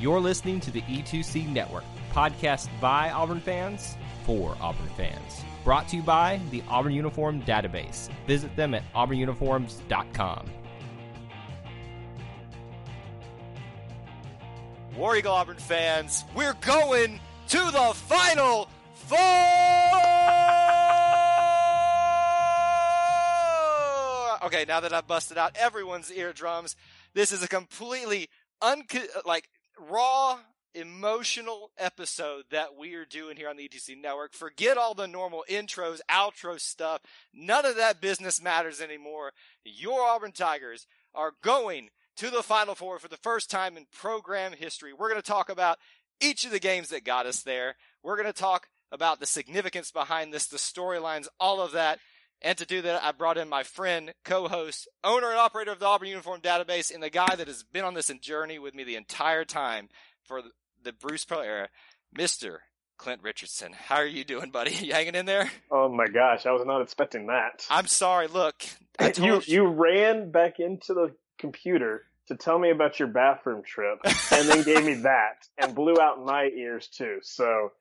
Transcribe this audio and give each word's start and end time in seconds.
You're 0.00 0.20
listening 0.20 0.60
to 0.60 0.70
the 0.70 0.82
E2C 0.82 1.48
Network, 1.48 1.82
podcast 2.12 2.68
by 2.80 3.10
Auburn 3.10 3.40
fans 3.40 3.96
for 4.24 4.56
Auburn 4.60 4.88
fans. 4.96 5.42
Brought 5.64 5.88
to 5.88 5.96
you 5.96 6.02
by 6.02 6.40
the 6.52 6.62
Auburn 6.68 6.92
Uniform 6.92 7.42
Database. 7.42 8.08
Visit 8.26 8.54
them 8.54 8.74
at 8.74 8.84
auburnuniforms.com. 8.94 10.46
War 14.96 15.16
Eagle 15.16 15.32
Auburn 15.32 15.56
fans, 15.56 16.24
we're 16.34 16.54
going 16.60 17.20
to 17.48 17.58
the 17.58 17.92
Final 17.94 18.68
Four! 18.94 19.18
Okay, 24.44 24.64
now 24.66 24.80
that 24.80 24.92
I've 24.92 25.06
busted 25.06 25.38
out 25.38 25.56
everyone's 25.58 26.12
eardrums, 26.12 26.76
this 27.14 27.32
is 27.32 27.42
a 27.42 27.48
completely 27.48 28.28
unco- 28.62 29.00
like 29.26 29.48
raw 29.88 30.38
emotional 30.74 31.70
episode 31.78 32.44
that 32.50 32.76
we 32.76 32.94
are 32.94 33.04
doing 33.04 33.36
here 33.36 33.48
on 33.48 33.56
the 33.56 33.68
ETC 33.68 34.00
network. 34.00 34.32
Forget 34.32 34.76
all 34.76 34.94
the 34.94 35.08
normal 35.08 35.44
intros, 35.48 36.00
outro 36.10 36.60
stuff. 36.60 37.00
None 37.34 37.66
of 37.66 37.76
that 37.76 38.00
business 38.00 38.42
matters 38.42 38.80
anymore. 38.80 39.32
Your 39.64 40.02
Auburn 40.02 40.32
Tigers 40.32 40.86
are 41.14 41.32
going 41.42 41.88
to 42.16 42.30
the 42.30 42.42
Final 42.42 42.74
Four 42.74 42.98
for 42.98 43.08
the 43.08 43.16
first 43.16 43.50
time 43.50 43.76
in 43.76 43.86
program 43.92 44.52
history. 44.52 44.92
We're 44.92 45.08
going 45.08 45.20
to 45.20 45.26
talk 45.26 45.48
about 45.48 45.78
each 46.20 46.44
of 46.44 46.50
the 46.50 46.60
games 46.60 46.88
that 46.88 47.04
got 47.04 47.26
us 47.26 47.42
there. 47.42 47.76
We're 48.02 48.16
going 48.16 48.26
to 48.26 48.32
talk 48.32 48.68
about 48.90 49.20
the 49.20 49.26
significance 49.26 49.90
behind 49.90 50.32
this, 50.32 50.46
the 50.46 50.56
storylines, 50.56 51.28
all 51.38 51.60
of 51.60 51.72
that. 51.72 51.98
And 52.40 52.56
to 52.58 52.66
do 52.66 52.82
that, 52.82 53.02
I 53.02 53.12
brought 53.12 53.36
in 53.36 53.48
my 53.48 53.64
friend, 53.64 54.14
co-host, 54.24 54.88
owner 55.02 55.30
and 55.30 55.38
operator 55.38 55.72
of 55.72 55.80
the 55.80 55.86
Auburn 55.86 56.08
Uniform 56.08 56.40
Database, 56.40 56.94
and 56.94 57.02
the 57.02 57.10
guy 57.10 57.34
that 57.34 57.48
has 57.48 57.64
been 57.64 57.84
on 57.84 57.94
this 57.94 58.12
journey 58.20 58.58
with 58.58 58.74
me 58.74 58.84
the 58.84 58.96
entire 58.96 59.44
time 59.44 59.88
for 60.22 60.42
the 60.82 60.92
Bruce 60.92 61.24
Pearl 61.24 61.40
era, 61.40 61.68
Mr. 62.16 62.58
Clint 62.96 63.22
Richardson. 63.22 63.72
How 63.72 63.96
are 63.96 64.06
you 64.06 64.24
doing, 64.24 64.50
buddy? 64.50 64.70
You 64.84 64.92
hanging 64.92 65.14
in 65.14 65.26
there? 65.26 65.50
Oh 65.70 65.88
my 65.88 66.06
gosh, 66.06 66.46
I 66.46 66.52
was 66.52 66.64
not 66.64 66.82
expecting 66.82 67.26
that. 67.26 67.66
I'm 67.70 67.86
sorry. 67.86 68.26
Look, 68.26 68.64
I 68.98 69.10
told 69.12 69.46
you 69.46 69.62
you 69.62 69.66
ran 69.66 70.30
back 70.30 70.60
into 70.60 70.94
the 70.94 71.14
computer 71.38 72.04
to 72.28 72.36
tell 72.36 72.58
me 72.58 72.70
about 72.70 72.98
your 72.98 73.08
bathroom 73.08 73.62
trip, 73.64 73.98
and 74.04 74.48
then 74.48 74.62
gave 74.62 74.84
me 74.84 74.94
that, 75.02 75.46
and 75.56 75.74
blew 75.74 75.98
out 76.00 76.24
my 76.24 76.44
ears 76.44 76.88
too. 76.88 77.18
So, 77.22 77.72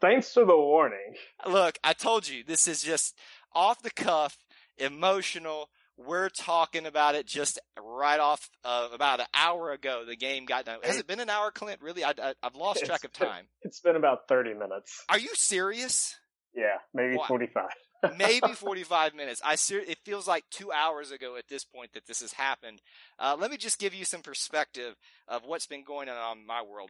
thanks 0.00 0.32
for 0.32 0.44
the 0.44 0.56
warning. 0.56 1.16
Look, 1.46 1.78
I 1.84 1.92
told 1.92 2.26
you 2.26 2.42
this 2.44 2.66
is 2.66 2.82
just 2.82 3.14
off 3.54 3.82
the 3.82 3.90
cuff, 3.90 4.36
emotional. 4.78 5.68
We're 5.96 6.30
talking 6.30 6.86
about 6.86 7.14
it 7.14 7.26
just 7.26 7.58
right 7.78 8.18
off 8.18 8.48
uh, 8.64 8.88
about 8.92 9.20
an 9.20 9.26
hour 9.34 9.70
ago. 9.72 10.04
The 10.06 10.16
game 10.16 10.46
got 10.46 10.64
done. 10.64 10.78
Has 10.82 10.96
it 10.96 11.06
been 11.06 11.20
an 11.20 11.28
hour, 11.28 11.50
Clint? 11.50 11.82
Really, 11.82 12.02
I, 12.04 12.14
have 12.42 12.54
lost 12.56 12.84
track 12.86 13.04
of 13.04 13.12
time. 13.12 13.46
It's 13.62 13.80
been 13.80 13.96
about 13.96 14.26
thirty 14.26 14.54
minutes. 14.54 15.04
Are 15.10 15.18
you 15.18 15.28
serious? 15.34 16.14
Yeah, 16.54 16.78
maybe 16.94 17.16
Wow. 17.16 17.24
forty-five. 17.28 17.70
Maybe 18.16 18.52
45 18.54 19.14
minutes. 19.14 19.42
I 19.44 19.56
ser- 19.56 19.80
it 19.86 19.98
feels 20.06 20.26
like 20.26 20.44
two 20.50 20.72
hours 20.72 21.10
ago 21.10 21.36
at 21.36 21.48
this 21.50 21.64
point 21.64 21.92
that 21.92 22.06
this 22.06 22.20
has 22.20 22.32
happened. 22.32 22.80
Uh, 23.18 23.36
let 23.38 23.50
me 23.50 23.58
just 23.58 23.78
give 23.78 23.92
you 23.92 24.06
some 24.06 24.22
perspective 24.22 24.94
of 25.28 25.42
what's 25.44 25.66
been 25.66 25.84
going 25.84 26.08
on 26.08 26.38
in 26.38 26.46
my 26.46 26.62
world. 26.62 26.88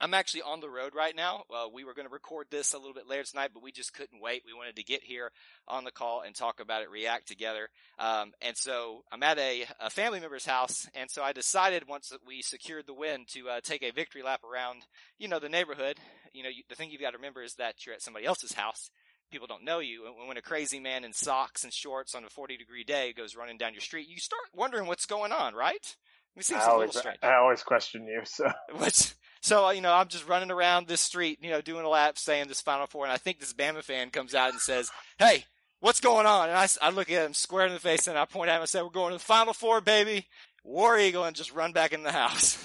I'm 0.00 0.14
actually 0.14 0.42
on 0.42 0.60
the 0.60 0.68
road 0.68 0.94
right 0.94 1.14
now. 1.14 1.44
Uh, 1.50 1.66
we 1.72 1.84
were 1.84 1.94
going 1.94 2.06
to 2.06 2.12
record 2.12 2.46
this 2.50 2.74
a 2.74 2.78
little 2.78 2.94
bit 2.94 3.08
later 3.08 3.22
tonight, 3.24 3.50
but 3.54 3.62
we 3.62 3.72
just 3.72 3.94
couldn't 3.94 4.20
wait. 4.20 4.42
We 4.44 4.52
wanted 4.52 4.76
to 4.76 4.82
get 4.82 5.02
here 5.02 5.30
on 5.68 5.84
the 5.84 5.90
call 5.90 6.22
and 6.22 6.34
talk 6.34 6.60
about 6.60 6.82
it, 6.82 6.90
react 6.90 7.28
together. 7.28 7.68
Um, 7.98 8.32
and 8.42 8.56
so 8.56 9.04
I'm 9.12 9.22
at 9.22 9.38
a, 9.38 9.64
a 9.80 9.90
family 9.90 10.20
member's 10.20 10.46
house, 10.46 10.88
and 10.94 11.10
so 11.10 11.22
I 11.22 11.32
decided 11.32 11.88
once 11.88 12.08
that 12.08 12.26
we 12.26 12.42
secured 12.42 12.86
the 12.86 12.94
win 12.94 13.24
to 13.28 13.48
uh, 13.48 13.60
take 13.62 13.82
a 13.82 13.92
victory 13.92 14.22
lap 14.22 14.40
around, 14.44 14.82
you 15.18 15.28
know, 15.28 15.38
the 15.38 15.48
neighborhood. 15.48 15.98
You 16.32 16.42
know, 16.42 16.48
you, 16.48 16.64
the 16.68 16.74
thing 16.74 16.90
you've 16.90 17.00
got 17.00 17.12
to 17.12 17.18
remember 17.18 17.42
is 17.42 17.54
that 17.54 17.86
you're 17.86 17.94
at 17.94 18.02
somebody 18.02 18.26
else's 18.26 18.52
house. 18.52 18.90
People 19.30 19.46
don't 19.46 19.64
know 19.64 19.78
you. 19.78 20.06
And 20.06 20.28
when 20.28 20.36
a 20.36 20.42
crazy 20.42 20.80
man 20.80 21.04
in 21.04 21.12
socks 21.12 21.64
and 21.64 21.72
shorts 21.72 22.14
on 22.14 22.24
a 22.24 22.28
40 22.28 22.56
degree 22.56 22.84
day 22.84 23.12
goes 23.12 23.36
running 23.36 23.58
down 23.58 23.72
your 23.72 23.80
street, 23.80 24.08
you 24.08 24.18
start 24.18 24.42
wondering 24.54 24.86
what's 24.86 25.06
going 25.06 25.32
on, 25.32 25.54
right? 25.54 25.96
It 26.36 26.44
seems 26.44 26.62
I 26.62 26.66
always. 26.66 26.96
I 27.22 27.36
always 27.36 27.62
question 27.62 28.06
you. 28.06 28.22
So 28.24 28.50
Which, 28.76 29.14
so, 29.44 29.68
you 29.68 29.82
know, 29.82 29.92
I'm 29.92 30.08
just 30.08 30.26
running 30.26 30.50
around 30.50 30.86
this 30.86 31.02
street, 31.02 31.38
you 31.42 31.50
know, 31.50 31.60
doing 31.60 31.84
a 31.84 31.88
lap 31.90 32.16
saying 32.16 32.48
this 32.48 32.62
Final 32.62 32.86
Four, 32.86 33.04
and 33.04 33.12
I 33.12 33.18
think 33.18 33.40
this 33.40 33.52
Bama 33.52 33.82
fan 33.82 34.08
comes 34.08 34.34
out 34.34 34.52
and 34.52 34.58
says, 34.58 34.90
Hey, 35.18 35.44
what's 35.80 36.00
going 36.00 36.24
on? 36.24 36.48
And 36.48 36.56
I, 36.56 36.66
I 36.80 36.88
look 36.88 37.12
at 37.12 37.26
him 37.26 37.34
square 37.34 37.66
in 37.66 37.74
the 37.74 37.78
face 37.78 38.08
and 38.08 38.16
I 38.16 38.24
point 38.24 38.48
at 38.48 38.56
him 38.56 38.62
and 38.62 38.70
say, 38.70 38.80
We're 38.80 38.88
going 38.88 39.12
to 39.12 39.18
the 39.18 39.22
Final 39.22 39.52
Four, 39.52 39.82
baby. 39.82 40.26
War 40.64 40.98
Eagle, 40.98 41.24
and 41.24 41.36
just 41.36 41.52
run 41.52 41.72
back 41.72 41.92
in 41.92 42.04
the 42.04 42.10
house. 42.10 42.56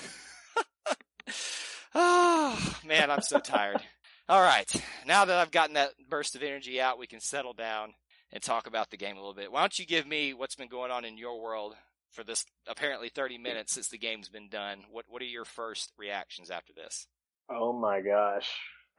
oh, 1.94 2.76
man, 2.86 3.12
I'm 3.12 3.24
so 3.24 3.40
tired. 3.40 3.82
All 4.30 4.42
right. 4.42 4.74
Now 5.06 5.26
that 5.26 5.38
I've 5.38 5.52
gotten 5.52 5.74
that 5.74 5.92
burst 6.10 6.38
of 6.38 6.44
energy 6.44 6.80
out, 6.80 6.98
we 6.98 7.08
can 7.08 7.20
settle 7.20 7.52
down 7.52 7.94
and 8.32 8.42
talk 8.42 8.68
about 8.68 8.90
the 8.90 8.96
game 8.96 9.18
a 9.18 9.20
little 9.20 9.34
bit. 9.34 9.52
Why 9.52 9.60
don't 9.60 9.78
you 9.78 9.86
give 9.86 10.08
me 10.08 10.34
what's 10.34 10.56
been 10.56 10.70
going 10.70 10.92
on 10.92 11.04
in 11.04 11.18
your 11.18 11.42
world 11.42 11.76
for 12.12 12.24
this 12.24 12.46
apparently 12.68 13.10
30 13.10 13.38
minutes 13.38 13.74
since 13.74 13.90
the 13.90 13.98
game's 13.98 14.30
been 14.30 14.50
done? 14.50 14.84
What 14.92 15.06
what 15.08 15.22
are 15.22 15.26
your 15.26 15.46
first 15.46 15.94
reactions 15.98 16.50
after 16.50 16.74
this? 16.74 17.08
Oh 17.50 17.74
my 17.74 18.02
gosh. 18.02 18.50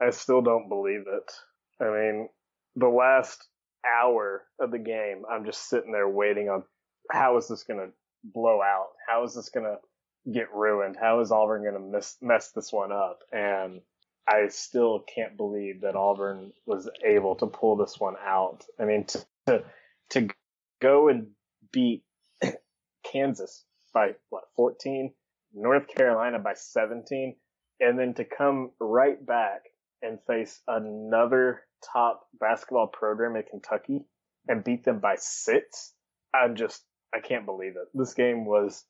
I 0.00 0.10
still 0.10 0.40
don't 0.40 0.68
believe 0.68 1.04
it. 1.06 1.32
I 1.80 1.84
mean, 1.84 2.28
the 2.76 2.88
last 2.88 3.46
hour 3.86 4.44
of 4.58 4.70
the 4.70 4.78
game, 4.78 5.22
I'm 5.30 5.44
just 5.44 5.68
sitting 5.68 5.92
there 5.92 6.08
waiting 6.08 6.48
on 6.48 6.64
how 7.10 7.36
is 7.36 7.48
this 7.48 7.64
going 7.64 7.80
to 7.80 7.92
blow 8.24 8.60
out? 8.62 8.88
How 9.08 9.24
is 9.24 9.34
this 9.34 9.50
going 9.50 9.66
to 9.66 10.32
get 10.32 10.54
ruined? 10.54 10.96
How 11.00 11.20
is 11.20 11.32
Auburn 11.32 11.62
going 11.62 11.74
to 11.74 11.80
mess, 11.80 12.16
mess 12.20 12.50
this 12.52 12.72
one 12.72 12.92
up? 12.92 13.20
And 13.32 13.80
I 14.26 14.48
still 14.48 15.00
can't 15.14 15.36
believe 15.36 15.82
that 15.82 15.96
Auburn 15.96 16.52
was 16.66 16.88
able 17.04 17.34
to 17.36 17.46
pull 17.46 17.76
this 17.76 17.98
one 17.98 18.16
out. 18.24 18.64
I 18.78 18.84
mean, 18.84 19.04
to, 19.04 19.26
to, 19.46 19.64
to 20.10 20.28
go 20.80 21.08
and 21.08 21.28
beat 21.72 22.04
Kansas 23.02 23.64
by 23.92 24.14
what, 24.28 24.44
14? 24.56 25.12
North 25.54 25.88
Carolina 25.88 26.38
by 26.38 26.54
17? 26.54 27.34
and 27.80 27.98
then 27.98 28.14
to 28.14 28.24
come 28.24 28.70
right 28.78 29.24
back 29.24 29.62
and 30.02 30.18
face 30.26 30.60
another 30.68 31.62
top 31.92 32.26
basketball 32.38 32.86
program 32.86 33.36
in 33.36 33.42
Kentucky 33.42 34.04
and 34.48 34.62
beat 34.62 34.84
them 34.84 35.00
by 35.00 35.16
six, 35.16 35.92
I'm 36.34 36.54
just 36.54 36.84
I 37.14 37.20
can't 37.20 37.46
believe 37.46 37.72
it. 37.72 37.88
This 37.94 38.14
game 38.14 38.44
was 38.44 38.84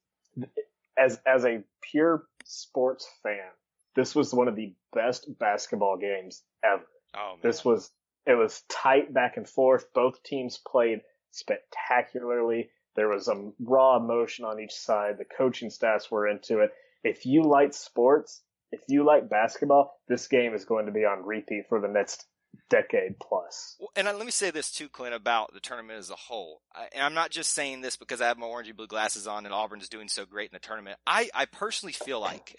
as 0.99 1.21
as 1.27 1.45
a 1.45 1.63
pure 1.81 2.25
sports 2.45 3.09
fan, 3.23 3.51
this 3.95 4.15
was 4.15 4.35
one 4.35 4.49
of 4.49 4.57
the 4.57 4.75
best 4.93 5.27
basketball 5.39 5.97
games 5.97 6.43
ever. 6.65 6.85
Oh 7.17 7.33
man. 7.33 7.39
This 7.43 7.65
was 7.65 7.91
it 8.27 8.35
was 8.35 8.63
tight 8.69 9.15
back 9.15 9.37
and 9.37 9.49
forth. 9.49 9.87
Both 9.95 10.23
teams 10.23 10.59
played 10.67 11.01
spectacularly. 11.31 12.71
There 13.01 13.09
was 13.09 13.29
a 13.29 13.51
raw 13.61 13.97
emotion 13.97 14.45
on 14.45 14.61
each 14.61 14.75
side. 14.75 15.17
The 15.17 15.25
coaching 15.25 15.71
staffs 15.71 16.11
were 16.11 16.29
into 16.29 16.59
it. 16.59 16.71
If 17.03 17.25
you 17.25 17.45
like 17.45 17.73
sports, 17.73 18.43
if 18.73 18.83
you 18.89 19.07
like 19.07 19.31
basketball, 19.31 19.99
this 20.07 20.29
game 20.29 20.53
is 20.53 20.67
going 20.67 20.85
to 20.85 20.93
be 20.93 21.07
on 21.07 21.25
repeat 21.25 21.65
for 21.71 21.81
the 21.81 21.89
next 21.89 22.27
decade 22.69 23.19
plus. 23.19 23.79
And 23.97 24.07
let 24.07 24.27
me 24.27 24.31
say 24.31 24.51
this 24.51 24.71
too, 24.71 24.91
Clint, 24.91 25.15
about 25.15 25.55
the 25.55 25.61
tournament 25.61 25.99
as 25.99 26.11
a 26.11 26.15
whole. 26.15 26.61
And 26.93 27.03
I'm 27.03 27.15
not 27.15 27.31
just 27.31 27.55
saying 27.55 27.81
this 27.81 27.97
because 27.97 28.21
I 28.21 28.27
have 28.27 28.37
my 28.37 28.45
orange 28.45 28.69
and 28.69 28.77
blue 28.77 28.87
glasses 28.87 29.27
on 29.27 29.47
and 29.47 29.55
Auburn's 29.55 29.89
doing 29.89 30.09
so 30.09 30.27
great 30.27 30.51
in 30.51 30.55
the 30.55 30.59
tournament. 30.59 30.99
I, 31.07 31.31
I 31.35 31.47
personally 31.47 31.95
feel 31.95 32.21
like 32.21 32.55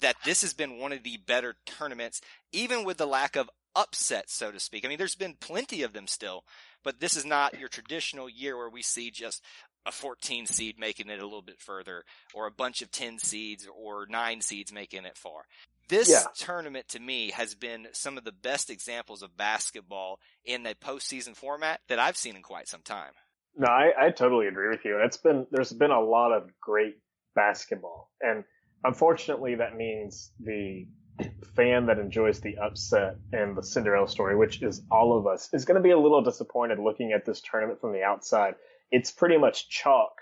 that 0.00 0.16
this 0.26 0.42
has 0.42 0.52
been 0.52 0.78
one 0.78 0.92
of 0.92 1.04
the 1.04 1.16
better 1.26 1.56
tournaments, 1.64 2.20
even 2.52 2.84
with 2.84 2.98
the 2.98 3.06
lack 3.06 3.34
of 3.34 3.48
upsets, 3.74 4.34
so 4.34 4.52
to 4.52 4.60
speak. 4.60 4.84
I 4.84 4.88
mean, 4.88 4.98
there's 4.98 5.14
been 5.14 5.36
plenty 5.40 5.82
of 5.82 5.94
them 5.94 6.06
still, 6.06 6.44
but 6.84 7.00
this 7.00 7.16
is 7.16 7.24
not 7.24 7.58
your 7.58 7.68
traditional 7.68 8.28
year 8.28 8.56
where 8.56 8.70
we 8.70 8.82
see 8.82 9.10
just 9.10 9.42
a 9.86 9.92
14 9.92 10.46
seed 10.46 10.78
making 10.78 11.08
it 11.08 11.20
a 11.20 11.24
little 11.24 11.42
bit 11.42 11.60
further 11.60 12.04
or 12.34 12.46
a 12.46 12.50
bunch 12.50 12.82
of 12.82 12.90
10 12.90 13.18
seeds 13.18 13.66
or 13.72 14.06
9 14.10 14.40
seeds 14.40 14.72
making 14.72 15.04
it 15.04 15.16
far. 15.16 15.42
This 15.88 16.10
Yeah. 16.10 16.24
tournament 16.36 16.88
to 16.88 17.00
me 17.00 17.30
has 17.30 17.54
been 17.54 17.86
some 17.92 18.18
of 18.18 18.24
the 18.24 18.32
best 18.32 18.68
examples 18.70 19.22
of 19.22 19.36
basketball 19.36 20.18
in 20.44 20.66
a 20.66 20.74
postseason 20.74 21.36
format 21.36 21.80
that 21.88 22.00
I've 22.00 22.16
seen 22.16 22.34
in 22.34 22.42
quite 22.42 22.66
some 22.68 22.82
time. 22.82 23.12
No, 23.56 23.68
I, 23.68 23.92
I 24.06 24.10
totally 24.10 24.48
agree 24.48 24.68
with 24.68 24.84
you. 24.84 24.98
It's 25.02 25.16
been 25.16 25.46
there's 25.50 25.72
been 25.72 25.92
a 25.92 26.00
lot 26.00 26.32
of 26.32 26.50
great 26.60 26.96
basketball, 27.34 28.10
and 28.20 28.44
unfortunately, 28.84 29.54
that 29.54 29.76
means 29.76 30.32
the 30.40 30.86
fan 31.54 31.86
that 31.86 31.98
enjoys 31.98 32.40
the 32.40 32.58
upset 32.58 33.16
and 33.32 33.56
the 33.56 33.62
Cinderella 33.62 34.08
story, 34.08 34.36
which 34.36 34.62
is 34.62 34.82
all 34.90 35.16
of 35.18 35.26
us, 35.26 35.48
is 35.54 35.64
going 35.64 35.76
to 35.76 35.82
be 35.82 35.92
a 35.92 35.98
little 35.98 36.22
disappointed 36.22 36.78
looking 36.78 37.12
at 37.12 37.24
this 37.24 37.40
tournament 37.40 37.80
from 37.80 37.92
the 37.92 38.02
outside. 38.02 38.54
It's 38.90 39.10
pretty 39.10 39.36
much 39.36 39.68
chalk 39.68 40.12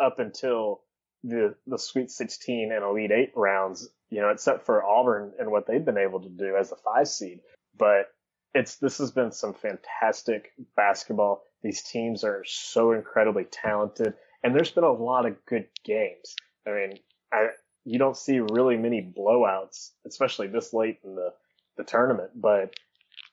up 0.00 0.18
until 0.18 0.82
the 1.22 1.54
the 1.66 1.78
Sweet 1.78 2.10
16 2.10 2.72
and 2.72 2.84
Elite 2.84 3.10
Eight 3.10 3.32
rounds, 3.34 3.88
you 4.10 4.20
know, 4.20 4.30
except 4.30 4.66
for 4.66 4.84
Auburn 4.84 5.32
and 5.38 5.50
what 5.50 5.66
they've 5.66 5.84
been 5.84 5.98
able 5.98 6.20
to 6.20 6.28
do 6.28 6.56
as 6.56 6.72
a 6.72 6.76
five 6.76 7.08
seed. 7.08 7.40
But 7.76 8.08
it's 8.54 8.76
this 8.76 8.98
has 8.98 9.10
been 9.10 9.32
some 9.32 9.54
fantastic 9.54 10.52
basketball. 10.76 11.42
These 11.62 11.82
teams 11.82 12.24
are 12.24 12.44
so 12.46 12.92
incredibly 12.92 13.44
talented, 13.44 14.14
and 14.42 14.54
there's 14.54 14.70
been 14.70 14.84
a 14.84 14.92
lot 14.92 15.26
of 15.26 15.44
good 15.46 15.66
games. 15.84 16.36
I 16.66 16.70
mean, 16.70 16.98
I, 17.32 17.48
you 17.84 17.98
don't 17.98 18.16
see 18.16 18.40
really 18.40 18.76
many 18.76 19.02
blowouts, 19.02 19.90
especially 20.06 20.46
this 20.46 20.72
late 20.72 20.98
in 21.04 21.14
the, 21.14 21.32
the 21.76 21.84
tournament, 21.84 22.30
but 22.34 22.74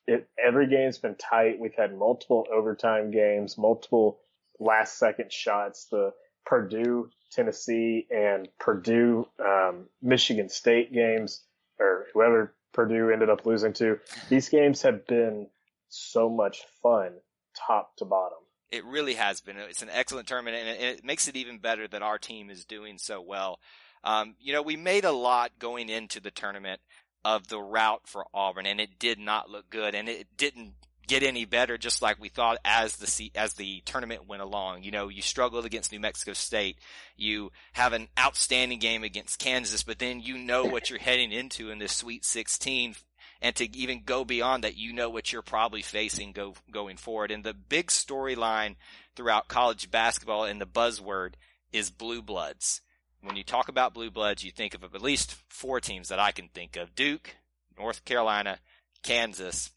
it, 0.07 0.27
every 0.43 0.67
game's 0.67 0.97
been 0.97 1.15
tight. 1.15 1.59
We've 1.59 1.75
had 1.75 1.97
multiple 1.97 2.45
overtime 2.51 3.11
games, 3.11 3.57
multiple 3.57 4.19
last 4.61 4.97
second 4.97 5.33
shots. 5.33 5.87
The 5.91 6.13
Purdue, 6.45 7.09
Tennessee, 7.31 8.07
and 8.09 8.47
Purdue, 8.59 9.27
um, 9.39 9.87
Michigan 10.01 10.49
State 10.49 10.93
games, 10.93 11.43
or 11.79 12.07
whoever 12.13 12.53
Purdue 12.73 13.09
ended 13.11 13.29
up 13.29 13.45
losing 13.45 13.73
to. 13.73 13.99
These 14.29 14.49
games 14.49 14.81
have 14.83 15.05
been 15.05 15.47
so 15.89 16.29
much 16.29 16.61
fun, 16.81 17.13
top 17.55 17.95
to 17.97 18.05
bottom. 18.05 18.37
It 18.71 18.85
really 18.85 19.15
has 19.15 19.41
been. 19.41 19.57
It's 19.57 19.81
an 19.81 19.89
excellent 19.91 20.27
tournament, 20.27 20.55
and 20.55 20.81
it 20.81 21.03
makes 21.03 21.27
it 21.27 21.35
even 21.35 21.57
better 21.57 21.87
that 21.89 22.01
our 22.01 22.17
team 22.17 22.49
is 22.49 22.63
doing 22.63 22.97
so 22.97 23.21
well. 23.21 23.59
Um, 24.03 24.35
you 24.39 24.53
know, 24.53 24.61
we 24.61 24.77
made 24.77 25.05
a 25.05 25.11
lot 25.11 25.51
going 25.59 25.89
into 25.89 26.19
the 26.19 26.31
tournament 26.31 26.79
of 27.23 27.47
the 27.49 27.59
route 27.59 28.01
for 28.05 28.25
Auburn, 28.33 28.65
and 28.65 28.79
it 28.79 28.97
did 28.97 29.19
not 29.19 29.49
look 29.49 29.69
good, 29.69 29.93
and 29.93 30.07
it 30.07 30.27
didn't 30.37 30.73
get 31.11 31.23
any 31.23 31.43
better 31.43 31.77
just 31.77 32.01
like 32.01 32.21
we 32.21 32.29
thought 32.29 32.57
as 32.63 32.95
the 32.95 33.31
as 33.35 33.55
the 33.55 33.81
tournament 33.81 34.29
went 34.29 34.41
along. 34.41 34.83
You 34.83 34.91
know, 34.91 35.09
you 35.09 35.21
struggled 35.21 35.65
against 35.65 35.91
New 35.91 35.99
Mexico 35.99 36.31
State. 36.31 36.79
You 37.17 37.51
have 37.73 37.91
an 37.91 38.07
outstanding 38.17 38.79
game 38.79 39.03
against 39.03 39.37
Kansas, 39.37 39.83
but 39.83 39.99
then 39.99 40.21
you 40.21 40.37
know 40.37 40.63
what 40.63 40.89
you're 40.89 40.99
heading 40.99 41.33
into 41.33 41.69
in 41.69 41.79
this 41.79 41.91
Sweet 41.91 42.23
16 42.23 42.95
and 43.41 43.55
to 43.57 43.75
even 43.75 44.03
go 44.05 44.23
beyond 44.23 44.63
that, 44.63 44.77
you 44.77 44.93
know 44.93 45.09
what 45.09 45.33
you're 45.33 45.41
probably 45.41 45.81
facing 45.81 46.31
go 46.31 46.53
going 46.71 46.95
forward. 46.95 47.29
And 47.29 47.43
the 47.43 47.53
big 47.53 47.87
storyline 47.87 48.75
throughout 49.15 49.49
college 49.49 49.91
basketball 49.91 50.45
and 50.45 50.61
the 50.61 50.65
buzzword 50.65 51.33
is 51.73 51.89
blue 51.89 52.21
bloods. 52.21 52.79
When 53.21 53.35
you 53.35 53.43
talk 53.43 53.67
about 53.67 53.93
blue 53.93 54.11
bloods, 54.11 54.45
you 54.45 54.51
think 54.51 54.75
of 54.75 54.83
at 54.83 55.01
least 55.01 55.35
four 55.49 55.81
teams 55.81 56.07
that 56.07 56.19
I 56.19 56.31
can 56.31 56.47
think 56.47 56.77
of: 56.77 56.95
Duke, 56.95 57.35
North 57.77 58.05
Carolina, 58.05 58.59
Kansas, 59.03 59.71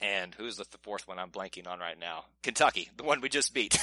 and 0.00 0.34
who's 0.34 0.56
the 0.56 0.66
fourth 0.82 1.08
one 1.08 1.18
I'm 1.18 1.30
blanking 1.30 1.66
on 1.66 1.78
right 1.78 1.98
now? 1.98 2.24
Kentucky, 2.42 2.90
the 2.96 3.04
one 3.04 3.20
we 3.20 3.28
just 3.28 3.54
beat. 3.54 3.78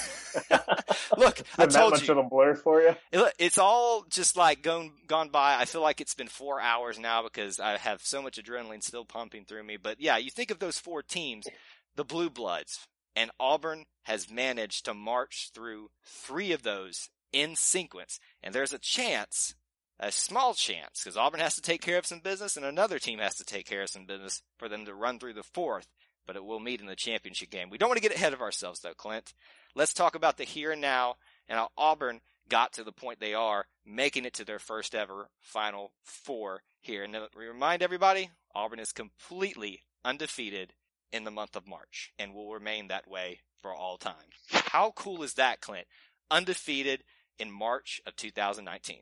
Look, 1.17 1.41
I 1.57 1.65
told 1.65 2.01
you. 2.01 2.11
of 2.11 2.17
a 2.17 2.23
blur 2.23 2.55
for 2.55 2.81
you. 2.81 2.95
It, 3.11 3.33
it's 3.39 3.57
all 3.57 4.05
just 4.09 4.37
like 4.37 4.61
gone 4.61 4.91
gone 5.07 5.29
by. 5.29 5.55
I 5.55 5.65
feel 5.65 5.81
like 5.81 6.01
it's 6.01 6.15
been 6.15 6.27
four 6.27 6.59
hours 6.61 6.99
now 6.99 7.23
because 7.23 7.59
I 7.59 7.77
have 7.77 8.01
so 8.01 8.21
much 8.21 8.41
adrenaline 8.41 8.83
still 8.83 9.05
pumping 9.05 9.45
through 9.45 9.63
me. 9.63 9.77
But 9.77 9.99
yeah, 9.99 10.17
you 10.17 10.29
think 10.29 10.51
of 10.51 10.59
those 10.59 10.79
four 10.79 11.01
teams, 11.01 11.47
the 11.95 12.05
Blue 12.05 12.29
Bloods, 12.29 12.87
and 13.15 13.31
Auburn 13.39 13.85
has 14.03 14.29
managed 14.29 14.85
to 14.85 14.93
march 14.93 15.49
through 15.53 15.89
three 16.05 16.51
of 16.51 16.63
those 16.63 17.09
in 17.31 17.55
sequence. 17.55 18.19
And 18.41 18.53
there's 18.53 18.73
a 18.73 18.79
chance, 18.79 19.55
a 19.99 20.11
small 20.11 20.53
chance, 20.53 21.01
because 21.03 21.17
Auburn 21.17 21.39
has 21.39 21.55
to 21.55 21.61
take 21.61 21.81
care 21.81 21.97
of 21.97 22.05
some 22.05 22.19
business 22.19 22.57
and 22.57 22.65
another 22.65 22.99
team 22.99 23.19
has 23.19 23.35
to 23.35 23.45
take 23.45 23.65
care 23.65 23.83
of 23.83 23.89
some 23.89 24.05
business 24.05 24.41
for 24.57 24.69
them 24.69 24.85
to 24.85 24.93
run 24.93 25.19
through 25.19 25.33
the 25.33 25.43
fourth 25.43 25.87
but 26.25 26.35
it 26.35 26.43
will 26.43 26.59
meet 26.59 26.81
in 26.81 26.87
the 26.87 26.95
championship 26.95 27.49
game. 27.49 27.69
We 27.69 27.77
don't 27.77 27.89
want 27.89 28.01
to 28.01 28.07
get 28.07 28.15
ahead 28.15 28.33
of 28.33 28.41
ourselves 28.41 28.81
though, 28.81 28.93
Clint. 28.93 29.33
Let's 29.75 29.93
talk 29.93 30.15
about 30.15 30.37
the 30.37 30.43
here 30.43 30.71
and 30.71 30.81
now 30.81 31.15
and 31.47 31.57
how 31.57 31.69
Auburn 31.77 32.21
got 32.49 32.73
to 32.73 32.83
the 32.83 32.91
point 32.91 33.19
they 33.19 33.33
are, 33.33 33.65
making 33.85 34.25
it 34.25 34.33
to 34.35 34.45
their 34.45 34.59
first 34.59 34.93
ever 34.95 35.29
Final 35.41 35.93
Four 36.03 36.63
here. 36.81 37.03
And 37.03 37.15
we 37.37 37.45
remind 37.45 37.81
everybody, 37.81 38.29
Auburn 38.53 38.79
is 38.79 38.91
completely 38.91 39.81
undefeated 40.05 40.73
in 41.11 41.23
the 41.23 41.31
month 41.31 41.55
of 41.55 41.67
March 41.67 42.11
and 42.19 42.33
will 42.33 42.53
remain 42.53 42.87
that 42.87 43.07
way 43.07 43.39
for 43.61 43.73
all 43.73 43.97
time. 43.97 44.13
How 44.49 44.91
cool 44.95 45.23
is 45.23 45.35
that, 45.35 45.61
Clint? 45.61 45.87
Undefeated 46.29 47.03
in 47.39 47.51
March 47.51 48.01
of 48.05 48.15
2019. 48.15 48.97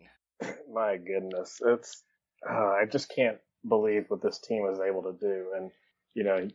My 0.71 0.97
goodness, 0.97 1.61
it's 1.65 2.03
uh, 2.49 2.53
I 2.53 2.85
just 2.91 3.13
can't 3.13 3.37
believe 3.67 4.05
what 4.07 4.21
this 4.21 4.39
team 4.39 4.63
was 4.63 4.79
able 4.79 5.03
to 5.03 5.13
do. 5.13 5.51
And 5.55 5.71
you 6.13 6.23
know, 6.23 6.47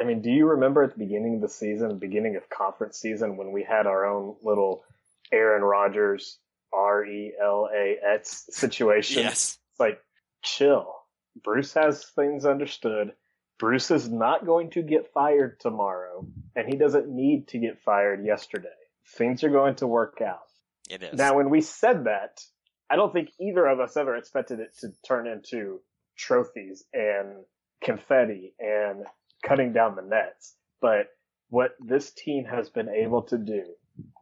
I 0.00 0.04
mean, 0.04 0.22
do 0.22 0.30
you 0.30 0.46
remember 0.46 0.82
at 0.82 0.92
the 0.92 0.98
beginning 0.98 1.36
of 1.36 1.40
the 1.40 1.48
season, 1.48 1.98
beginning 1.98 2.36
of 2.36 2.48
conference 2.48 2.98
season, 2.98 3.36
when 3.36 3.52
we 3.52 3.64
had 3.64 3.86
our 3.86 4.06
own 4.06 4.36
little 4.42 4.84
Aaron 5.32 5.62
Rodgers 5.62 6.38
R 6.72 7.04
E 7.04 7.32
L 7.42 7.68
A 7.74 7.96
X 8.14 8.46
situation? 8.50 9.22
Yes. 9.22 9.58
It's 9.72 9.80
like, 9.80 10.00
chill. 10.42 10.94
Bruce 11.42 11.74
has 11.74 12.04
things 12.04 12.46
understood. 12.46 13.12
Bruce 13.58 13.90
is 13.90 14.08
not 14.08 14.46
going 14.46 14.70
to 14.70 14.82
get 14.82 15.12
fired 15.12 15.58
tomorrow, 15.60 16.26
and 16.54 16.68
he 16.68 16.76
doesn't 16.76 17.08
need 17.08 17.48
to 17.48 17.58
get 17.58 17.82
fired 17.82 18.24
yesterday. 18.24 18.68
Things 19.16 19.42
are 19.44 19.50
going 19.50 19.76
to 19.76 19.86
work 19.86 20.20
out. 20.24 20.40
It 20.88 21.02
is. 21.02 21.14
Now, 21.14 21.36
when 21.36 21.50
we 21.50 21.60
said 21.60 22.04
that, 22.04 22.40
I 22.88 22.96
don't 22.96 23.12
think 23.12 23.30
either 23.40 23.66
of 23.66 23.80
us 23.80 23.96
ever 23.96 24.16
expected 24.16 24.60
it 24.60 24.76
to 24.80 24.90
turn 25.06 25.26
into 25.26 25.80
trophies 26.16 26.84
and 26.92 27.44
confetti 27.82 28.54
and 28.58 29.04
cutting 29.42 29.72
down 29.72 29.96
the 29.96 30.02
nets. 30.02 30.54
But 30.80 31.08
what 31.48 31.76
this 31.80 32.12
team 32.12 32.44
has 32.44 32.68
been 32.68 32.88
able 32.88 33.22
to 33.22 33.38
do 33.38 33.64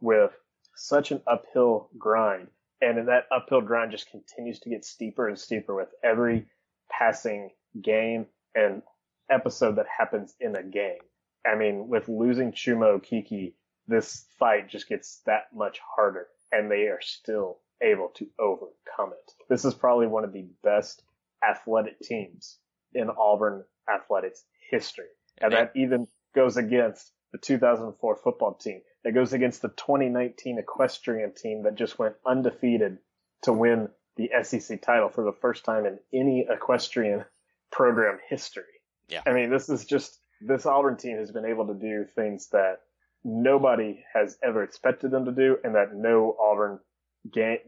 with 0.01 0.31
such 0.75 1.11
an 1.11 1.21
uphill 1.27 1.89
grind, 1.97 2.47
and 2.81 3.07
that 3.07 3.25
uphill 3.31 3.61
grind 3.61 3.91
just 3.91 4.09
continues 4.09 4.59
to 4.59 4.69
get 4.69 4.85
steeper 4.85 5.27
and 5.27 5.39
steeper 5.39 5.75
with 5.75 5.89
every 6.03 6.47
passing 6.89 7.51
game 7.81 8.27
and 8.53 8.81
episode 9.29 9.77
that 9.77 9.87
happens 9.87 10.35
in 10.39 10.55
a 10.55 10.63
game. 10.63 10.99
I 11.45 11.55
mean, 11.55 11.87
with 11.87 12.09
losing 12.09 12.51
Chuma 12.51 12.99
Okeke, 12.99 13.53
this 13.87 14.25
fight 14.39 14.69
just 14.69 14.87
gets 14.87 15.21
that 15.25 15.45
much 15.53 15.79
harder, 15.95 16.27
and 16.51 16.69
they 16.69 16.87
are 16.87 17.01
still 17.01 17.59
able 17.81 18.09
to 18.15 18.27
overcome 18.39 19.13
it. 19.13 19.31
This 19.49 19.65
is 19.65 19.73
probably 19.73 20.07
one 20.07 20.23
of 20.23 20.33
the 20.33 20.47
best 20.63 21.03
athletic 21.47 21.99
teams 21.99 22.57
in 22.95 23.09
Auburn 23.09 23.63
athletics 23.93 24.43
history. 24.71 25.05
And 25.39 25.53
that 25.53 25.71
even 25.75 26.07
goes 26.33 26.57
against 26.57 27.11
the 27.31 27.37
2004 27.37 28.15
football 28.15 28.53
team. 28.53 28.81
That 29.03 29.13
goes 29.13 29.33
against 29.33 29.61
the 29.61 29.69
2019 29.69 30.57
equestrian 30.57 31.33
team 31.33 31.63
that 31.63 31.75
just 31.75 31.99
went 31.99 32.15
undefeated 32.25 32.97
to 33.43 33.53
win 33.53 33.89
the 34.15 34.29
SEC 34.43 34.81
title 34.81 35.09
for 35.09 35.23
the 35.23 35.33
first 35.41 35.65
time 35.65 35.85
in 35.85 35.99
any 36.13 36.47
equestrian 36.49 37.25
program 37.71 38.17
history. 38.29 38.63
Yeah. 39.09 39.21
I 39.27 39.33
mean, 39.33 39.51
this 39.51 39.69
is 39.69 39.85
just, 39.85 40.17
this 40.41 40.65
Auburn 40.65 40.97
team 40.97 41.17
has 41.17 41.31
been 41.31 41.45
able 41.45 41.67
to 41.67 41.73
do 41.73 42.05
things 42.15 42.47
that 42.51 42.79
nobody 43.23 44.03
has 44.13 44.37
ever 44.43 44.63
expected 44.63 45.11
them 45.11 45.25
to 45.25 45.31
do 45.31 45.57
and 45.63 45.75
that 45.75 45.93
no 45.93 46.35
Auburn 46.39 46.79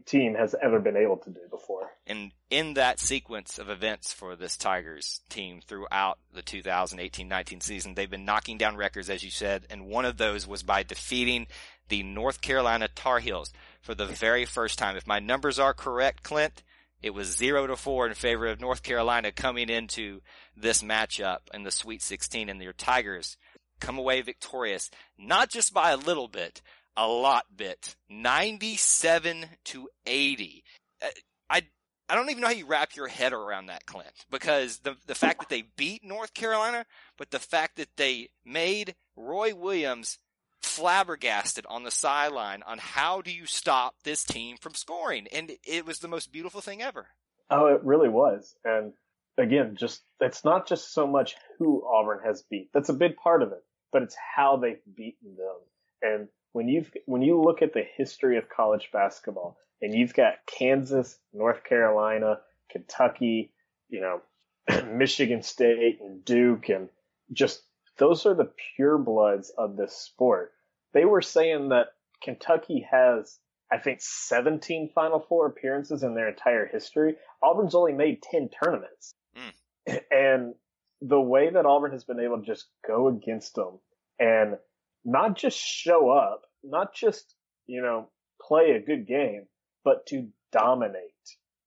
team 0.06 0.34
has 0.34 0.54
ever 0.62 0.78
been 0.78 0.96
able 0.96 1.16
to 1.18 1.30
do 1.30 1.40
before. 1.50 1.90
And 2.06 2.32
in 2.50 2.74
that 2.74 3.00
sequence 3.00 3.58
of 3.58 3.68
events 3.68 4.12
for 4.12 4.36
this 4.36 4.56
Tigers 4.56 5.20
team 5.28 5.60
throughout 5.66 6.18
the 6.32 6.42
2018-19 6.42 7.62
season, 7.62 7.94
they've 7.94 8.10
been 8.10 8.24
knocking 8.24 8.58
down 8.58 8.76
records, 8.76 9.10
as 9.10 9.22
you 9.22 9.30
said, 9.30 9.66
and 9.70 9.86
one 9.86 10.04
of 10.04 10.16
those 10.16 10.46
was 10.46 10.62
by 10.62 10.82
defeating 10.82 11.46
the 11.88 12.02
North 12.02 12.40
Carolina 12.40 12.88
Tar 12.94 13.18
Heels 13.18 13.52
for 13.80 13.94
the 13.94 14.06
very 14.06 14.44
first 14.44 14.78
time. 14.78 14.96
If 14.96 15.06
my 15.06 15.18
numbers 15.18 15.58
are 15.58 15.74
correct, 15.74 16.22
Clint, 16.22 16.62
it 17.02 17.10
was 17.10 17.36
zero 17.36 17.66
to 17.66 17.76
four 17.76 18.06
in 18.06 18.14
favor 18.14 18.46
of 18.46 18.60
North 18.60 18.82
Carolina 18.82 19.32
coming 19.32 19.70
into 19.70 20.20
this 20.56 20.82
matchup 20.82 21.38
in 21.54 21.62
the 21.62 21.70
Sweet 21.70 22.02
16 22.02 22.48
and 22.48 22.60
your 22.60 22.72
Tigers 22.72 23.36
come 23.80 23.98
away 23.98 24.20
victorious, 24.20 24.90
not 25.16 25.50
just 25.50 25.72
by 25.72 25.90
a 25.90 25.96
little 25.96 26.28
bit, 26.28 26.60
a 26.98 27.06
lot 27.06 27.46
bit. 27.56 27.94
97 28.10 29.46
to 29.66 29.88
80. 30.04 30.64
Uh, 31.00 31.06
I, 31.48 31.62
I 32.08 32.14
don't 32.16 32.28
even 32.28 32.40
know 32.40 32.48
how 32.48 32.52
you 32.52 32.66
wrap 32.66 32.96
your 32.96 33.06
head 33.06 33.32
around 33.32 33.66
that, 33.66 33.86
Clint, 33.86 34.26
because 34.30 34.80
the, 34.80 34.96
the 35.06 35.14
fact 35.14 35.38
that 35.40 35.48
they 35.48 35.62
beat 35.76 36.04
North 36.04 36.34
Carolina, 36.34 36.84
but 37.16 37.30
the 37.30 37.38
fact 37.38 37.76
that 37.76 37.96
they 37.96 38.30
made 38.44 38.96
Roy 39.16 39.54
Williams 39.54 40.18
flabbergasted 40.60 41.64
on 41.68 41.84
the 41.84 41.90
sideline 41.90 42.64
on 42.66 42.78
how 42.78 43.22
do 43.22 43.30
you 43.30 43.46
stop 43.46 43.94
this 44.02 44.24
team 44.24 44.56
from 44.56 44.74
scoring. 44.74 45.28
And 45.32 45.52
it 45.64 45.86
was 45.86 46.00
the 46.00 46.08
most 46.08 46.32
beautiful 46.32 46.60
thing 46.60 46.82
ever. 46.82 47.06
Oh, 47.48 47.66
it 47.66 47.84
really 47.84 48.08
was. 48.08 48.56
And 48.64 48.92
again, 49.38 49.76
just, 49.78 50.02
it's 50.20 50.44
not 50.44 50.66
just 50.66 50.92
so 50.92 51.06
much 51.06 51.36
who 51.58 51.86
Auburn 51.86 52.18
has 52.24 52.42
beat. 52.42 52.70
That's 52.74 52.88
a 52.88 52.94
big 52.94 53.16
part 53.16 53.42
of 53.42 53.52
it, 53.52 53.62
but 53.92 54.02
it's 54.02 54.16
how 54.36 54.56
they've 54.56 54.80
beaten 54.96 55.36
them. 55.36 55.56
And 56.02 56.28
when 56.58 56.66
you 56.66 56.84
when 57.06 57.22
you 57.22 57.40
look 57.40 57.62
at 57.62 57.72
the 57.72 57.84
history 57.96 58.36
of 58.36 58.48
college 58.48 58.90
basketball 58.92 59.56
and 59.80 59.94
you've 59.94 60.12
got 60.12 60.44
Kansas, 60.44 61.16
North 61.32 61.62
Carolina, 61.62 62.40
Kentucky, 62.68 63.52
you 63.88 64.00
know, 64.00 64.22
Michigan 64.92 65.44
State 65.44 66.00
and 66.00 66.24
Duke 66.24 66.68
and 66.68 66.88
just 67.32 67.62
those 67.98 68.26
are 68.26 68.34
the 68.34 68.50
pure 68.74 68.98
bloods 68.98 69.52
of 69.56 69.76
this 69.76 69.96
sport. 69.96 70.50
They 70.94 71.04
were 71.04 71.22
saying 71.22 71.68
that 71.68 71.92
Kentucky 72.20 72.84
has 72.90 73.38
I 73.70 73.78
think 73.78 74.00
17 74.00 74.90
Final 74.92 75.20
Four 75.20 75.46
appearances 75.46 76.02
in 76.02 76.16
their 76.16 76.28
entire 76.28 76.66
history. 76.66 77.14
Auburn's 77.40 77.76
only 77.76 77.92
made 77.92 78.20
10 78.20 78.50
tournaments. 78.64 79.14
Mm. 79.36 80.00
And 80.10 80.54
the 81.02 81.20
way 81.20 81.50
that 81.50 81.66
Auburn 81.66 81.92
has 81.92 82.02
been 82.02 82.18
able 82.18 82.40
to 82.40 82.44
just 82.44 82.66
go 82.84 83.06
against 83.06 83.54
them 83.54 83.78
and 84.18 84.56
not 85.04 85.36
just 85.36 85.56
show 85.56 86.10
up, 86.10 86.47
not 86.62 86.94
just, 86.94 87.34
you 87.66 87.82
know, 87.82 88.08
play 88.40 88.72
a 88.72 88.84
good 88.84 89.06
game, 89.06 89.46
but 89.84 90.06
to 90.06 90.28
dominate 90.52 91.02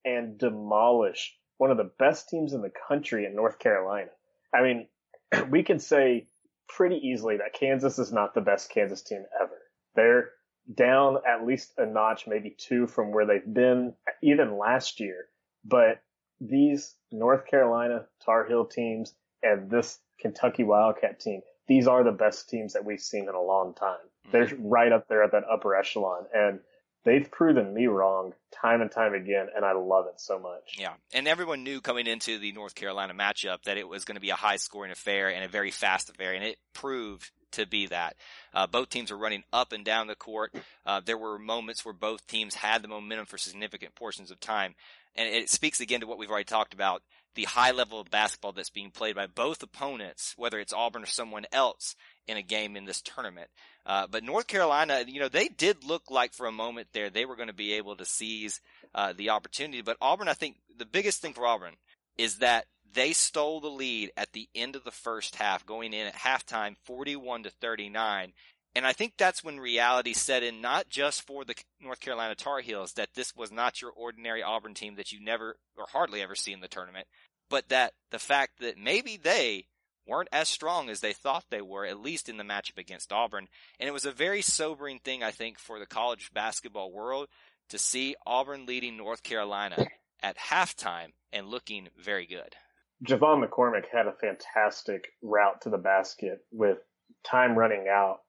and 0.05 0.38
demolish 0.38 1.36
one 1.57 1.71
of 1.71 1.77
the 1.77 1.91
best 2.00 2.29
teams 2.29 2.53
in 2.53 2.62
the 2.62 2.71
country 2.88 3.25
in 3.25 3.36
North 3.36 3.60
Carolina. 3.60 4.10
I 4.53 4.63
mean, 4.63 4.88
we 5.50 5.63
can 5.63 5.79
say 5.79 6.27
pretty 6.67 6.95
easily 6.95 7.38
that 7.38 7.53
Kansas 7.53 8.00
is 8.00 8.12
not 8.12 8.33
the 8.33 8.41
best 8.41 8.71
Kansas 8.71 9.03
team 9.03 9.24
ever. 9.39 9.57
They're 9.95 10.29
down 10.74 11.17
at 11.27 11.45
least 11.45 11.74
a 11.77 11.86
notch, 11.86 12.27
maybe 12.27 12.55
two 12.57 12.88
from 12.88 13.12
where 13.12 13.25
they've 13.25 13.53
been 13.53 13.93
even 14.24 14.57
last 14.57 15.00
year. 15.00 15.25
But 15.65 16.01
these 16.39 16.95
North 17.12 17.45
Carolina 17.45 18.05
Tar 18.25 18.45
Heel 18.48 18.65
teams 18.65 19.13
and 19.43 19.69
this 19.69 20.00
Kentucky 20.19 20.63
Wildcat 20.63 21.19
team, 21.19 21.41
these 21.67 21.88
are 21.88 22.03
the 22.03 22.12
best 22.12 22.50
teams 22.50 22.74
that 22.74 22.86
we've 22.86 23.00
seen 23.00 23.27
in 23.29 23.36
a 23.36 23.41
long 23.41 23.74
time. 23.75 23.98
They're 24.32 24.50
right 24.60 24.92
up 24.92 25.08
there 25.08 25.24
at 25.24 25.32
that 25.32 25.44
upper 25.52 25.76
echelon. 25.76 26.26
And 26.34 26.60
they've 27.04 27.30
proven 27.30 27.74
me 27.74 27.88
wrong 27.88 28.34
time 28.52 28.82
and 28.82 28.92
time 28.92 29.14
again, 29.14 29.48
and 29.56 29.66
I 29.66 29.74
love 29.74 30.06
it 30.08 30.20
so 30.20 30.40
much. 30.40 30.78
Yeah, 30.78 30.94
and 31.14 31.28
everyone 31.28 31.64
knew 31.64 31.82
coming 31.82 32.08
into 32.08 32.38
the 32.38 32.52
North 32.52 32.76
Carolina 32.76 33.14
matchup 33.14 33.64
that 33.64 33.78
it 33.78 33.88
was 33.88 34.06
going 34.06 34.16
to 34.16 34.22
be 34.22 34.30
a 34.30 34.36
high 34.36 34.58
scoring 34.58 34.92
affair 34.92 35.30
and 35.30 35.44
a 35.44 35.48
very 35.48 35.72
fast 35.72 36.10
affair, 36.10 36.34
and 36.34 36.44
it 36.44 36.58
proved 36.74 37.32
to 37.54 37.66
be 37.66 37.88
that. 37.88 38.16
Uh, 38.54 38.68
both 38.68 38.90
teams 38.90 39.12
were 39.12 39.18
running 39.18 39.44
up 39.52 39.74
and 39.74 39.84
down 39.84 40.08
the 40.08 40.16
court. 40.16 40.54
Uh, 40.86 41.02
there 41.04 41.18
were 41.18 41.38
moments 41.38 41.84
where 41.84 41.94
both 41.94 42.26
teams 42.28 42.56
had 42.56 42.82
the 42.82 42.88
momentum 42.88 43.26
for 43.26 43.38
significant 43.38 43.94
portions 43.96 44.32
of 44.32 44.40
time. 44.40 44.74
And 45.16 45.28
it 45.28 45.50
speaks 45.50 45.82
again 45.82 46.00
to 46.00 46.08
what 46.08 46.18
we've 46.18 46.30
already 46.30 46.46
talked 46.46 46.74
about 46.74 47.04
the 47.36 47.46
high 47.46 47.72
level 47.72 48.00
of 48.00 48.12
basketball 48.12 48.52
that's 48.52 48.70
being 48.70 48.92
played 48.92 49.16
by 49.16 49.28
both 49.28 49.64
opponents, 49.64 50.34
whether 50.38 50.60
it's 50.60 50.74
Auburn 50.74 51.04
or 51.04 51.08
someone 51.08 51.46
else 51.52 51.96
in 52.28 52.38
a 52.38 52.42
game 52.42 52.76
in 52.76 52.86
this 52.86 53.02
tournament. 53.02 53.50
Uh, 53.86 54.08
but 54.10 54.24
North 54.24 54.48
Carolina, 54.48 55.04
you 55.08 55.20
know, 55.20 55.30
they 55.30 55.48
did 55.48 55.84
look 55.84 56.12
like 56.12 56.34
for 56.34 56.46
a 56.46 56.52
moment 56.52 56.90
there 56.94 57.10
they 57.10 57.26
were 57.26 57.36
going 57.36 57.48
to 57.48 57.54
be 57.54 57.74
able 57.74 57.96
to 57.96 58.06
seize 58.06 58.62
uh, 58.94 59.14
the 59.16 59.30
opportunity. 59.30 59.82
But 59.82 59.98
Auburn, 60.02 60.28
I 60.28 60.34
think 60.34 60.58
the 60.78 60.86
biggest 60.86 61.22
thing 61.22 61.34
for 61.34 61.48
Auburn 61.48 61.76
is 62.18 62.38
that 62.38 62.66
they 62.94 63.14
stole 63.14 63.62
the 63.62 63.70
lead 63.70 64.12
at 64.18 64.34
the 64.34 64.50
end 64.54 64.76
of 64.76 64.84
the 64.84 64.92
first 64.92 65.36
half, 65.36 65.66
going 65.66 65.94
in 65.94 66.08
at 66.08 66.16
halftime 66.16 66.76
41 66.84 67.44
to 67.44 67.50
39. 67.50 68.34
And 68.75 68.86
I 68.86 68.94
think 68.94 69.13
that's 69.18 69.44
when 69.44 69.60
reality 69.60 70.13
set 70.13 70.44
in, 70.44 70.62
not 70.62 70.88
just 70.88 71.28
for 71.28 71.44
the 71.44 71.56
North 71.82 72.00
Carolina 72.00 72.36
Tar 72.36 72.62
Heels, 72.62 72.94
that 72.94 73.10
this 73.16 73.36
was 73.36 73.51
not 73.51 73.82
your 73.82 73.92
ordinary 73.92 74.42
Auburn 74.42 74.74
team 74.74 74.96
that 74.96 75.12
you 75.12 75.22
never 75.22 75.58
or 75.78 75.86
hardly 75.92 76.22
ever 76.22 76.36
see 76.36 76.54
in 76.54 76.62
the 76.62 76.70
tournament, 76.70 77.08
but 77.50 77.68
that 77.70 77.94
the 78.12 78.20
fact 78.20 78.60
that 78.62 78.78
maybe 78.78 79.18
they 79.18 79.66
weren't 80.08 80.30
as 80.32 80.48
strong 80.48 80.90
as 80.90 81.01
they 81.01 81.13
thought 81.13 81.46
they 81.50 81.62
were, 81.62 81.86
at 81.86 82.00
least 82.00 82.30
in 82.30 82.38
the 82.38 82.44
matchup 82.44 82.78
against 82.78 83.12
Auburn. 83.12 83.48
And 83.80 83.88
it 83.88 83.94
was 83.94 84.06
a 84.06 84.12
very 84.12 84.42
sobering 84.42 85.00
thing, 85.00 85.22
I 85.22 85.32
think, 85.32 85.60
for 85.60 85.78
the 85.78 85.86
college 85.86 86.32
basketball 86.34 86.92
world 86.92 87.28
to 87.70 87.78
see 87.78 88.16
Auburn 88.25 88.66
leading 88.66 88.98
North 88.98 89.24
Carolina 89.24 89.88
at 90.24 90.38
halftime 90.38 91.12
and 91.32 91.48
looking 91.48 91.90
very 92.01 92.25
good. 92.25 92.56
J'Von 93.04 93.44
McCormick 93.44 93.86
had 93.92 94.08
a 94.08 94.13
fantastic 94.13 95.08
route 95.22 95.62
to 95.62 95.70
the 95.70 95.78
basket 95.78 96.46
with 96.51 96.78
time 97.24 97.58
running 97.58 97.88
out 97.90 98.20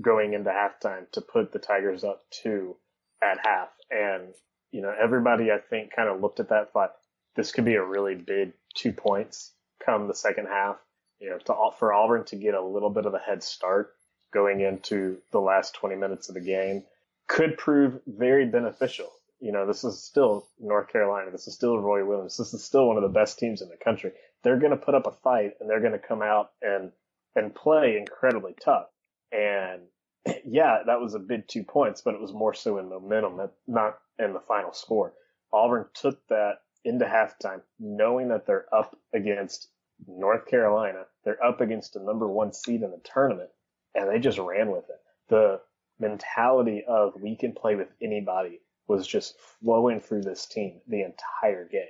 going 0.00 0.32
into 0.34 0.50
halftime 0.50 1.10
to 1.12 1.20
put 1.20 1.52
the 1.52 1.58
Tigers 1.58 2.04
up 2.04 2.22
two 2.30 2.76
at 3.22 3.38
half. 3.44 3.68
And, 3.90 4.34
you 4.70 4.82
know, 4.82 4.94
everybody 5.00 5.50
I 5.50 5.58
think 5.58 5.94
kind 5.94 6.08
of 6.08 6.20
looked 6.20 6.40
at 6.40 6.48
that 6.48 6.72
thought 6.72 6.92
this 7.36 7.52
could 7.52 7.64
be 7.64 7.74
a 7.74 7.84
really 7.84 8.14
big 8.14 8.52
two 8.74 8.92
points 8.92 9.52
come 9.84 10.08
the 10.08 10.14
second 10.14 10.46
half. 10.46 10.76
You 11.20 11.30
know, 11.30 11.38
to, 11.38 11.70
for 11.78 11.92
Auburn 11.92 12.24
to 12.26 12.36
get 12.36 12.54
a 12.54 12.64
little 12.64 12.90
bit 12.90 13.06
of 13.06 13.14
a 13.14 13.18
head 13.18 13.42
start 13.42 13.94
going 14.32 14.60
into 14.60 15.18
the 15.30 15.40
last 15.40 15.74
20 15.74 15.94
minutes 15.94 16.28
of 16.28 16.34
the 16.34 16.40
game 16.40 16.82
could 17.28 17.56
prove 17.56 18.00
very 18.06 18.46
beneficial 18.46 19.12
you 19.42 19.50
know, 19.50 19.66
this 19.66 19.82
is 19.82 20.00
still 20.00 20.46
North 20.60 20.88
Carolina. 20.88 21.32
This 21.32 21.48
is 21.48 21.54
still 21.54 21.76
Roy 21.76 22.06
Williams. 22.06 22.36
This 22.36 22.54
is 22.54 22.62
still 22.62 22.86
one 22.86 22.96
of 22.96 23.02
the 23.02 23.08
best 23.08 23.40
teams 23.40 23.60
in 23.60 23.68
the 23.68 23.76
country. 23.76 24.12
They're 24.44 24.58
going 24.58 24.70
to 24.70 24.76
put 24.76 24.94
up 24.94 25.08
a 25.08 25.10
fight 25.10 25.54
and 25.60 25.68
they're 25.68 25.80
going 25.80 25.92
to 25.92 25.98
come 25.98 26.22
out 26.22 26.52
and, 26.62 26.92
and 27.34 27.52
play 27.52 27.96
incredibly 27.98 28.54
tough. 28.64 28.86
And 29.32 29.82
yeah, 30.44 30.78
that 30.86 31.00
was 31.00 31.14
a 31.14 31.18
big 31.18 31.48
two 31.48 31.64
points, 31.64 32.02
but 32.02 32.14
it 32.14 32.20
was 32.20 32.32
more 32.32 32.54
so 32.54 32.78
in 32.78 32.88
momentum, 32.88 33.40
not 33.66 33.98
in 34.18 34.32
the 34.32 34.40
final 34.40 34.72
score. 34.72 35.14
Auburn 35.52 35.86
took 35.94 36.26
that 36.28 36.58
into 36.84 37.04
halftime, 37.04 37.60
knowing 37.78 38.28
that 38.28 38.46
they're 38.46 38.72
up 38.74 38.96
against 39.12 39.68
North 40.06 40.46
Carolina. 40.46 41.04
They're 41.24 41.42
up 41.44 41.60
against 41.60 41.96
a 41.96 42.02
number 42.02 42.26
one 42.26 42.52
seed 42.52 42.82
in 42.82 42.90
the 42.90 43.00
tournament, 43.04 43.50
and 43.94 44.10
they 44.10 44.18
just 44.18 44.38
ran 44.38 44.70
with 44.70 44.84
it. 44.88 45.00
The 45.28 45.60
mentality 45.98 46.84
of 46.86 47.14
we 47.20 47.36
can 47.36 47.52
play 47.52 47.76
with 47.76 47.88
anybody 48.02 48.60
was 48.88 49.06
just 49.06 49.36
flowing 49.60 50.00
through 50.00 50.22
this 50.22 50.46
team 50.46 50.80
the 50.88 51.02
entire 51.02 51.66
game. 51.68 51.86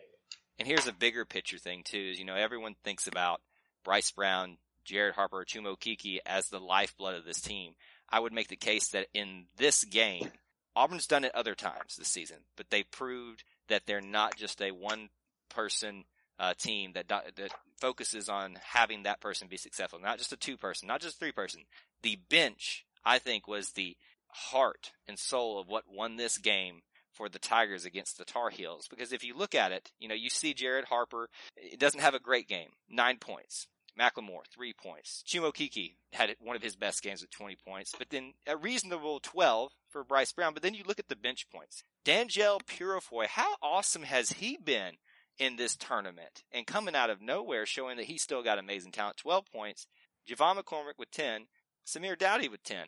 And 0.59 0.69
here's 0.69 0.87
a 0.87 0.93
bigger 0.93 1.25
picture 1.25 1.59
thing 1.59 1.83
too, 1.83 2.11
is 2.13 2.19
you 2.19 2.25
know, 2.25 2.35
everyone 2.35 2.77
thinks 2.85 3.07
about 3.07 3.41
Bryce 3.85 4.11
Brown, 4.11 4.59
Jared 4.85 5.15
Harper, 5.15 5.45
Chuma 5.45 5.77
Okeke 5.77 6.19
as 6.27 6.49
the 6.49 6.61
lifeblood 6.61 7.15
of 7.15 7.25
this 7.25 7.41
team. 7.41 7.75
I 8.09 8.21
would 8.21 8.33
make 8.33 8.49
the 8.49 8.57
case 8.57 8.89
that 8.91 9.07
in 9.15 9.47
this 9.57 9.85
game, 9.85 10.31
Auburn's 10.77 11.07
done 11.07 11.25
it 11.25 11.35
other 11.35 11.55
times 11.55 11.97
this 11.97 12.09
season, 12.09 12.39
but 12.57 12.71
they 12.71 12.83
proved 12.83 13.45
that 13.69 13.83
they're 13.87 14.01
not 14.01 14.37
just 14.37 14.61
a 14.61 14.71
one 14.71 15.09
person 15.49 16.05
uh, 16.39 16.55
team 16.55 16.93
that 16.95 17.09
that 17.09 17.53
focuses 17.81 18.29
on 18.29 18.59
having 18.63 19.05
that 19.05 19.21
person 19.21 19.49
be 19.49 19.57
successful, 19.57 19.99
not 20.01 20.19
just 20.19 20.33
a 20.33 20.37
two 20.37 20.57
person, 20.57 20.89
not 20.89 21.01
just 21.01 21.19
three 21.19 21.33
person. 21.33 21.63
The 22.03 22.19
bench, 22.29 22.85
I 23.05 23.19
think, 23.19 23.47
was 23.47 23.71
the 23.71 23.97
heart 24.29 24.93
and 25.07 25.19
soul 25.19 25.61
of 25.61 25.69
what 25.69 25.85
won 25.91 26.17
this 26.17 26.39
game 26.39 26.83
for 27.13 27.29
the 27.29 27.39
Tigers 27.39 27.85
against 27.85 28.19
the 28.19 28.25
Tar 28.25 28.51
Heels. 28.51 28.89
Because 28.89 29.13
if 29.13 29.23
you 29.23 29.37
look 29.37 29.55
at 29.55 29.73
it, 29.73 29.93
you 30.01 30.09
know, 30.09 30.15
you 30.15 30.31
see 30.31 30.55
Jared 30.55 30.87
Harper, 30.87 31.29
it 31.57 31.79
doesn't 31.79 32.01
have 32.01 32.15
a 32.15 32.21
great 32.21 32.49
game. 32.49 32.71
Nine 32.91 33.19
points. 33.19 33.69
McLemore, 33.99 34.47
three 34.53 34.73
points. 34.73 35.23
Chuma 35.27 35.53
Okeke 35.53 35.97
had 36.13 36.35
one 36.41 36.57
of 36.57 36.63
his 36.63 36.77
best 36.77 37.03
games 37.03 37.21
with 37.21 37.31
20 37.31 37.57
points, 37.67 37.93
but 37.99 38.11
then 38.11 38.33
a 38.47 38.57
reasonable 38.57 39.21
12 39.21 39.73
for 39.89 40.05
Bryce 40.05 40.33
Brown. 40.33 40.55
But 40.55 40.63
then 40.63 40.75
you 40.75 40.85
look 40.87 40.99
at 40.99 41.09
the 41.09 41.17
bench 41.17 41.47
points. 41.51 41.85
Danjel 42.05 42.61
Purifoy, 42.65 43.27
how 43.27 43.57
awesome 43.63 44.03
has 44.05 44.33
he 44.33 44.57
been 44.57 44.95
in 45.39 45.57
this 45.57 45.77
tournament? 45.77 46.43
And 46.53 46.67
coming 46.67 46.95
out 46.95 47.11
of 47.11 47.21
nowhere, 47.21 47.67
showing 47.67 47.97
that 47.99 48.07
he's 48.07 48.23
still 48.23 48.43
got 48.43 48.59
amazing 48.59 48.93
talent. 48.93 49.19
12 49.19 49.45
points. 49.53 49.87
J'Von 50.29 50.57
McCormick 50.57 50.99
with 50.99 51.11
10. 51.11 51.47
Samir 51.87 52.19
Doughty 52.19 52.49
with 52.49 52.63
10. 52.63 52.87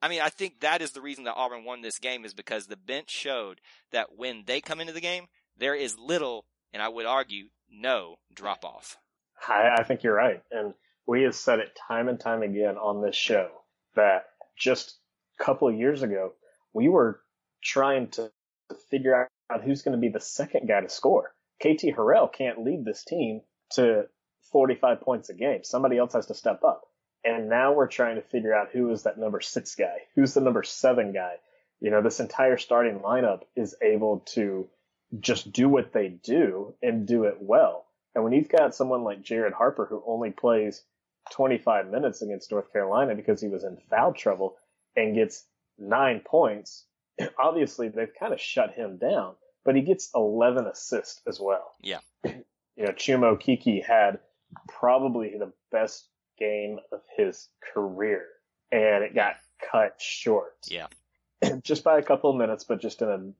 I 0.00 0.08
mean, 0.08 0.22
I 0.22 0.30
think 0.30 0.60
that 0.60 0.80
is 0.80 0.92
the 0.92 1.02
reason 1.02 1.24
that 1.24 1.34
Auburn 1.36 1.64
won 1.64 1.82
this 1.82 1.98
game 1.98 2.24
is 2.24 2.32
because 2.32 2.66
the 2.66 2.76
bench 2.76 3.10
showed 3.10 3.60
that 3.92 4.16
when 4.16 4.44
they 4.46 4.60
come 4.60 4.80
into 4.80 4.92
the 4.92 5.00
game, 5.00 5.26
there 5.56 5.74
is 5.74 5.98
little, 5.98 6.46
and 6.72 6.82
I 6.82 6.88
would 6.88 7.06
argue, 7.06 7.48
no 7.70 8.16
drop 8.32 8.64
off. 8.64 8.96
I, 9.48 9.76
I 9.78 9.82
think 9.84 10.02
you're 10.02 10.14
right. 10.14 10.42
And 10.50 10.74
we 11.06 11.22
have 11.22 11.34
said 11.34 11.60
it 11.60 11.78
time 11.88 12.08
and 12.08 12.18
time 12.18 12.42
again 12.42 12.76
on 12.76 13.02
this 13.02 13.16
show 13.16 13.48
that 13.94 14.26
just 14.58 14.96
a 15.38 15.44
couple 15.44 15.68
of 15.68 15.76
years 15.76 16.02
ago, 16.02 16.32
we 16.72 16.88
were 16.88 17.20
trying 17.62 18.08
to 18.08 18.30
figure 18.90 19.28
out 19.50 19.62
who's 19.62 19.82
going 19.82 19.96
to 19.96 20.00
be 20.00 20.08
the 20.08 20.20
second 20.20 20.68
guy 20.68 20.80
to 20.80 20.88
score. 20.88 21.34
KT 21.60 21.96
Harrell 21.96 22.32
can't 22.32 22.64
lead 22.64 22.84
this 22.84 23.04
team 23.04 23.40
to 23.74 24.06
45 24.52 25.00
points 25.00 25.28
a 25.28 25.34
game. 25.34 25.64
Somebody 25.64 25.98
else 25.98 26.12
has 26.12 26.26
to 26.26 26.34
step 26.34 26.62
up. 26.64 26.82
And 27.24 27.48
now 27.48 27.72
we're 27.72 27.88
trying 27.88 28.16
to 28.16 28.22
figure 28.22 28.54
out 28.54 28.68
who 28.72 28.90
is 28.90 29.02
that 29.02 29.18
number 29.18 29.40
six 29.40 29.74
guy? 29.74 29.96
Who's 30.14 30.34
the 30.34 30.40
number 30.40 30.62
seven 30.62 31.12
guy? 31.12 31.34
You 31.80 31.90
know, 31.90 32.02
this 32.02 32.20
entire 32.20 32.56
starting 32.56 33.00
lineup 33.00 33.42
is 33.56 33.74
able 33.82 34.20
to 34.34 34.68
just 35.18 35.52
do 35.52 35.68
what 35.68 35.92
they 35.92 36.08
do 36.08 36.74
and 36.82 37.06
do 37.06 37.24
it 37.24 37.36
well. 37.40 37.85
And 38.16 38.24
when 38.24 38.32
you've 38.32 38.48
got 38.48 38.74
someone 38.74 39.04
like 39.04 39.20
Jared 39.20 39.52
Harper 39.52 39.84
who 39.84 40.02
only 40.06 40.30
plays 40.30 40.82
25 41.32 41.90
minutes 41.90 42.22
against 42.22 42.50
North 42.50 42.72
Carolina 42.72 43.14
because 43.14 43.42
he 43.42 43.48
was 43.48 43.62
in 43.62 43.76
foul 43.90 44.14
trouble 44.14 44.56
and 44.96 45.14
gets 45.14 45.44
nine 45.78 46.22
points, 46.24 46.86
obviously 47.38 47.90
they've 47.90 48.14
kind 48.18 48.32
of 48.32 48.40
shut 48.40 48.72
him 48.72 48.96
down, 48.96 49.34
but 49.66 49.76
he 49.76 49.82
gets 49.82 50.08
11 50.14 50.66
assists 50.66 51.20
as 51.28 51.38
well. 51.38 51.72
Yeah. 51.82 52.00
You 52.78 52.84
know, 52.84 52.92
Chuma 52.92 53.38
Okeke 53.38 53.82
had 53.82 54.18
probably 54.68 55.34
the 55.38 55.50
best 55.72 56.10
game 56.38 56.78
of 56.92 57.00
his 57.16 57.48
career. 57.72 58.26
And 58.70 59.02
it 59.02 59.14
got 59.14 59.36
cut 59.72 59.94
short. 59.98 60.58
Yeah. 60.66 60.88
just 61.62 61.84
by 61.84 61.98
a 61.98 62.02
couple 62.02 62.28
of 62.28 62.36
minutes, 62.36 62.64
but 62.64 62.82
just 62.82 63.00
in 63.00 63.08
an 63.08 63.34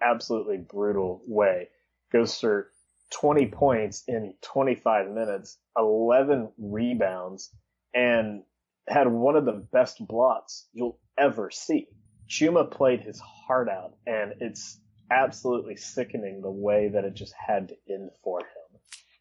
absolutely 0.00 0.56
brutal 0.56 1.20
way. 1.26 1.68
Goes 2.10 2.40
for 2.40 2.70
20 3.10 3.46
points 3.46 4.04
in 4.06 4.34
25 4.42 5.10
minutes, 5.10 5.58
11 5.76 6.50
rebounds, 6.58 7.50
and 7.94 8.42
had 8.86 9.08
one 9.08 9.36
of 9.36 9.44
the 9.44 9.66
best 9.72 10.06
blocks 10.06 10.66
you'll 10.72 10.98
ever 11.18 11.50
see. 11.50 11.88
Chuma 12.28 12.70
played 12.70 13.00
his 13.00 13.20
heart 13.20 13.68
out, 13.68 13.94
and 14.06 14.34
it's 14.40 14.80
absolutely 15.10 15.76
sickening 15.76 16.42
the 16.42 16.50
way 16.50 16.88
that 16.88 17.04
it 17.04 17.14
just 17.14 17.34
had 17.34 17.68
to 17.68 17.76
end 17.88 18.10
for 18.22 18.40
him. 18.40 18.80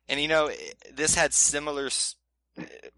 And 0.09 0.21
you 0.21 0.27
know, 0.27 0.51
this 0.93 1.15
had 1.15 1.33
similar 1.33 1.89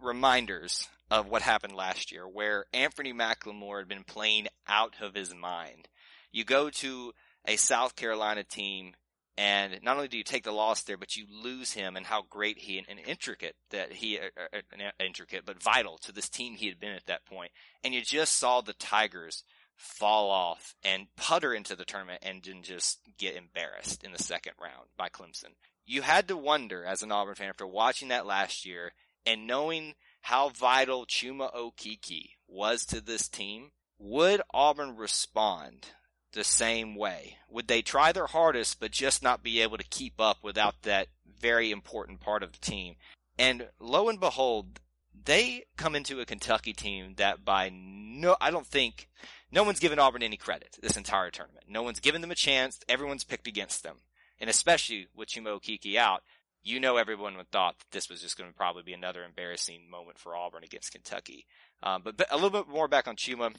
reminders 0.02 0.88
of 1.12 1.28
what 1.28 1.42
happened 1.42 1.76
last 1.76 2.12
year, 2.12 2.28
where 2.28 2.66
Anfernee 2.74 3.14
McLemore 3.14 3.80
had 3.80 3.88
been 3.88 4.04
playing 4.04 4.48
out 4.68 4.96
of 5.02 5.16
his 5.16 5.34
mind. 5.34 5.88
You 6.32 6.44
go 6.44 6.70
to 6.70 7.14
a 7.46 7.56
South 7.56 7.96
Carolina 7.96 8.44
team, 8.44 8.94
and 9.40 9.80
not 9.84 9.96
only 9.96 10.10
do 10.10 10.18
you 10.18 10.24
take 10.26 10.44
the 10.44 10.52
loss 10.52 10.84
there, 10.84 10.98
but 10.98 11.16
you 11.16 11.26
lose 11.32 11.72
him 11.72 11.96
and 11.96 12.06
how 12.06 12.24
great 12.30 12.58
he 12.58 12.78
and, 12.78 13.00
intricate 13.00 13.56
that 13.70 13.94
he, 13.94 14.20
uh, 14.20 14.24
uh, 14.54 14.58
uh, 14.58 14.92
intricate, 15.00 15.46
but 15.46 15.64
vital 15.64 15.98
to 16.00 16.12
this 16.12 16.28
team 16.28 16.56
he 16.56 16.68
had 16.68 16.78
been 16.78 16.92
at 16.92 17.06
that 17.06 17.26
point. 17.26 17.52
And 17.82 17.94
you 17.94 18.02
just 18.02 18.38
saw 18.38 18.60
the 18.60 18.74
Tigers 18.74 19.46
fall 19.78 20.30
off 20.30 20.76
and 20.84 21.08
putter 21.16 21.54
into 21.54 21.78
the 21.78 21.86
tournament 21.86 22.22
and 22.22 22.44
then 22.44 22.64
just 22.64 23.00
get 23.18 23.38
embarrassed 23.38 24.04
in 24.04 24.12
the 24.12 24.22
second 24.22 24.56
round 24.62 24.90
by 24.98 25.08
Clemson. 25.08 25.56
You 25.86 26.02
had 26.02 26.28
to 26.28 26.36
wonder 26.36 26.84
as 26.84 27.02
an 27.02 27.14
Auburn 27.14 27.36
fan 27.36 27.48
after 27.48 27.66
watching 27.66 28.10
that 28.10 28.26
last 28.26 28.66
year 28.66 28.92
and 29.26 29.48
knowing 29.48 29.94
how 30.20 30.50
vital 30.50 31.06
Chuma 31.06 31.56
Okeke 31.56 32.32
was 32.46 32.86
to 32.88 33.00
this 33.00 33.30
team, 33.30 33.72
would 34.00 34.42
Auburn 34.54 34.98
respond 34.98 35.88
the 36.32 36.44
same 36.44 36.96
way? 36.96 37.38
Would 37.50 37.68
they 37.68 37.82
try 37.82 38.12
their 38.12 38.28
hardest 38.28 38.80
but 38.80 38.92
just 38.92 39.24
not 39.24 39.44
be 39.44 39.62
able 39.62 39.78
to 39.78 39.84
keep 39.84 40.20
up 40.20 40.38
without 40.44 40.82
that 40.84 41.08
very 41.40 41.72
important 41.72 42.20
part 42.20 42.44
of 42.44 42.52
the 42.52 42.60
team? 42.60 42.96
And 43.38 43.70
lo 43.80 44.10
and 44.10 44.20
behold, 44.20 44.80
they 45.26 45.66
come 45.78 45.96
into 45.96 46.20
a 46.20 46.26
Kentucky 46.26 46.74
team 46.74 47.14
that 47.18 47.44
by 47.46 47.72
no, 47.74 48.36
I 48.40 48.52
don't 48.52 48.68
think, 48.68 49.08
no 49.52 49.64
one's 49.64 49.80
given 49.80 50.00
Auburn 50.00 50.24
any 50.24 50.38
credit 50.38 50.78
this 50.82 50.98
entire 50.98 51.32
tournament. 51.32 51.66
No 51.70 51.84
one's 51.84 52.00
given 52.00 52.22
them 52.22 52.32
a 52.32 52.36
chance. 52.36 52.80
Everyone's 52.88 53.24
picked 53.24 53.48
against 53.48 53.84
them. 53.84 53.98
And 54.40 54.50
especially 54.50 55.08
with 55.16 55.30
Chuma 55.30 55.60
Okeke 55.60 55.96
out, 55.96 56.24
you 56.64 56.80
know 56.80 56.98
everyone 56.98 57.38
would 57.38 57.52
thought 57.52 57.80
that 57.80 57.92
this 57.92 58.10
was 58.10 58.22
just 58.22 58.38
going 58.38 58.50
to 58.50 58.56
probably 58.56 58.84
be 58.84 58.94
another 58.94 59.24
embarrassing 59.24 59.90
moment 59.90 60.20
for 60.20 60.36
Auburn 60.36 60.64
against 60.64 60.92
Kentucky. 60.92 61.46
Um, 61.82 62.02
but, 62.04 62.18
but, 62.18 62.28
a 62.32 62.36
little 62.36 62.50
bit 62.50 62.68
more 62.68 62.88
back 62.88 63.08
on 63.08 63.16
Chuma. 63.16 63.54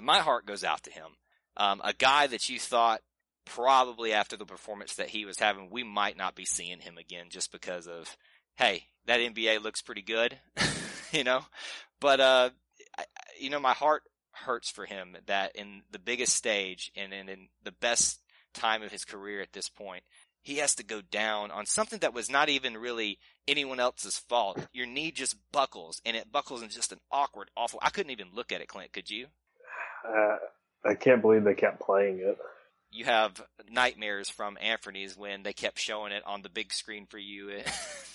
My 0.00 0.20
heart 0.20 0.46
goes 0.46 0.64
out 0.64 0.82
to 0.84 0.90
him. 0.90 1.16
Um, 1.56 1.80
a 1.84 1.92
guy 1.92 2.26
that 2.26 2.48
you 2.48 2.58
thought 2.58 3.00
probably 3.44 4.12
after 4.12 4.36
the 4.36 4.46
performance 4.46 4.94
that 4.96 5.08
he 5.08 5.24
was 5.24 5.38
having, 5.38 5.70
we 5.70 5.82
might 5.82 6.16
not 6.16 6.34
be 6.34 6.44
seeing 6.44 6.80
him 6.80 6.98
again 6.98 7.26
just 7.28 7.52
because 7.52 7.86
of, 7.86 8.16
hey, 8.56 8.84
that 9.06 9.20
NBA 9.20 9.62
looks 9.62 9.82
pretty 9.82 10.02
good, 10.02 10.38
you 11.12 11.24
know. 11.24 11.40
But 12.00 12.20
uh, 12.20 12.50
I, 12.98 13.04
you 13.38 13.50
know, 13.50 13.60
my 13.60 13.72
heart 13.72 14.02
hurts 14.32 14.70
for 14.70 14.84
him 14.84 15.16
that 15.26 15.54
in 15.54 15.82
the 15.90 15.98
biggest 15.98 16.34
stage 16.34 16.90
and, 16.96 17.12
and 17.12 17.28
in 17.28 17.48
the 17.62 17.72
best 17.72 18.20
time 18.52 18.82
of 18.82 18.92
his 18.92 19.04
career 19.04 19.40
at 19.40 19.52
this 19.52 19.68
point, 19.68 20.02
he 20.42 20.56
has 20.56 20.74
to 20.74 20.84
go 20.84 21.00
down 21.00 21.50
on 21.50 21.64
something 21.64 22.00
that 22.00 22.12
was 22.12 22.28
not 22.28 22.50
even 22.50 22.76
really 22.76 23.18
anyone 23.48 23.80
else's 23.80 24.18
fault. 24.18 24.58
Your 24.72 24.86
knee 24.86 25.10
just 25.10 25.36
buckles, 25.52 26.02
and 26.04 26.16
it 26.16 26.30
buckles 26.30 26.62
in 26.62 26.68
just 26.68 26.92
an 26.92 27.00
awkward, 27.10 27.50
awful. 27.56 27.78
I 27.82 27.88
couldn't 27.88 28.12
even 28.12 28.28
look 28.34 28.52
at 28.52 28.60
it, 28.60 28.68
Clint. 28.68 28.92
Could 28.92 29.08
you? 29.08 29.28
Uh, 30.06 30.36
I 30.84 30.94
can't 30.94 31.22
believe 31.22 31.44
they 31.44 31.54
kept 31.54 31.80
playing 31.80 32.18
it. 32.20 32.38
You 32.90 33.06
have 33.06 33.42
nightmares 33.68 34.28
from 34.28 34.56
Anthony's 34.60 35.16
when 35.16 35.42
they 35.42 35.52
kept 35.52 35.80
showing 35.80 36.12
it 36.12 36.22
on 36.24 36.42
the 36.42 36.48
big 36.48 36.72
screen 36.72 37.06
for 37.06 37.18
you 37.18 37.48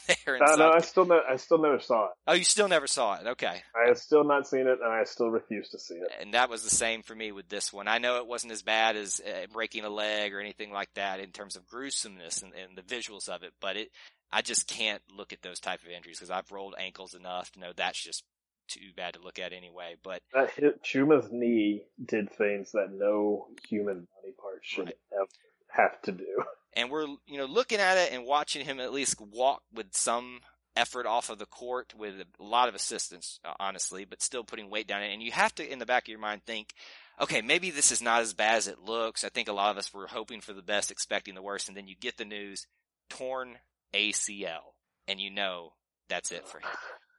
there. 0.08 0.42
Uh, 0.42 0.56
no, 0.56 0.72
I 0.72 0.80
still 0.80 1.06
no, 1.06 1.20
I 1.30 1.36
still 1.36 1.58
never 1.58 1.80
saw 1.80 2.06
it. 2.06 2.12
Oh, 2.28 2.34
you 2.34 2.46
still 2.46 2.70
never 2.70 2.88
saw 2.88 3.16
it? 3.16 3.28
Okay. 3.28 3.62
I 3.76 3.88
have 3.90 3.98
still 3.98 4.24
not 4.24 4.48
seen 4.48 4.68
it, 4.68 4.80
and 4.82 4.90
I 4.92 5.04
still 5.04 5.30
refuse 5.30 5.70
to 5.70 5.80
see 5.80 5.96
it. 5.96 6.08
And 6.22 6.34
that 6.34 6.50
was 6.50 6.64
the 6.64 6.70
same 6.70 7.02
for 7.02 7.14
me 7.14 7.34
with 7.34 7.50
this 7.50 7.74
one. 7.74 7.90
I 7.90 7.98
know 7.98 8.18
it 8.18 8.28
wasn't 8.28 8.54
as 8.54 8.62
bad 8.62 8.96
as 8.96 9.20
uh, 9.20 9.48
breaking 9.52 9.84
a 9.84 9.90
leg 9.90 10.34
or 10.34 10.40
anything 10.40 10.72
like 10.72 10.94
that 10.94 11.20
in 11.20 11.32
terms 11.32 11.58
of 11.58 11.68
gruesomeness 11.68 12.42
and, 12.42 12.54
and 12.54 12.78
the 12.78 12.82
visuals 12.82 13.28
of 13.28 13.44
it, 13.44 13.52
but 13.60 13.76
it. 13.76 13.90
I 14.32 14.44
just 14.44 14.68
can't 14.68 15.02
look 15.18 15.34
at 15.34 15.42
those 15.42 15.60
type 15.60 15.82
of 15.82 15.90
injuries 15.90 16.20
because 16.20 16.30
I've 16.30 16.52
rolled 16.52 16.76
ankles 16.78 17.16
enough 17.16 17.52
to 17.54 17.60
know 17.60 17.72
that's 17.76 18.00
just 18.02 18.24
too 18.70 18.92
bad 18.96 19.16
to 19.16 19.22
look 19.22 19.40
at 19.40 19.54
anyway. 19.54 19.96
But 20.04 20.22
hit 20.56 20.84
Chuma's 20.84 21.30
knee 21.32 21.84
did 22.04 22.32
things 22.32 22.72
that 22.72 22.92
no 22.92 23.48
human 23.68 24.08
body 24.16 24.34
part 24.40 24.60
should 24.62 24.86
right. 24.86 24.98
ever 25.14 25.28
have 25.70 26.02
to 26.04 26.12
do. 26.12 26.44
And 26.74 26.90
we're 26.92 27.08
you 27.26 27.38
know 27.38 27.46
looking 27.46 27.80
at 27.80 27.98
it 27.98 28.14
and 28.14 28.26
watching 28.26 28.66
him 28.66 28.80
at 28.80 28.94
least 28.94 29.20
walk 29.20 29.64
with 29.74 29.88
some 29.92 30.42
effort 30.76 31.06
off 31.06 31.30
of 31.30 31.40
the 31.40 31.46
court 31.46 31.94
with 31.98 32.14
a 32.40 32.44
lot 32.44 32.70
of 32.70 32.76
assistance, 32.76 33.40
uh, 33.44 33.54
honestly, 33.60 34.06
but 34.06 34.22
still 34.22 34.44
putting 34.44 34.70
weight 34.70 34.88
down. 34.88 35.02
And 35.02 35.22
you 35.22 35.32
have 35.32 35.54
to, 35.56 35.70
in 35.70 35.80
the 35.80 35.86
back 35.86 36.04
of 36.04 36.10
your 36.10 36.20
mind, 36.20 36.44
think, 36.46 36.74
okay, 37.20 37.42
maybe 37.42 37.72
this 37.72 37.92
is 37.92 38.02
not 38.02 38.22
as 38.22 38.34
bad 38.34 38.56
as 38.56 38.68
it 38.68 38.80
looks. 38.80 39.24
I 39.24 39.30
think 39.30 39.50
a 39.50 39.54
lot 39.54 39.72
of 39.72 39.78
us 39.78 39.94
were 39.94 40.08
hoping 40.08 40.42
for 40.42 40.54
the 40.54 40.62
best, 40.62 40.92
expecting 40.92 41.36
the 41.36 41.42
worst, 41.42 41.68
and 41.68 41.76
then 41.76 41.88
you 41.88 41.96
get 42.00 42.18
the 42.18 42.26
news, 42.26 42.66
torn 43.10 43.58
ACL, 43.94 44.74
and 45.08 45.20
you 45.20 45.30
know 45.32 45.74
that's 46.08 46.32
it 46.32 46.48
for 46.48 46.60
him 46.60 46.70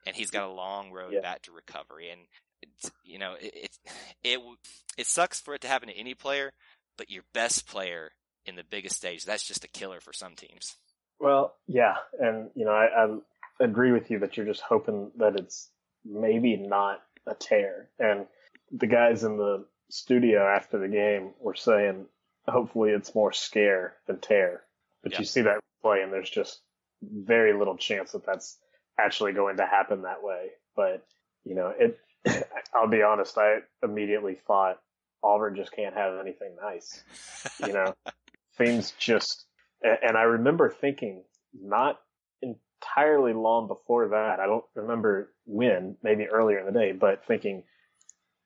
and 0.05 0.15
he's 0.15 0.31
got 0.31 0.49
a 0.49 0.51
long 0.51 0.91
road 0.91 1.13
yeah. 1.13 1.21
back 1.21 1.43
to 1.43 1.51
recovery. 1.51 2.09
And 2.09 2.21
you 3.03 3.19
know, 3.19 3.35
it, 3.39 3.53
it 3.55 3.77
it 4.23 4.39
it 4.97 5.07
sucks 5.07 5.39
for 5.39 5.53
it 5.53 5.61
to 5.61 5.67
happen 5.67 5.89
to 5.89 5.97
any 5.97 6.13
player, 6.13 6.51
but 6.97 7.09
your 7.09 7.23
best 7.33 7.67
player 7.67 8.11
in 8.45 8.55
the 8.55 8.63
biggest 8.63 8.95
stage, 8.95 9.25
that's 9.25 9.47
just 9.47 9.63
a 9.63 9.67
killer 9.67 9.99
for 9.99 10.13
some 10.13 10.35
teams. 10.35 10.75
Well, 11.19 11.55
yeah, 11.67 11.95
and 12.19 12.49
you 12.55 12.65
know, 12.65 12.71
I, 12.71 13.05
I 13.05 13.63
agree 13.63 13.91
with 13.91 14.09
you 14.09 14.19
that 14.19 14.37
you're 14.37 14.45
just 14.45 14.61
hoping 14.61 15.11
that 15.17 15.35
it's 15.35 15.69
maybe 16.03 16.57
not 16.57 17.01
a 17.27 17.35
tear. 17.35 17.89
And 17.99 18.25
the 18.71 18.87
guys 18.87 19.23
in 19.23 19.37
the 19.37 19.65
studio 19.89 20.47
after 20.47 20.79
the 20.79 20.87
game 20.87 21.31
were 21.39 21.53
saying, 21.53 22.07
hopefully 22.47 22.91
it's 22.91 23.13
more 23.13 23.31
scare 23.31 23.95
than 24.07 24.19
tear. 24.19 24.63
But 25.03 25.19
you 25.19 25.25
see 25.25 25.41
that 25.41 25.59
play, 25.81 26.01
and 26.01 26.11
there's 26.11 26.29
just 26.29 26.61
very 27.01 27.57
little 27.57 27.77
chance 27.77 28.11
that 28.11 28.25
that's 28.25 28.57
actually 28.99 29.33
going 29.33 29.57
to 29.57 29.65
happen 29.65 30.03
that 30.03 30.23
way. 30.23 30.49
But, 30.75 31.05
you 31.43 31.55
know, 31.55 31.73
it, 31.77 31.99
I'll 32.73 32.87
be 32.87 33.03
honest, 33.03 33.37
I 33.37 33.59
immediately 33.83 34.37
thought 34.47 34.79
Auburn 35.23 35.55
just 35.55 35.71
can't 35.71 35.95
have 35.95 36.19
anything 36.19 36.55
nice. 36.61 37.03
You 37.65 37.73
know, 37.73 37.93
things 38.57 38.93
just, 38.99 39.45
and 39.81 40.17
I 40.17 40.23
remember 40.23 40.69
thinking 40.69 41.23
not 41.53 41.99
entirely 42.41 43.33
long 43.33 43.67
before 43.67 44.09
that, 44.09 44.39
I 44.39 44.45
don't 44.45 44.65
remember 44.75 45.33
when, 45.45 45.97
maybe 46.03 46.27
earlier 46.27 46.59
in 46.59 46.65
the 46.65 46.79
day, 46.79 46.91
but 46.91 47.25
thinking 47.25 47.63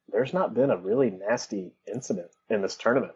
there's 0.09 0.33
not 0.33 0.53
been 0.53 0.69
a 0.69 0.77
really 0.77 1.09
nasty 1.09 1.73
incident 1.91 2.29
in 2.49 2.61
this 2.61 2.75
tournament. 2.75 3.13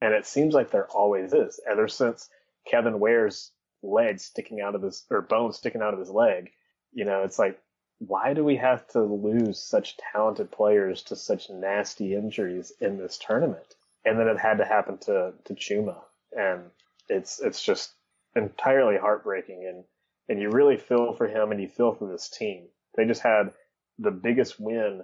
And 0.00 0.14
it 0.14 0.26
seems 0.26 0.54
like 0.54 0.70
there 0.70 0.86
always 0.88 1.32
is 1.32 1.60
ever 1.70 1.88
since 1.88 2.28
Kevin 2.66 2.98
Ware's 2.98 3.52
leg 3.84 4.20
sticking 4.20 4.60
out 4.60 4.74
of 4.74 4.82
his, 4.82 5.04
or 5.10 5.22
bone 5.22 5.52
sticking 5.52 5.82
out 5.82 5.94
of 5.94 6.00
his 6.00 6.10
leg 6.10 6.50
you 6.94 7.04
know, 7.04 7.22
it's 7.22 7.38
like, 7.38 7.60
why 7.98 8.32
do 8.32 8.44
we 8.44 8.56
have 8.56 8.86
to 8.88 9.02
lose 9.02 9.62
such 9.62 9.96
talented 9.96 10.50
players 10.50 11.02
to 11.04 11.16
such 11.16 11.50
nasty 11.50 12.14
injuries 12.14 12.72
in 12.80 12.96
this 12.96 13.18
tournament? 13.18 13.74
And 14.04 14.18
then 14.18 14.28
it 14.28 14.38
had 14.38 14.58
to 14.58 14.64
happen 14.64 14.98
to, 14.98 15.34
to 15.44 15.54
Chuma. 15.54 16.00
And 16.36 16.62
it's, 17.08 17.40
it's 17.40 17.62
just 17.62 17.92
entirely 18.36 18.96
heartbreaking. 18.96 19.66
And, 19.66 19.84
and 20.28 20.40
you 20.40 20.50
really 20.50 20.76
feel 20.76 21.12
for 21.14 21.26
him 21.26 21.50
and 21.50 21.60
you 21.60 21.68
feel 21.68 21.94
for 21.94 22.10
this 22.10 22.28
team. 22.28 22.66
They 22.96 23.04
just 23.04 23.22
had 23.22 23.52
the 23.98 24.10
biggest 24.10 24.60
win 24.60 25.02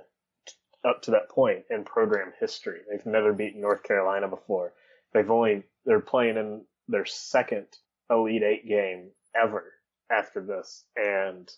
up 0.85 1.03
to 1.03 1.13
that 1.13 1.29
point 1.29 1.65
in 1.71 1.85
program 1.85 2.33
history. 2.39 2.81
They've 2.89 3.05
never 3.05 3.33
beaten 3.33 3.61
North 3.61 3.83
Carolina 3.83 4.29
before. 4.29 4.73
They've 5.13 5.31
only, 5.31 5.65
they're 5.85 6.01
playing 6.01 6.37
in 6.37 6.65
their 6.89 7.07
second 7.07 7.67
Elite 8.11 8.43
Eight 8.43 8.69
game 8.69 9.11
ever 9.41 9.65
after 10.11 10.43
this. 10.43 10.85
And 10.97 11.51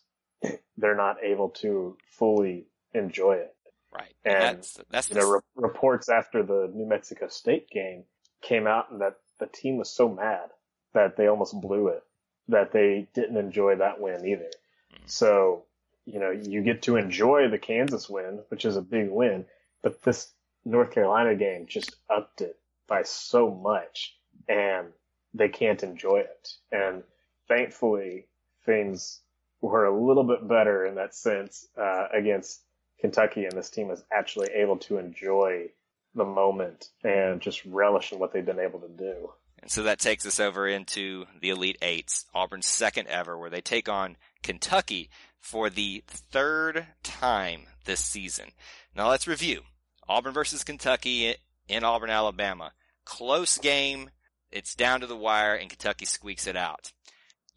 they're 0.76 0.96
not 0.96 1.22
able 1.22 1.50
to 1.50 1.96
fully 2.18 2.66
enjoy 2.94 3.34
it. 3.34 3.54
Right. 3.92 4.14
And, 4.24 4.34
and 4.34 4.58
that's, 4.58 4.78
that's 4.90 5.10
you 5.10 5.16
know, 5.16 5.30
re- 5.30 5.40
reports 5.54 6.08
after 6.08 6.42
the 6.42 6.70
New 6.74 6.86
Mexico 6.86 7.28
State 7.28 7.68
game 7.70 8.04
came 8.42 8.66
out 8.66 8.90
and 8.90 9.00
that 9.00 9.16
the 9.38 9.46
team 9.46 9.76
was 9.76 9.90
so 9.90 10.08
mad 10.08 10.50
that 10.94 11.16
they 11.16 11.26
almost 11.26 11.60
blew 11.60 11.88
it, 11.88 12.02
that 12.48 12.72
they 12.72 13.08
didn't 13.14 13.36
enjoy 13.36 13.76
that 13.76 14.00
win 14.00 14.26
either. 14.26 14.50
Mm-hmm. 14.94 15.04
So, 15.06 15.64
you 16.04 16.18
know, 16.18 16.30
you 16.30 16.62
get 16.62 16.82
to 16.82 16.96
enjoy 16.96 17.48
the 17.48 17.58
Kansas 17.58 18.08
win, 18.08 18.40
which 18.48 18.64
is 18.64 18.76
a 18.76 18.82
big 18.82 19.10
win, 19.10 19.44
but 19.82 20.02
this 20.02 20.32
North 20.64 20.90
Carolina 20.90 21.34
game 21.34 21.66
just 21.66 21.94
upped 22.10 22.40
it 22.40 22.56
by 22.88 23.02
so 23.04 23.50
much 23.50 24.16
and 24.48 24.88
they 25.34 25.48
can't 25.48 25.82
enjoy 25.82 26.18
it. 26.18 26.48
And 26.70 27.02
thankfully 27.48 28.26
things 28.64 29.20
were 29.60 29.84
a 29.84 30.04
little 30.04 30.24
bit 30.24 30.46
better 30.46 30.86
in 30.86 30.96
that 30.96 31.14
sense 31.14 31.66
uh, 31.76 32.06
against 32.12 32.60
Kentucky 33.00 33.44
and 33.44 33.52
this 33.52 33.70
team 33.70 33.90
is 33.90 34.02
actually 34.12 34.48
able 34.54 34.76
to 34.78 34.98
enjoy 34.98 35.68
the 36.14 36.24
moment 36.24 36.90
and 37.02 37.40
just 37.40 37.64
relish 37.64 38.12
in 38.12 38.18
what 38.18 38.32
they've 38.32 38.44
been 38.44 38.58
able 38.58 38.80
to 38.80 38.88
do. 38.88 39.30
And 39.60 39.70
so 39.70 39.84
that 39.84 39.98
takes 39.98 40.26
us 40.26 40.40
over 40.40 40.66
into 40.66 41.26
the 41.40 41.50
Elite 41.50 41.78
Eights, 41.82 42.26
Auburn's 42.34 42.66
second 42.66 43.08
ever, 43.08 43.38
where 43.38 43.50
they 43.50 43.60
take 43.60 43.88
on 43.88 44.16
Kentucky 44.42 45.08
for 45.40 45.70
the 45.70 46.02
third 46.06 46.86
time 47.02 47.62
this 47.84 48.00
season. 48.00 48.50
Now 48.94 49.08
let's 49.08 49.28
review. 49.28 49.62
Auburn 50.08 50.32
versus 50.32 50.64
Kentucky 50.64 51.34
in 51.68 51.84
Auburn, 51.84 52.10
Alabama. 52.10 52.72
Close 53.04 53.58
game. 53.58 54.10
It's 54.52 54.74
down 54.74 55.00
to 55.00 55.06
the 55.06 55.16
wire 55.16 55.54
and 55.54 55.70
Kentucky 55.70 56.04
squeaks 56.04 56.46
it 56.46 56.56
out. 56.56 56.92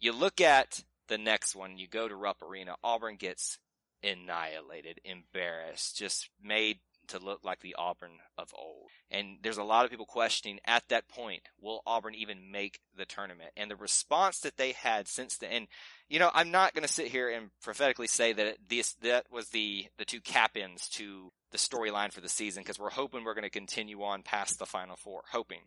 You 0.00 0.12
look 0.12 0.40
at 0.40 0.82
the 1.08 1.18
next 1.18 1.54
one, 1.54 1.78
you 1.78 1.88
go 1.88 2.08
to 2.08 2.16
Rupp 2.16 2.42
Arena. 2.42 2.76
Auburn 2.82 3.16
gets 3.16 3.58
annihilated, 4.02 5.00
embarrassed, 5.04 5.96
just 5.96 6.28
made 6.42 6.78
to 7.08 7.18
look 7.18 7.44
like 7.44 7.60
the 7.60 7.76
Auburn 7.78 8.18
of 8.36 8.52
old. 8.56 8.88
And 9.10 9.38
there's 9.42 9.58
a 9.58 9.64
lot 9.64 9.84
of 9.84 9.90
people 9.90 10.06
questioning 10.06 10.58
at 10.64 10.82
that 10.88 11.08
point, 11.08 11.42
will 11.60 11.82
Auburn 11.86 12.14
even 12.14 12.50
make 12.50 12.80
the 12.96 13.04
tournament? 13.04 13.50
And 13.56 13.70
the 13.70 13.76
response 13.76 14.40
that 14.40 14.56
they 14.56 14.72
had 14.72 15.08
since 15.08 15.36
then, 15.36 15.50
and 15.52 15.66
you 16.08 16.18
know, 16.18 16.30
I'm 16.34 16.50
not 16.50 16.74
going 16.74 16.86
to 16.86 16.92
sit 16.92 17.08
here 17.08 17.28
and 17.30 17.50
prophetically 17.62 18.06
say 18.06 18.32
that 18.32 18.56
this 18.68 18.94
that 19.02 19.26
was 19.30 19.48
the 19.50 19.86
the 19.98 20.04
two 20.04 20.20
cap-ins 20.20 20.88
to 20.90 21.30
the 21.52 21.58
storyline 21.58 22.12
for 22.12 22.20
the 22.20 22.28
season 22.28 22.62
because 22.62 22.78
we're 22.78 22.90
hoping 22.90 23.24
we're 23.24 23.34
going 23.34 23.44
to 23.44 23.50
continue 23.50 24.02
on 24.02 24.22
past 24.22 24.58
the 24.58 24.66
final 24.66 24.96
four, 24.96 25.22
hoping. 25.30 25.60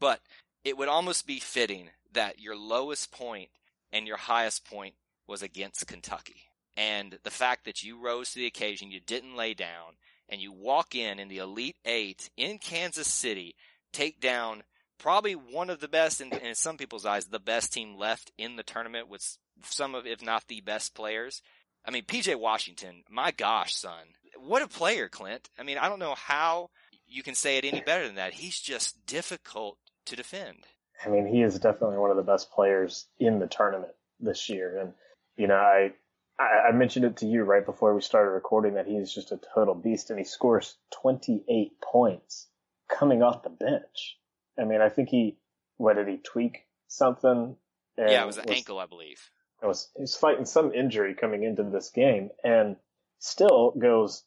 But 0.00 0.20
it 0.64 0.76
would 0.78 0.88
almost 0.88 1.26
be 1.26 1.38
fitting 1.38 1.90
that 2.12 2.40
your 2.40 2.56
lowest 2.56 3.12
point 3.12 3.50
and 3.92 4.06
your 4.06 4.16
highest 4.16 4.64
point 4.64 4.94
was 5.26 5.42
against 5.42 5.86
Kentucky. 5.86 6.48
And 6.76 7.18
the 7.22 7.30
fact 7.30 7.64
that 7.64 7.82
you 7.82 8.02
rose 8.02 8.32
to 8.32 8.40
the 8.40 8.46
occasion, 8.46 8.90
you 8.90 9.00
didn't 9.00 9.36
lay 9.36 9.54
down, 9.54 9.94
and 10.28 10.40
you 10.40 10.52
walk 10.52 10.94
in 10.94 11.18
in 11.18 11.28
the 11.28 11.38
Elite 11.38 11.76
Eight 11.84 12.30
in 12.36 12.58
Kansas 12.58 13.06
City, 13.06 13.54
take 13.92 14.20
down 14.20 14.64
probably 14.98 15.34
one 15.34 15.70
of 15.70 15.80
the 15.80 15.88
best, 15.88 16.20
and 16.20 16.32
in, 16.32 16.54
some 16.54 16.76
people's 16.76 17.06
eyes, 17.06 17.26
the 17.26 17.38
best 17.38 17.72
team 17.72 17.96
left 17.96 18.32
in 18.38 18.56
the 18.56 18.62
tournament 18.62 19.08
with 19.08 19.36
some 19.64 19.94
of, 19.94 20.06
if 20.06 20.22
not 20.22 20.48
the 20.48 20.60
best 20.62 20.94
players. 20.94 21.42
I 21.84 21.90
mean, 21.90 22.04
PJ 22.04 22.38
Washington, 22.38 23.04
my 23.10 23.30
gosh, 23.30 23.74
son. 23.74 24.14
What 24.38 24.62
a 24.62 24.68
player, 24.68 25.08
Clint. 25.08 25.50
I 25.58 25.62
mean, 25.62 25.78
I 25.78 25.88
don't 25.88 25.98
know 25.98 26.14
how 26.16 26.70
you 27.06 27.22
can 27.22 27.34
say 27.34 27.58
it 27.58 27.64
any 27.64 27.82
better 27.82 28.06
than 28.06 28.16
that. 28.16 28.32
He's 28.32 28.58
just 28.58 29.06
difficult 29.06 29.78
to 30.06 30.16
defend. 30.16 30.66
I 31.04 31.08
mean, 31.08 31.26
he 31.26 31.42
is 31.42 31.58
definitely 31.58 31.98
one 31.98 32.10
of 32.10 32.16
the 32.16 32.22
best 32.22 32.50
players 32.50 33.06
in 33.18 33.38
the 33.38 33.46
tournament 33.46 33.92
this 34.20 34.48
year. 34.48 34.80
And, 34.80 34.92
you 35.36 35.46
know, 35.46 35.56
I, 35.56 35.92
I, 36.40 36.72
mentioned 36.72 37.04
it 37.04 37.18
to 37.18 37.26
you 37.26 37.42
right 37.42 37.64
before 37.64 37.94
we 37.94 38.00
started 38.00 38.30
recording 38.30 38.74
that 38.74 38.86
he's 38.86 39.12
just 39.12 39.32
a 39.32 39.40
total 39.54 39.74
beast 39.74 40.10
and 40.10 40.18
he 40.18 40.24
scores 40.24 40.76
28 41.02 41.72
points 41.80 42.48
coming 42.88 43.22
off 43.22 43.42
the 43.42 43.50
bench. 43.50 44.18
I 44.58 44.64
mean, 44.64 44.80
I 44.80 44.88
think 44.88 45.08
he, 45.08 45.36
what 45.76 45.96
did 45.96 46.08
he 46.08 46.18
tweak 46.18 46.64
something? 46.88 47.56
yeah, 47.98 48.22
it 48.22 48.26
was 48.26 48.38
an 48.38 48.44
was, 48.46 48.56
ankle, 48.56 48.78
I 48.78 48.86
believe. 48.86 49.20
It 49.62 49.66
was, 49.66 49.90
he 49.96 50.02
was 50.02 50.16
fighting 50.16 50.46
some 50.46 50.72
injury 50.72 51.14
coming 51.14 51.44
into 51.44 51.64
this 51.64 51.90
game 51.90 52.30
and 52.42 52.76
still 53.18 53.72
goes 53.78 54.24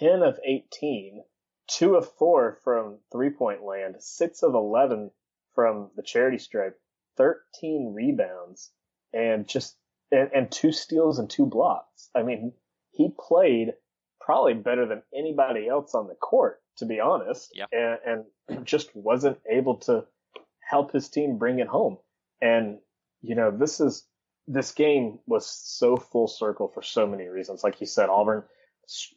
10 0.00 0.22
of 0.22 0.38
18, 0.44 1.22
2 1.68 1.96
of 1.96 2.10
4 2.18 2.58
from 2.64 2.98
three 3.12 3.30
point 3.30 3.62
land, 3.62 3.96
6 3.98 4.42
of 4.42 4.54
11 4.54 5.10
from 5.54 5.90
the 5.96 6.02
charity 6.02 6.38
stripe, 6.38 6.78
13 7.16 7.92
rebounds, 7.94 8.70
and 9.12 9.46
just 9.48 9.76
and, 10.10 10.30
and 10.34 10.50
two 10.50 10.72
steals 10.72 11.18
and 11.18 11.28
two 11.28 11.46
blocks. 11.46 12.10
I 12.14 12.22
mean, 12.22 12.52
he 12.92 13.10
played 13.18 13.72
probably 14.20 14.54
better 14.54 14.86
than 14.86 15.02
anybody 15.14 15.68
else 15.68 15.94
on 15.94 16.06
the 16.06 16.14
court, 16.14 16.60
to 16.78 16.86
be 16.86 17.00
honest, 17.00 17.50
yep. 17.54 17.68
and, 17.72 18.24
and 18.48 18.66
just 18.66 18.94
wasn't 18.94 19.38
able 19.50 19.76
to 19.76 20.04
help 20.60 20.92
his 20.92 21.08
team 21.08 21.38
bring 21.38 21.60
it 21.60 21.66
home. 21.66 21.98
And, 22.40 22.78
you 23.22 23.34
know, 23.34 23.50
this 23.50 23.80
is, 23.80 24.06
this 24.46 24.72
game 24.72 25.18
was 25.26 25.46
so 25.46 25.96
full 25.96 26.28
circle 26.28 26.68
for 26.68 26.82
so 26.82 27.06
many 27.06 27.26
reasons. 27.26 27.64
Like 27.64 27.80
you 27.80 27.86
said, 27.86 28.08
Auburn, 28.08 28.44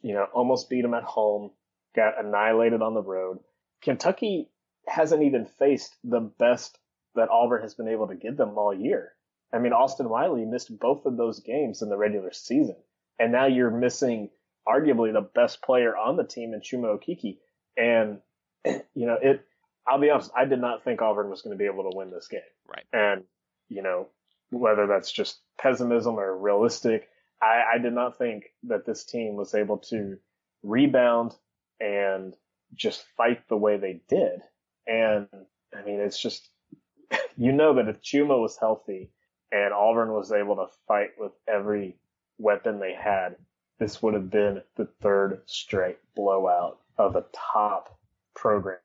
you 0.02 0.14
know, 0.14 0.26
almost 0.34 0.68
beat 0.68 0.82
them 0.82 0.94
at 0.94 1.04
home, 1.04 1.50
got 1.94 2.22
annihilated 2.22 2.82
on 2.82 2.94
the 2.94 3.02
road. 3.02 3.38
Kentucky 3.82 4.48
hasn't 4.86 5.22
even 5.22 5.46
faced 5.46 5.94
the 6.04 6.20
best 6.20 6.78
that 7.14 7.30
Auburn 7.30 7.62
has 7.62 7.74
been 7.74 7.88
able 7.88 8.08
to 8.08 8.14
give 8.14 8.36
them 8.36 8.56
all 8.56 8.74
year. 8.74 9.12
I 9.52 9.58
mean, 9.58 9.72
Austin 9.72 10.08
Wiley 10.08 10.44
missed 10.44 10.78
both 10.78 11.04
of 11.04 11.16
those 11.16 11.40
games 11.40 11.82
in 11.82 11.88
the 11.88 11.96
regular 11.96 12.32
season. 12.32 12.76
And 13.18 13.32
now 13.32 13.46
you're 13.46 13.70
missing 13.70 14.30
arguably 14.66 15.12
the 15.12 15.28
best 15.34 15.62
player 15.62 15.96
on 15.96 16.16
the 16.16 16.24
team 16.24 16.54
in 16.54 16.60
Chuma 16.60 16.98
Okeke. 16.98 17.38
And, 17.76 18.20
you 18.94 19.06
know, 19.06 19.18
it, 19.20 19.44
I'll 19.86 20.00
be 20.00 20.10
honest, 20.10 20.30
I 20.36 20.46
did 20.46 20.60
not 20.60 20.84
think 20.84 21.02
Auburn 21.02 21.28
was 21.28 21.42
going 21.42 21.56
to 21.56 21.62
be 21.62 21.66
able 21.66 21.90
to 21.90 21.96
win 21.96 22.10
this 22.10 22.28
game. 22.28 22.40
Right. 22.66 22.84
And, 22.92 23.24
you 23.68 23.82
know, 23.82 24.08
whether 24.50 24.86
that's 24.86 25.12
just 25.12 25.40
pessimism 25.60 26.18
or 26.18 26.36
realistic, 26.36 27.08
I, 27.42 27.74
I 27.74 27.78
did 27.78 27.92
not 27.92 28.16
think 28.18 28.44
that 28.64 28.86
this 28.86 29.04
team 29.04 29.34
was 29.34 29.54
able 29.54 29.78
to 29.90 30.16
rebound 30.62 31.34
and 31.82 32.34
just 32.74 33.04
fight 33.16 33.48
the 33.48 33.56
way 33.56 33.76
they 33.76 34.00
did. 34.08 34.40
And 34.86 35.28
I 35.76 35.82
mean, 35.84 36.00
it's 36.00 36.20
just, 36.20 36.48
you 37.36 37.52
know 37.52 37.74
that 37.74 37.88
if 37.88 38.00
Chuma 38.00 38.40
was 38.40 38.56
healthy, 38.56 39.10
and 39.52 39.74
Auburn 39.74 40.12
was 40.12 40.32
able 40.32 40.56
to 40.56 40.66
fight 40.88 41.10
with 41.18 41.32
every 41.46 41.96
weapon 42.38 42.80
they 42.80 42.94
had, 42.94 43.36
this 43.78 44.02
would 44.02 44.14
have 44.14 44.30
been 44.30 44.62
the 44.76 44.88
third 45.02 45.42
straight 45.46 45.98
blowout 46.16 46.78
of 46.96 47.16
a 47.16 47.24
top 47.32 47.98
program 48.34 48.78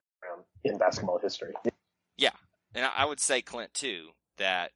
in 0.63 0.77
basketball 0.77 1.19
history. 1.19 1.53
Yeah, 2.17 2.31
and 2.75 2.85
I 2.85 3.05
would 3.05 3.19
say 3.19 3.41
Clint 3.41 3.73
too 3.73 4.09
that 4.37 4.71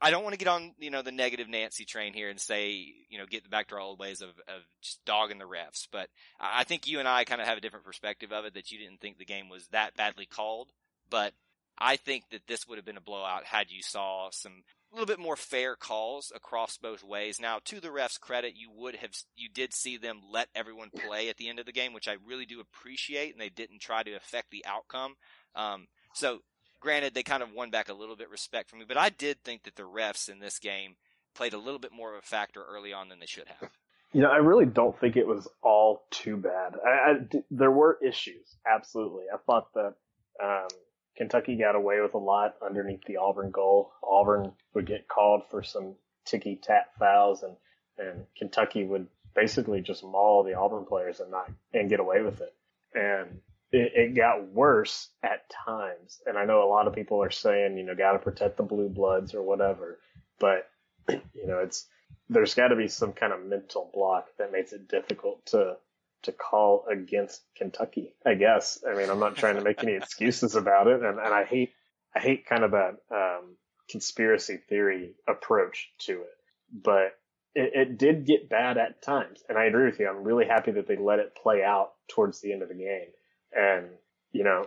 I 0.00 0.10
don't 0.10 0.22
want 0.22 0.32
to 0.32 0.38
get 0.38 0.48
on 0.48 0.74
you 0.78 0.90
know 0.90 1.02
the 1.02 1.12
negative 1.12 1.48
Nancy 1.48 1.84
train 1.84 2.14
here 2.14 2.30
and 2.30 2.40
say 2.40 2.94
you 3.08 3.18
know 3.18 3.26
get 3.26 3.48
back 3.50 3.68
to 3.68 3.74
our 3.74 3.80
old 3.80 3.98
ways 3.98 4.22
of 4.22 4.30
of 4.30 4.62
just 4.82 5.04
dogging 5.04 5.38
the 5.38 5.44
refs, 5.44 5.86
but 5.90 6.08
I 6.40 6.64
think 6.64 6.86
you 6.86 6.98
and 6.98 7.08
I 7.08 7.24
kind 7.24 7.40
of 7.40 7.46
have 7.46 7.58
a 7.58 7.60
different 7.60 7.84
perspective 7.84 8.32
of 8.32 8.44
it 8.44 8.54
that 8.54 8.70
you 8.70 8.78
didn't 8.78 9.00
think 9.00 9.18
the 9.18 9.24
game 9.24 9.48
was 9.48 9.66
that 9.68 9.96
badly 9.96 10.26
called, 10.26 10.70
but 11.10 11.32
I 11.78 11.96
think 11.96 12.24
that 12.30 12.46
this 12.46 12.66
would 12.68 12.76
have 12.76 12.84
been 12.84 12.98
a 12.98 13.02
blowout 13.02 13.44
had 13.44 13.70
you 13.70 13.82
saw 13.82 14.28
some 14.30 14.62
a 14.92 14.94
little 14.94 15.06
bit 15.06 15.18
more 15.18 15.36
fair 15.36 15.76
calls 15.76 16.32
across 16.34 16.76
both 16.76 17.04
ways. 17.04 17.40
Now, 17.40 17.60
to 17.66 17.80
the 17.80 17.88
refs' 17.88 18.20
credit, 18.20 18.54
you 18.56 18.70
would 18.74 18.96
have 18.96 19.12
you 19.36 19.48
did 19.48 19.72
see 19.72 19.96
them 19.96 20.20
let 20.30 20.48
everyone 20.54 20.90
play 20.90 21.28
at 21.28 21.36
the 21.36 21.48
end 21.48 21.58
of 21.58 21.66
the 21.66 21.72
game, 21.72 21.92
which 21.92 22.08
I 22.08 22.16
really 22.26 22.46
do 22.46 22.60
appreciate, 22.60 23.32
and 23.32 23.40
they 23.40 23.48
didn't 23.48 23.80
try 23.80 24.02
to 24.02 24.14
affect 24.14 24.50
the 24.50 24.64
outcome. 24.66 25.14
Um, 25.54 25.86
so, 26.12 26.40
granted, 26.80 27.14
they 27.14 27.22
kind 27.22 27.42
of 27.42 27.52
won 27.52 27.70
back 27.70 27.88
a 27.88 27.94
little 27.94 28.16
bit 28.16 28.30
respect 28.30 28.70
from 28.70 28.80
me, 28.80 28.84
but 28.86 28.96
I 28.96 29.10
did 29.10 29.42
think 29.44 29.64
that 29.64 29.76
the 29.76 29.82
refs 29.82 30.28
in 30.28 30.40
this 30.40 30.58
game 30.58 30.96
played 31.34 31.52
a 31.52 31.58
little 31.58 31.78
bit 31.78 31.92
more 31.92 32.12
of 32.12 32.18
a 32.18 32.26
factor 32.26 32.64
early 32.64 32.92
on 32.92 33.08
than 33.08 33.20
they 33.20 33.26
should 33.26 33.48
have. 33.60 33.70
You 34.12 34.22
know, 34.22 34.30
I 34.30 34.38
really 34.38 34.66
don't 34.66 34.98
think 34.98 35.16
it 35.16 35.26
was 35.26 35.46
all 35.62 36.02
too 36.10 36.36
bad. 36.36 36.74
I, 36.84 36.88
I, 36.88 37.14
there 37.50 37.70
were 37.70 37.96
issues, 38.02 38.56
absolutely. 38.66 39.26
I 39.32 39.36
thought 39.36 39.72
that 39.74 39.94
um, 40.42 40.68
Kentucky 41.16 41.56
got 41.56 41.76
away 41.76 42.00
with 42.00 42.14
a 42.14 42.18
lot 42.18 42.54
underneath 42.64 43.04
the 43.06 43.18
Auburn 43.18 43.50
goal. 43.50 43.92
Auburn 44.02 44.52
would 44.74 44.86
get 44.86 45.06
called 45.06 45.42
for 45.50 45.62
some 45.62 45.94
ticky 46.24 46.56
tack 46.56 46.96
fouls, 46.98 47.42
and 47.42 47.56
and 47.98 48.24
Kentucky 48.36 48.84
would 48.84 49.06
basically 49.34 49.80
just 49.80 50.02
maul 50.02 50.42
the 50.42 50.54
Auburn 50.54 50.86
players 50.86 51.20
and 51.20 51.30
not 51.30 51.50
and 51.72 51.88
get 51.88 52.00
away 52.00 52.22
with 52.22 52.40
it. 52.40 52.54
And 52.94 53.40
it, 53.72 53.92
it 53.94 54.16
got 54.16 54.48
worse 54.48 55.08
at 55.22 55.50
times. 55.66 56.20
And 56.26 56.36
I 56.36 56.44
know 56.44 56.62
a 56.62 56.68
lot 56.68 56.86
of 56.86 56.94
people 56.94 57.22
are 57.22 57.30
saying, 57.30 57.76
you 57.76 57.84
know, 57.84 57.94
got 57.94 58.12
to 58.12 58.18
protect 58.18 58.56
the 58.56 58.62
blue 58.62 58.88
bloods 58.88 59.34
or 59.34 59.42
whatever, 59.42 59.98
but 60.38 60.68
you 61.08 61.46
know, 61.46 61.58
it's 61.58 61.86
there's 62.28 62.54
got 62.54 62.68
to 62.68 62.76
be 62.76 62.88
some 62.88 63.12
kind 63.12 63.32
of 63.32 63.44
mental 63.44 63.90
block 63.92 64.26
that 64.38 64.52
makes 64.52 64.72
it 64.72 64.88
difficult 64.88 65.44
to 65.46 65.76
to 66.22 66.32
call 66.32 66.84
against 66.90 67.42
Kentucky. 67.56 68.14
I 68.26 68.34
guess. 68.34 68.82
I 68.88 68.94
mean, 68.94 69.10
I'm 69.10 69.20
not 69.20 69.36
trying 69.36 69.56
to 69.56 69.62
make 69.62 69.82
any 69.82 69.94
excuses 69.96 70.54
about 70.54 70.86
it, 70.86 71.02
and, 71.02 71.18
and 71.18 71.34
I 71.34 71.44
hate 71.44 71.72
I 72.14 72.20
hate 72.20 72.46
kind 72.46 72.64
of 72.64 72.72
that 72.72 72.96
um, 73.10 73.56
conspiracy 73.88 74.58
theory 74.68 75.14
approach 75.28 75.90
to 76.00 76.12
it. 76.12 76.36
But 76.72 77.14
it, 77.54 77.72
it, 77.74 77.98
did 77.98 78.26
get 78.26 78.48
bad 78.48 78.78
at 78.78 79.02
times, 79.02 79.42
and 79.48 79.58
I 79.58 79.64
agree 79.64 79.86
with 79.86 79.98
you. 79.98 80.08
I'm 80.08 80.22
really 80.22 80.46
happy 80.46 80.72
that 80.72 80.86
they 80.86 80.96
let 80.96 81.18
it 81.18 81.36
play 81.40 81.64
out 81.64 81.92
towards 82.08 82.40
the 82.40 82.52
end 82.52 82.62
of 82.62 82.68
the 82.68 82.74
game, 82.74 83.08
and 83.56 83.86
you 84.32 84.44
know. 84.44 84.66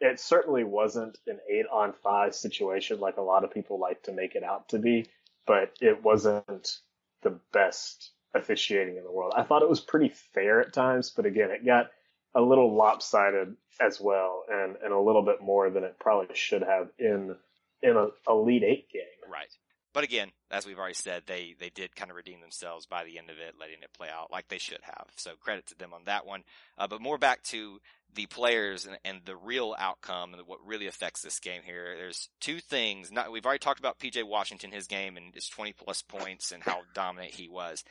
It 0.00 0.18
certainly 0.18 0.64
wasn't 0.64 1.18
an 1.28 1.38
eight 1.48 1.66
on 1.70 1.92
five 1.92 2.34
situation 2.34 2.98
like 2.98 3.16
a 3.16 3.22
lot 3.22 3.44
of 3.44 3.52
people 3.52 3.78
like 3.78 4.02
to 4.04 4.12
make 4.12 4.34
it 4.34 4.42
out 4.42 4.70
to 4.70 4.78
be, 4.78 5.06
but 5.46 5.72
it 5.80 6.02
wasn't 6.02 6.80
the 7.22 7.38
best 7.52 8.10
officiating 8.34 8.96
in 8.96 9.04
the 9.04 9.12
world. 9.12 9.32
I 9.36 9.42
thought 9.44 9.62
it 9.62 9.68
was 9.68 9.80
pretty 9.80 10.08
fair 10.08 10.60
at 10.60 10.72
times, 10.72 11.10
but 11.10 11.26
again, 11.26 11.50
it 11.50 11.64
got 11.64 11.90
a 12.34 12.40
little 12.40 12.74
lopsided 12.74 13.56
as 13.80 14.00
well, 14.00 14.44
and 14.50 14.76
and 14.82 14.92
a 14.92 14.98
little 14.98 15.22
bit 15.22 15.40
more 15.40 15.70
than 15.70 15.84
it 15.84 15.98
probably 15.98 16.34
should 16.34 16.62
have 16.62 16.90
in 16.98 17.36
in 17.82 17.96
a 17.96 18.08
Elite 18.28 18.64
Eight 18.64 18.90
game. 18.92 19.02
Right. 19.30 19.52
But 19.92 20.04
again, 20.04 20.30
as 20.50 20.66
we've 20.66 20.78
already 20.78 20.94
said, 20.94 21.24
they 21.26 21.54
they 21.58 21.70
did 21.70 21.96
kind 21.96 22.10
of 22.10 22.16
redeem 22.16 22.40
themselves 22.40 22.86
by 22.86 23.04
the 23.04 23.18
end 23.18 23.30
of 23.30 23.38
it, 23.38 23.54
letting 23.58 23.82
it 23.82 23.92
play 23.96 24.08
out 24.08 24.30
like 24.30 24.48
they 24.48 24.58
should 24.58 24.80
have. 24.82 25.06
So 25.16 25.32
credit 25.40 25.66
to 25.66 25.78
them 25.78 25.92
on 25.92 26.04
that 26.04 26.26
one. 26.26 26.44
Uh, 26.78 26.86
but 26.86 27.00
more 27.00 27.18
back 27.18 27.42
to 27.44 27.80
the 28.14 28.26
players 28.26 28.86
and, 28.86 28.98
and 29.04 29.20
the 29.24 29.36
real 29.36 29.74
outcome 29.78 30.34
and 30.34 30.46
what 30.46 30.64
really 30.64 30.86
affects 30.86 31.22
this 31.22 31.38
game 31.38 31.62
here. 31.64 31.94
There's 31.96 32.28
two 32.40 32.60
things. 32.60 33.12
Not, 33.12 33.30
we've 33.30 33.46
already 33.46 33.60
talked 33.60 33.78
about 33.78 33.98
PJ 33.98 34.24
Washington, 34.24 34.72
his 34.72 34.86
game 34.86 35.16
and 35.16 35.34
his 35.34 35.48
20 35.48 35.72
plus 35.72 36.02
points 36.02 36.50
and 36.52 36.62
how 36.62 36.80
dominant 36.94 37.34
he 37.34 37.48
was. 37.48 37.84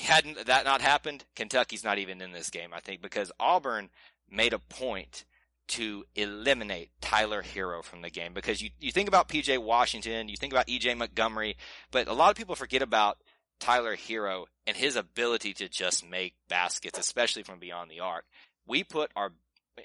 Hadn't 0.00 0.46
that 0.46 0.64
not 0.64 0.80
happened, 0.80 1.24
Kentucky's 1.36 1.84
not 1.84 1.98
even 1.98 2.20
in 2.20 2.32
this 2.32 2.50
game, 2.50 2.70
I 2.72 2.80
think, 2.80 3.02
because 3.02 3.32
Auburn 3.40 3.90
made 4.30 4.52
a 4.52 4.58
point 4.58 5.24
to 5.72 6.04
eliminate 6.14 6.90
Tyler 7.00 7.42
Herro 7.42 7.82
from 7.82 8.02
the 8.02 8.10
game 8.10 8.34
because 8.34 8.60
you, 8.60 8.68
you 8.78 8.92
think 8.92 9.08
about 9.08 9.28
PJ 9.28 9.56
Washington, 9.58 10.28
you 10.28 10.36
think 10.36 10.52
about 10.52 10.66
EJ 10.66 10.98
Montgomery, 10.98 11.56
but 11.90 12.08
a 12.08 12.12
lot 12.12 12.30
of 12.30 12.36
people 12.36 12.54
forget 12.54 12.82
about 12.82 13.16
Tyler 13.58 13.96
Herro 13.96 14.44
and 14.66 14.76
his 14.76 14.96
ability 14.96 15.54
to 15.54 15.68
just 15.70 16.06
make 16.06 16.34
baskets, 16.48 16.98
especially 16.98 17.42
from 17.42 17.58
beyond 17.58 17.90
the 17.90 18.00
arc. 18.00 18.24
We 18.66 18.84
put 18.84 19.10
our, 19.16 19.32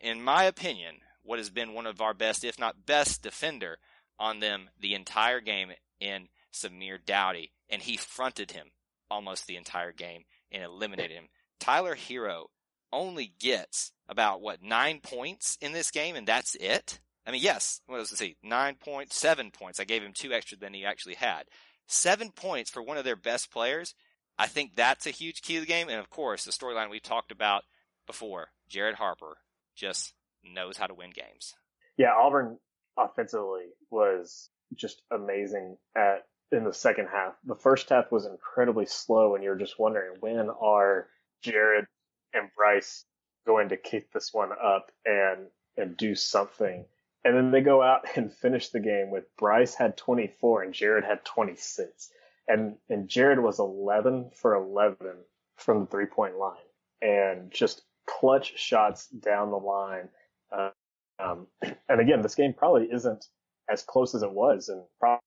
in 0.04 0.22
my 0.22 0.44
opinion, 0.44 0.96
what 1.24 1.40
has 1.40 1.50
been 1.50 1.74
one 1.74 1.88
of 1.88 2.02
our 2.02 2.14
best, 2.14 2.44
if 2.44 2.60
not 2.60 2.86
best 2.86 3.24
defender 3.24 3.78
on 4.20 4.42
them 4.42 4.70
the 4.80 4.94
entire 4.94 5.40
game 5.40 5.72
in 6.02 6.28
Samir 6.54 6.98
Doughty, 7.06 7.52
and 7.70 7.82
he 7.82 7.96
fronted 7.96 8.52
him 8.52 8.68
almost 9.10 9.48
the 9.48 9.56
entire 9.56 9.94
game 9.94 10.24
and 10.52 10.64
eliminated 10.64 11.16
him. 11.16 11.30
Tyler 11.62 11.96
Herro 11.96 12.48
only 12.92 13.34
gets 13.40 13.92
about 14.08 14.42
what 14.42 14.64
nine 14.64 15.00
points 15.02 15.58
in 15.62 15.72
this 15.72 15.92
game, 15.92 16.16
and 16.16 16.28
that's 16.28 16.56
it. 16.56 17.00
I 17.26 17.32
mean, 17.32 17.42
yes, 17.42 17.82
what 17.88 17.98
does 17.98 18.12
it 18.12 18.18
say? 18.18 18.36
Nine 18.42 18.76
points, 18.76 19.18
seven 19.18 19.52
points. 19.52 19.80
I 19.80 19.84
gave 19.84 20.02
him 20.02 20.14
two 20.14 20.32
extra 20.32 20.58
than 20.58 20.74
he 20.74 20.86
actually 20.86 21.16
had. 21.16 21.44
Seven 21.88 22.32
points 22.32 22.70
for 22.70 22.82
one 22.82 22.98
of 22.98 23.04
their 23.04 23.16
best 23.16 23.52
players. 23.52 23.96
I 24.40 24.48
think 24.48 24.76
that's 24.76 25.08
a 25.08 25.12
huge 25.12 25.42
key 25.42 25.56
to 25.56 25.62
the 25.62 25.66
game. 25.66 25.90
And 25.90 26.00
of 26.00 26.10
course, 26.10 26.46
the 26.46 26.52
storyline 26.52 26.90
we 26.90 27.00
talked 27.00 27.32
about 27.32 27.64
before, 28.06 28.50
Jared 28.70 28.96
Harper 28.96 29.38
just 29.76 30.14
knows 30.44 30.78
how 30.78 30.88
to 30.88 30.94
win 30.94 31.10
games. 31.10 31.54
Yeah, 31.98 32.14
Auburn 32.14 32.58
offensively 32.98 33.66
was 33.90 34.50
just 34.76 35.02
amazing 35.12 35.78
at 35.96 36.26
in 36.52 36.64
the 36.64 36.74
second 36.74 37.08
half. 37.12 37.34
The 37.46 37.56
first 37.56 37.90
half 37.90 38.12
was 38.12 38.26
incredibly 38.26 38.86
slow, 38.86 39.36
and 39.36 39.44
you're 39.44 39.56
just 39.56 39.80
wondering 39.80 40.14
when 40.20 40.50
are 40.50 41.08
Jared 41.42 41.86
and 42.34 42.50
Bryce 42.56 43.06
going 43.46 43.70
to 43.70 43.78
keep 43.78 44.12
this 44.12 44.34
one 44.34 44.52
up 44.52 44.92
and 45.06 45.48
and 45.78 45.96
do 45.98 46.16
something. 46.16 46.86
And 47.24 47.36
then 47.36 47.52
they 47.52 47.62
go 47.62 47.82
out 47.82 48.06
and 48.16 48.32
finish 48.32 48.70
the 48.70 48.80
game 48.80 49.12
with 49.12 49.26
Bryce 49.38 49.76
had 49.76 49.98
24 49.98 50.64
and 50.64 50.74
Jared 50.74 51.04
had 51.04 51.26
26. 51.26 52.10
And 52.48 52.76
and 52.90 53.08
Jared 53.08 53.40
was 53.40 53.60
11 53.60 54.32
for 54.36 54.56
11 54.56 54.98
from 55.56 55.82
the 55.82 55.86
three 55.88 56.06
point 56.06 56.38
line 56.38 56.56
and 57.02 57.52
just 57.52 57.84
clutch 58.08 58.58
shots 58.58 59.08
down 59.08 59.52
the 59.52 59.58
line. 59.58 60.10
Uh, 60.52 60.70
um, 61.20 61.48
and 61.90 62.00
again, 62.02 62.22
this 62.22 62.36
game 62.36 62.54
probably 62.54 62.88
isn't 62.92 63.26
as 63.70 63.84
close 63.84 64.16
as 64.16 64.24
it 64.24 64.32
was, 64.32 64.70
and 64.70 64.82
probably 65.00 65.20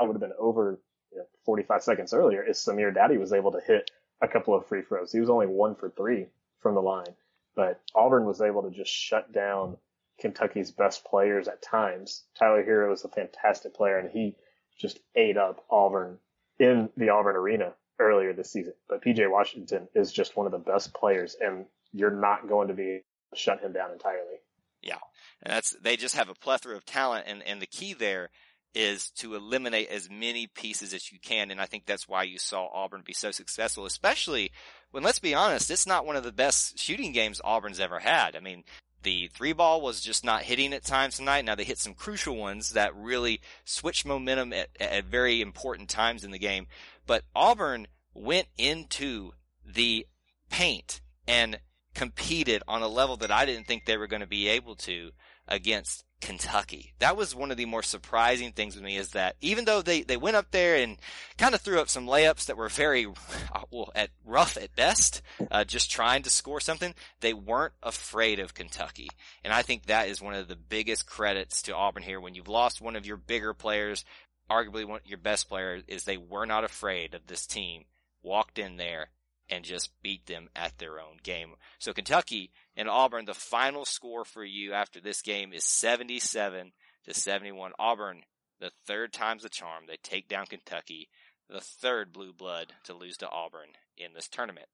would 0.00 0.14
have 0.14 0.20
been 0.20 0.32
over 0.38 0.80
you 1.10 1.18
know, 1.18 1.24
45 1.44 1.82
seconds 1.82 2.14
earlier. 2.14 2.44
If 2.44 2.56
Samir 2.56 2.94
Doughty 2.94 3.18
was 3.18 3.32
able 3.32 3.50
to 3.52 3.60
hit 3.60 3.90
a 4.22 4.28
couple 4.28 4.54
of 4.54 4.66
free 4.66 4.82
throws, 4.82 5.10
he 5.12 5.20
was 5.20 5.30
only 5.30 5.46
one 5.46 5.74
for 5.74 5.90
three 5.90 6.26
from 6.60 6.74
the 6.74 6.82
line. 6.82 7.14
But 7.54 7.80
Auburn 7.94 8.24
was 8.24 8.40
able 8.40 8.62
to 8.62 8.70
just 8.70 8.92
shut 8.92 9.32
down 9.32 9.76
Kentucky's 10.20 10.70
best 10.70 11.04
players 11.04 11.48
at 11.48 11.62
times. 11.62 12.24
Tyler 12.38 12.64
Herro 12.64 12.92
is 12.92 13.04
a 13.04 13.08
fantastic 13.08 13.74
player, 13.74 13.98
and 13.98 14.10
he 14.10 14.36
just 14.78 14.98
ate 15.14 15.36
up 15.36 15.64
Auburn 15.70 16.18
in 16.58 16.88
the 16.96 17.10
Auburn 17.10 17.36
arena 17.36 17.74
earlier 17.98 18.32
this 18.32 18.52
season. 18.52 18.74
But 18.88 19.02
PJ 19.02 19.30
Washington 19.30 19.88
is 19.94 20.12
just 20.12 20.36
one 20.36 20.46
of 20.46 20.52
the 20.52 20.58
best 20.58 20.94
players, 20.94 21.36
and 21.40 21.66
you're 21.92 22.10
not 22.10 22.48
going 22.48 22.68
to 22.68 22.74
be 22.74 23.02
shut 23.34 23.60
him 23.60 23.72
down 23.72 23.92
entirely. 23.92 24.36
Yeah, 24.82 24.98
and 25.42 25.52
that's 25.52 25.76
they 25.82 25.96
just 25.96 26.14
have 26.14 26.28
a 26.28 26.34
plethora 26.34 26.76
of 26.76 26.84
talent, 26.84 27.24
and 27.26 27.42
and 27.42 27.60
the 27.60 27.66
key 27.66 27.92
there 27.94 28.30
is 28.74 29.10
to 29.10 29.34
eliminate 29.34 29.88
as 29.88 30.10
many 30.10 30.46
pieces 30.46 30.94
as 30.94 31.10
you 31.10 31.18
can. 31.18 31.50
And 31.50 31.60
I 31.60 31.66
think 31.66 31.86
that's 31.86 32.08
why 32.08 32.22
you 32.22 32.38
saw 32.38 32.68
Auburn 32.72 33.02
be 33.04 33.12
so 33.12 33.30
successful, 33.30 33.86
especially 33.86 34.52
when, 34.90 35.02
let's 35.02 35.18
be 35.18 35.34
honest, 35.34 35.70
it's 35.70 35.86
not 35.86 36.06
one 36.06 36.16
of 36.16 36.24
the 36.24 36.32
best 36.32 36.78
shooting 36.78 37.12
games 37.12 37.40
Auburn's 37.44 37.80
ever 37.80 37.98
had. 37.98 38.36
I 38.36 38.40
mean, 38.40 38.64
the 39.02 39.28
three 39.28 39.52
ball 39.52 39.80
was 39.80 40.00
just 40.00 40.24
not 40.24 40.42
hitting 40.42 40.72
at 40.72 40.84
times 40.84 41.16
tonight. 41.16 41.44
Now 41.44 41.54
they 41.54 41.64
hit 41.64 41.78
some 41.78 41.94
crucial 41.94 42.36
ones 42.36 42.70
that 42.70 42.94
really 42.94 43.40
switched 43.64 44.06
momentum 44.06 44.52
at, 44.52 44.68
at 44.80 45.04
very 45.04 45.40
important 45.40 45.88
times 45.88 46.24
in 46.24 46.30
the 46.30 46.38
game. 46.38 46.66
But 47.06 47.24
Auburn 47.34 47.86
went 48.14 48.48
into 48.56 49.32
the 49.64 50.06
paint 50.50 51.00
and 51.26 51.58
competed 51.94 52.62
on 52.68 52.82
a 52.82 52.88
level 52.88 53.16
that 53.18 53.30
I 53.30 53.44
didn't 53.44 53.66
think 53.66 53.84
they 53.84 53.96
were 53.96 54.06
going 54.06 54.20
to 54.20 54.26
be 54.26 54.48
able 54.48 54.76
to 54.76 55.10
against 55.46 56.04
Kentucky. 56.20 56.94
That 56.98 57.16
was 57.16 57.34
one 57.34 57.50
of 57.50 57.56
the 57.56 57.64
more 57.66 57.82
surprising 57.82 58.52
things 58.52 58.74
with 58.74 58.84
me 58.84 58.96
is 58.96 59.10
that 59.10 59.36
even 59.40 59.64
though 59.64 59.82
they, 59.82 60.02
they 60.02 60.16
went 60.16 60.36
up 60.36 60.50
there 60.50 60.76
and 60.76 60.96
kind 61.36 61.54
of 61.54 61.60
threw 61.60 61.80
up 61.80 61.88
some 61.88 62.06
layups 62.06 62.46
that 62.46 62.56
were 62.56 62.68
very, 62.68 63.06
uh, 63.06 63.62
well, 63.70 63.92
at 63.94 64.10
rough 64.24 64.56
at 64.56 64.74
best, 64.74 65.22
uh, 65.50 65.64
just 65.64 65.90
trying 65.90 66.22
to 66.22 66.30
score 66.30 66.60
something, 66.60 66.94
they 67.20 67.32
weren't 67.32 67.74
afraid 67.82 68.40
of 68.40 68.54
Kentucky. 68.54 69.08
And 69.44 69.52
I 69.52 69.62
think 69.62 69.86
that 69.86 70.08
is 70.08 70.20
one 70.20 70.34
of 70.34 70.48
the 70.48 70.56
biggest 70.56 71.06
credits 71.06 71.62
to 71.62 71.74
Auburn 71.74 72.02
here 72.02 72.20
when 72.20 72.34
you've 72.34 72.48
lost 72.48 72.80
one 72.80 72.96
of 72.96 73.06
your 73.06 73.16
bigger 73.16 73.54
players, 73.54 74.04
arguably 74.50 74.84
one 74.84 75.00
your 75.04 75.18
best 75.18 75.48
player 75.48 75.82
is 75.86 76.04
they 76.04 76.16
were 76.16 76.46
not 76.46 76.64
afraid 76.64 77.14
of 77.14 77.26
this 77.26 77.46
team, 77.46 77.84
walked 78.22 78.58
in 78.58 78.76
there 78.76 79.10
and 79.50 79.64
just 79.64 79.90
beat 80.02 80.26
them 80.26 80.48
at 80.54 80.78
their 80.78 81.00
own 81.00 81.18
game. 81.22 81.54
So 81.78 81.92
Kentucky 81.92 82.50
and 82.78 82.88
Auburn, 82.88 83.24
the 83.24 83.34
final 83.34 83.84
score 83.84 84.24
for 84.24 84.44
you 84.44 84.72
after 84.72 85.00
this 85.00 85.20
game 85.20 85.52
is 85.52 85.64
77 85.64 86.70
to 87.06 87.12
71. 87.12 87.72
Auburn, 87.76 88.22
the 88.60 88.70
third 88.86 89.12
time's 89.12 89.42
the 89.42 89.48
charm. 89.48 89.84
They 89.88 89.96
take 90.00 90.28
down 90.28 90.46
Kentucky, 90.46 91.08
the 91.50 91.60
third 91.60 92.12
blue 92.12 92.32
blood 92.32 92.72
to 92.84 92.94
lose 92.94 93.16
to 93.16 93.28
Auburn 93.28 93.70
in 93.96 94.12
this 94.14 94.28
tournament. 94.28 94.68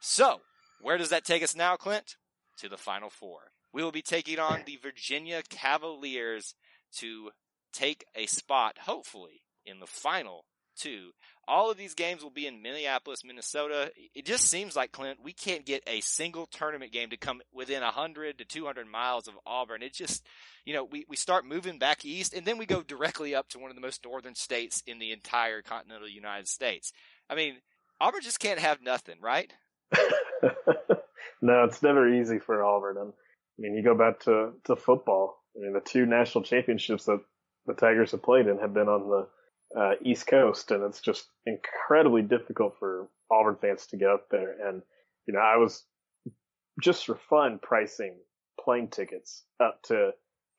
So, 0.00 0.40
where 0.80 0.96
does 0.96 1.10
that 1.10 1.26
take 1.26 1.42
us 1.42 1.54
now, 1.54 1.76
Clint? 1.76 2.16
To 2.60 2.70
the 2.70 2.78
final 2.78 3.10
four. 3.10 3.52
We 3.70 3.84
will 3.84 3.92
be 3.92 4.02
taking 4.02 4.38
on 4.38 4.62
the 4.64 4.78
Virginia 4.82 5.42
Cavaliers 5.50 6.54
to 7.00 7.32
take 7.74 8.06
a 8.16 8.24
spot, 8.26 8.78
hopefully, 8.86 9.42
in 9.66 9.78
the 9.78 9.86
final 9.86 10.46
two 10.74 11.10
all 11.52 11.70
of 11.70 11.76
these 11.76 11.92
games 11.92 12.22
will 12.22 12.30
be 12.30 12.46
in 12.46 12.62
Minneapolis, 12.62 13.22
Minnesota. 13.26 13.92
It 14.14 14.24
just 14.24 14.46
seems 14.46 14.74
like 14.74 14.90
Clint, 14.90 15.18
we 15.22 15.34
can't 15.34 15.66
get 15.66 15.82
a 15.86 16.00
single 16.00 16.46
tournament 16.46 16.92
game 16.92 17.10
to 17.10 17.18
come 17.18 17.42
within 17.52 17.82
100 17.82 18.38
to 18.38 18.46
200 18.46 18.86
miles 18.86 19.28
of 19.28 19.34
Auburn. 19.44 19.82
It 19.82 19.92
just, 19.92 20.24
you 20.64 20.72
know, 20.72 20.82
we, 20.82 21.04
we 21.10 21.16
start 21.16 21.44
moving 21.44 21.78
back 21.78 22.06
east 22.06 22.32
and 22.32 22.46
then 22.46 22.56
we 22.56 22.64
go 22.64 22.82
directly 22.82 23.34
up 23.34 23.50
to 23.50 23.58
one 23.58 23.70
of 23.70 23.74
the 23.74 23.82
most 23.82 24.02
northern 24.02 24.34
states 24.34 24.82
in 24.86 24.98
the 24.98 25.12
entire 25.12 25.60
continental 25.60 26.08
United 26.08 26.48
States. 26.48 26.90
I 27.28 27.34
mean, 27.34 27.56
Auburn 28.00 28.22
just 28.22 28.40
can't 28.40 28.58
have 28.58 28.80
nothing, 28.80 29.16
right? 29.20 29.52
no, 31.42 31.64
it's 31.64 31.82
never 31.82 32.08
easy 32.08 32.38
for 32.38 32.64
Auburn. 32.64 32.96
I 32.96 33.10
mean, 33.58 33.74
you 33.74 33.82
go 33.82 33.94
back 33.94 34.20
to, 34.20 34.52
to 34.64 34.74
football. 34.74 35.38
I 35.54 35.60
mean, 35.60 35.74
the 35.74 35.80
two 35.80 36.06
national 36.06 36.44
championships 36.44 37.04
that 37.04 37.20
the 37.66 37.74
Tigers 37.74 38.12
have 38.12 38.22
played 38.22 38.46
in 38.46 38.56
have 38.58 38.72
been 38.72 38.88
on 38.88 39.10
the 39.10 39.28
uh, 39.78 39.92
East 40.04 40.26
Coast, 40.26 40.70
and 40.70 40.82
it's 40.84 41.00
just 41.00 41.26
incredibly 41.46 42.22
difficult 42.22 42.76
for 42.78 43.08
Auburn 43.30 43.56
fans 43.60 43.86
to 43.86 43.96
get 43.96 44.08
up 44.08 44.28
there. 44.30 44.68
And 44.68 44.82
you 45.26 45.34
know, 45.34 45.40
I 45.40 45.56
was 45.56 45.84
just 46.80 47.06
for 47.06 47.16
fun 47.16 47.58
pricing 47.62 48.16
plane 48.62 48.88
tickets 48.88 49.44
up 49.60 49.82
to 49.84 50.10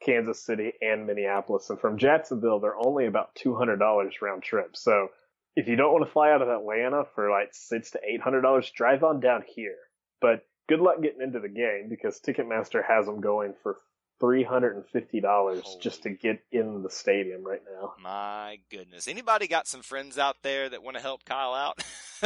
Kansas 0.04 0.45
City 0.45 0.73
and 0.82 1.08
Minneapolis, 1.08 1.69
and 1.69 1.80
from 1.80 1.97
Jacksonville 1.97 2.60
they're 2.60 2.78
only 2.78 3.06
about 3.06 3.36
two 3.36 3.56
hundred 3.56 3.78
dollars 3.78 4.15
round 4.21 4.43
trip. 4.43 4.76
So 4.76 5.10
if 5.56 5.67
you 5.67 5.76
don't 5.76 5.93
want 5.93 6.06
to 6.06 6.12
fly 6.12 6.32
out 6.32 6.41
of 6.41 6.49
Atlanta 6.49 7.04
for 7.15 7.30
like 7.30 7.49
six 7.52 7.91
to 7.91 7.99
eight 8.08 8.21
hundred 8.21 8.41
dollars, 8.41 8.71
drive 8.71 9.04
on 9.04 9.19
down 9.19 9.43
here. 9.56 9.78
But 10.21 10.45
good 10.67 10.80
luck 10.80 11.02
getting 11.02 11.21
into 11.21 11.39
the 11.39 11.49
game 11.49 11.88
because 11.89 12.19
Ticketmaster 12.19 12.84
has 12.86 13.06
them 13.06 13.21
going 13.21 13.54
for 13.62 13.78
three 14.23 14.43
hundred 14.43 14.77
and 14.77 14.86
fifty 14.88 15.19
dollars 15.19 15.75
just 15.81 16.03
to 16.03 16.09
get 16.09 16.41
in 16.51 16.81
the 16.81 16.89
stadium 16.89 17.43
right 17.43 17.62
now. 17.69 17.93
My 18.01 18.59
goodness! 18.71 19.09
Anybody 19.09 19.47
got 19.47 19.67
some 19.67 19.81
friends 19.81 20.17
out 20.17 20.38
there 20.43 20.69
that 20.69 20.81
want 20.81 20.95
to 20.95 21.03
help 21.03 21.25
Kyle 21.25 21.53
out? 21.53 21.83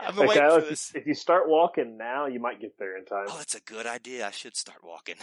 I've 0.00 0.16
been 0.16 0.26
waiting 0.26 0.42
Kyle, 0.42 0.60
for 0.60 0.68
this. 0.68 0.92
If 0.96 1.06
you 1.06 1.14
start 1.14 1.48
walking 1.48 1.96
now, 1.96 2.26
you 2.26 2.40
might 2.40 2.60
get 2.60 2.76
there 2.76 2.96
in 2.96 3.04
time. 3.04 3.26
Oh, 3.28 3.38
that's 3.38 3.54
a 3.54 3.60
good 3.60 3.86
idea. 3.86 4.26
I 4.26 4.32
should 4.32 4.56
start 4.56 4.78
walking. 4.82 5.14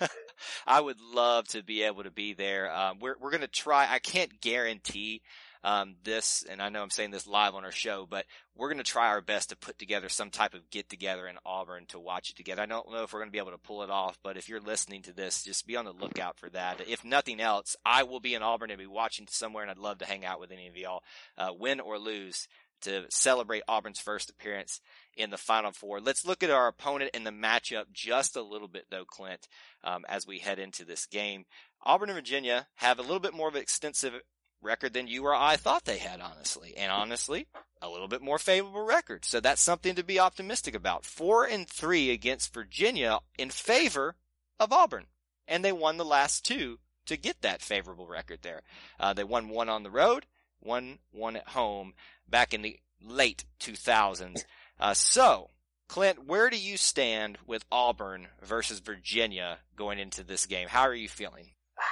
I 0.66 0.80
would 0.80 1.00
love 1.00 1.48
to 1.48 1.62
be 1.62 1.82
able 1.82 2.04
to 2.04 2.10
be 2.10 2.32
there. 2.32 2.74
Um, 2.74 2.98
we're 2.98 3.16
we're 3.20 3.30
gonna 3.30 3.48
try. 3.48 3.86
I 3.90 3.98
can't 3.98 4.40
guarantee 4.40 5.20
um, 5.64 5.94
this, 6.02 6.44
and 6.48 6.60
I 6.60 6.68
know 6.68 6.82
I'm 6.82 6.90
saying 6.90 7.10
this 7.10 7.26
live 7.26 7.54
on 7.54 7.64
our 7.64 7.72
show, 7.72 8.06
but 8.08 8.26
we're 8.56 8.68
going 8.68 8.82
to 8.82 8.90
try 8.90 9.08
our 9.08 9.20
best 9.20 9.50
to 9.50 9.56
put 9.56 9.78
together 9.78 10.08
some 10.08 10.30
type 10.30 10.54
of 10.54 10.68
get 10.70 10.88
together 10.88 11.26
in 11.26 11.36
Auburn 11.46 11.86
to 11.88 12.00
watch 12.00 12.30
it 12.30 12.36
together. 12.36 12.62
I 12.62 12.66
don't 12.66 12.90
know 12.90 13.04
if 13.04 13.12
we're 13.12 13.20
going 13.20 13.30
to 13.30 13.32
be 13.32 13.38
able 13.38 13.52
to 13.52 13.58
pull 13.58 13.82
it 13.82 13.90
off, 13.90 14.18
but 14.22 14.36
if 14.36 14.48
you're 14.48 14.60
listening 14.60 15.02
to 15.02 15.12
this, 15.12 15.44
just 15.44 15.66
be 15.66 15.76
on 15.76 15.84
the 15.84 15.92
lookout 15.92 16.38
for 16.38 16.50
that. 16.50 16.80
If 16.88 17.04
nothing 17.04 17.40
else, 17.40 17.76
I 17.84 18.02
will 18.02 18.20
be 18.20 18.34
in 18.34 18.42
Auburn 18.42 18.70
and 18.70 18.78
be 18.78 18.86
watching 18.86 19.26
somewhere, 19.30 19.62
and 19.62 19.70
I'd 19.70 19.78
love 19.78 19.98
to 19.98 20.06
hang 20.06 20.24
out 20.24 20.40
with 20.40 20.50
any 20.50 20.68
of 20.68 20.76
y'all, 20.76 21.02
uh, 21.38 21.52
win 21.56 21.80
or 21.80 21.98
lose 21.98 22.48
to 22.82 23.04
celebrate 23.10 23.62
Auburn's 23.68 24.00
first 24.00 24.28
appearance 24.28 24.80
in 25.16 25.30
the 25.30 25.36
Final 25.36 25.72
Four. 25.72 26.00
Let's 26.00 26.26
look 26.26 26.42
at 26.42 26.50
our 26.50 26.68
opponent 26.68 27.12
in 27.14 27.24
the 27.24 27.30
matchup 27.30 27.84
just 27.92 28.36
a 28.36 28.42
little 28.42 28.68
bit, 28.68 28.86
though, 28.90 29.04
Clint, 29.04 29.46
um, 29.84 30.04
as 30.08 30.26
we 30.26 30.38
head 30.38 30.58
into 30.58 30.84
this 30.84 31.06
game. 31.06 31.44
Auburn 31.84 32.10
and 32.10 32.16
Virginia 32.16 32.66
have 32.76 32.98
a 32.98 33.02
little 33.02 33.20
bit 33.20 33.34
more 33.34 33.48
of 33.48 33.54
an 33.54 33.62
extensive 33.62 34.14
record 34.62 34.92
than 34.92 35.08
you 35.08 35.26
or 35.26 35.34
I 35.34 35.56
thought 35.56 35.84
they 35.84 35.98
had, 35.98 36.20
honestly. 36.20 36.74
And 36.76 36.90
honestly, 36.90 37.46
a 37.80 37.88
little 37.88 38.08
bit 38.08 38.22
more 38.22 38.38
favorable 38.38 38.84
record. 38.84 39.24
So 39.24 39.40
that's 39.40 39.60
something 39.60 39.94
to 39.96 40.04
be 40.04 40.20
optimistic 40.20 40.74
about. 40.74 41.04
Four 41.04 41.44
and 41.44 41.68
three 41.68 42.10
against 42.10 42.54
Virginia 42.54 43.18
in 43.38 43.50
favor 43.50 44.14
of 44.58 44.72
Auburn. 44.72 45.06
And 45.48 45.64
they 45.64 45.72
won 45.72 45.96
the 45.96 46.04
last 46.04 46.44
two 46.44 46.78
to 47.06 47.16
get 47.16 47.42
that 47.42 47.60
favorable 47.60 48.06
record 48.06 48.40
there. 48.42 48.62
Uh, 48.98 49.12
they 49.12 49.24
won 49.24 49.48
one 49.48 49.68
on 49.68 49.82
the 49.82 49.90
road, 49.90 50.26
one 50.60 50.98
one 51.10 51.36
at 51.36 51.48
home 51.48 51.94
back 52.28 52.54
in 52.54 52.62
the 52.62 52.78
late 53.04 53.44
2000s. 53.60 54.44
Uh, 54.78 54.94
so, 54.94 55.48
Clint, 55.88 56.24
where 56.26 56.48
do 56.48 56.58
you 56.58 56.76
stand 56.76 57.38
with 57.46 57.64
Auburn 57.70 58.28
versus 58.40 58.78
Virginia 58.78 59.58
going 59.76 59.98
into 59.98 60.22
this 60.22 60.46
game? 60.46 60.68
How 60.68 60.82
are 60.82 60.94
you 60.94 61.08
feeling? 61.08 61.50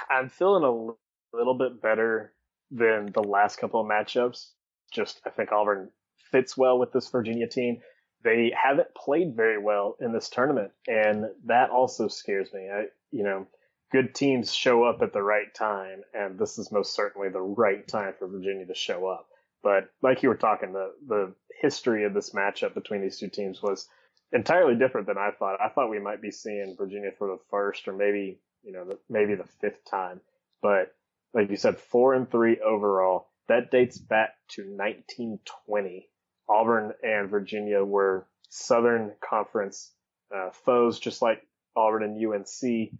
I'm 0.09 0.29
feeling 0.29 0.63
a 0.63 1.37
little 1.37 1.57
bit 1.57 1.81
better 1.81 2.33
than 2.71 3.11
the 3.11 3.23
last 3.23 3.57
couple 3.57 3.81
of 3.81 3.87
matchups. 3.87 4.47
Just, 4.91 5.21
I 5.25 5.29
think 5.29 5.51
Auburn 5.51 5.89
fits 6.31 6.57
well 6.57 6.79
with 6.79 6.91
this 6.91 7.09
Virginia 7.09 7.47
team. 7.47 7.81
They 8.23 8.53
haven't 8.55 8.93
played 8.95 9.35
very 9.35 9.57
well 9.57 9.97
in 9.99 10.13
this 10.13 10.29
tournament, 10.29 10.71
and 10.87 11.25
that 11.45 11.69
also 11.69 12.07
scares 12.07 12.53
me. 12.53 12.69
I, 12.71 12.85
you 13.11 13.23
know, 13.23 13.47
good 13.91 14.15
teams 14.15 14.53
show 14.53 14.83
up 14.83 15.01
at 15.01 15.13
the 15.13 15.23
right 15.23 15.53
time, 15.53 16.01
and 16.13 16.39
this 16.39 16.57
is 16.57 16.71
most 16.71 16.93
certainly 16.93 17.29
the 17.29 17.41
right 17.41 17.87
time 17.87 18.13
for 18.17 18.27
Virginia 18.27 18.65
to 18.65 18.75
show 18.75 19.07
up. 19.07 19.27
But 19.63 19.89
like 20.01 20.23
you 20.23 20.29
were 20.29 20.35
talking, 20.35 20.73
the 20.73 20.93
the 21.07 21.33
history 21.59 22.05
of 22.05 22.13
this 22.13 22.31
matchup 22.31 22.73
between 22.73 23.01
these 23.01 23.19
two 23.19 23.29
teams 23.29 23.61
was 23.61 23.87
entirely 24.31 24.75
different 24.75 25.07
than 25.07 25.17
I 25.17 25.31
thought. 25.31 25.59
I 25.61 25.69
thought 25.69 25.89
we 25.89 25.99
might 25.99 26.21
be 26.21 26.31
seeing 26.31 26.75
Virginia 26.77 27.11
for 27.17 27.27
the 27.27 27.39
first 27.49 27.87
or 27.87 27.93
maybe 27.93 28.39
you 28.63 28.71
know 28.71 28.97
maybe 29.09 29.35
the 29.35 29.47
fifth 29.59 29.83
time, 29.85 30.21
but 30.61 30.95
like 31.33 31.49
you 31.49 31.57
said, 31.57 31.79
four 31.79 32.13
and 32.13 32.29
three 32.29 32.59
overall. 32.59 33.29
That 33.47 33.71
dates 33.71 33.97
back 33.97 34.35
to 34.51 34.61
1920. 34.61 36.07
Auburn 36.49 36.93
and 37.03 37.29
Virginia 37.29 37.83
were 37.83 38.27
Southern 38.49 39.13
Conference 39.21 39.91
uh, 40.35 40.49
foes, 40.51 40.99
just 40.99 41.21
like 41.21 41.45
Auburn 41.75 42.03
and 42.03 42.25
UNC. 42.25 42.91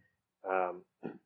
Um, 0.49 0.81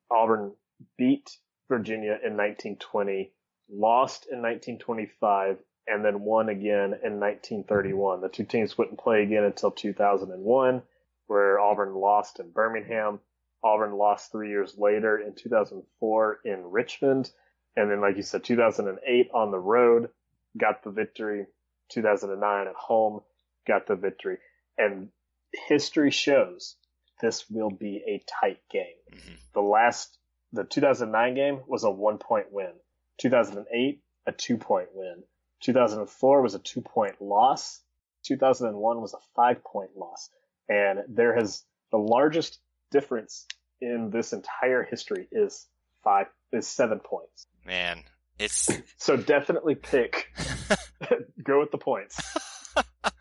Auburn 0.09 0.53
beat 0.97 1.37
Virginia 1.69 2.19
in 2.23 2.37
1920, 2.37 3.31
lost 3.69 4.27
in 4.31 4.41
1925, 4.41 5.57
and 5.87 6.03
then 6.03 6.21
won 6.21 6.49
again 6.49 6.93
in 7.03 7.19
1931. 7.19 8.21
The 8.21 8.29
two 8.29 8.43
teams 8.43 8.77
wouldn't 8.77 8.99
play 8.99 9.23
again 9.23 9.43
until 9.43 9.71
2001, 9.71 10.81
where 11.27 11.59
Auburn 11.59 11.93
lost 11.93 12.39
in 12.39 12.51
Birmingham. 12.51 13.19
Auburn 13.65 13.97
lost 13.97 14.32
three 14.32 14.49
years 14.49 14.75
later 14.78 15.17
in 15.17 15.34
2004 15.34 16.39
in 16.45 16.63
Richmond. 16.69 17.32
And 17.75 17.89
then, 17.89 17.99
like 17.99 18.15
you 18.15 18.21
said, 18.21 18.43
2008 18.43 19.30
on 19.34 19.51
the 19.51 19.60
road, 19.60 20.10
got 20.56 20.84
the 20.84 20.91
victory. 20.91 21.47
2009 21.89 22.67
at 22.67 22.75
home, 22.75 23.21
got 23.67 23.88
the 23.88 23.95
victory. 23.95 24.38
And 24.78 25.10
history 25.67 26.12
shows 26.12 26.75
this 27.21 27.49
will 27.49 27.71
be 27.71 28.04
a 28.08 28.23
tight 28.28 28.60
game. 28.71 28.86
Mm-hmm. 29.12 29.34
The 29.54 29.62
last, 29.62 30.17
the 30.54 30.63
2009 30.63 31.36
game 31.36 31.62
was 31.67 31.84
a 31.84 31.89
one 31.89 32.19
point 32.19 32.47
win. 32.51 32.71
2008, 33.17 34.01
a 34.28 34.32
two 34.32 34.58
point 34.58 34.89
win. 34.93 35.23
2004 35.62 36.41
was 36.41 36.54
a 36.56 36.60
two 36.60 36.82
point 36.82 37.19
loss. 37.19 37.82
2001 38.25 39.01
was 39.01 39.13
a 39.13 39.19
five 39.36 39.63
point 39.63 39.91
loss. 39.95 40.30
And 40.69 40.99
there 41.10 41.36
has 41.36 41.63
the 41.91 41.97
largest 41.97 42.60
difference 42.91 43.45
in 43.81 44.09
this 44.09 44.33
entire 44.33 44.83
history 44.83 45.27
is 45.31 45.67
five 46.03 46.27
is 46.51 46.67
seven 46.67 46.99
points. 46.99 47.47
Man, 47.65 48.03
it's 48.39 48.69
so 48.97 49.17
definitely 49.17 49.75
pick 49.75 50.33
go 51.43 51.59
with 51.59 51.71
the 51.71 51.77
points. 51.77 52.21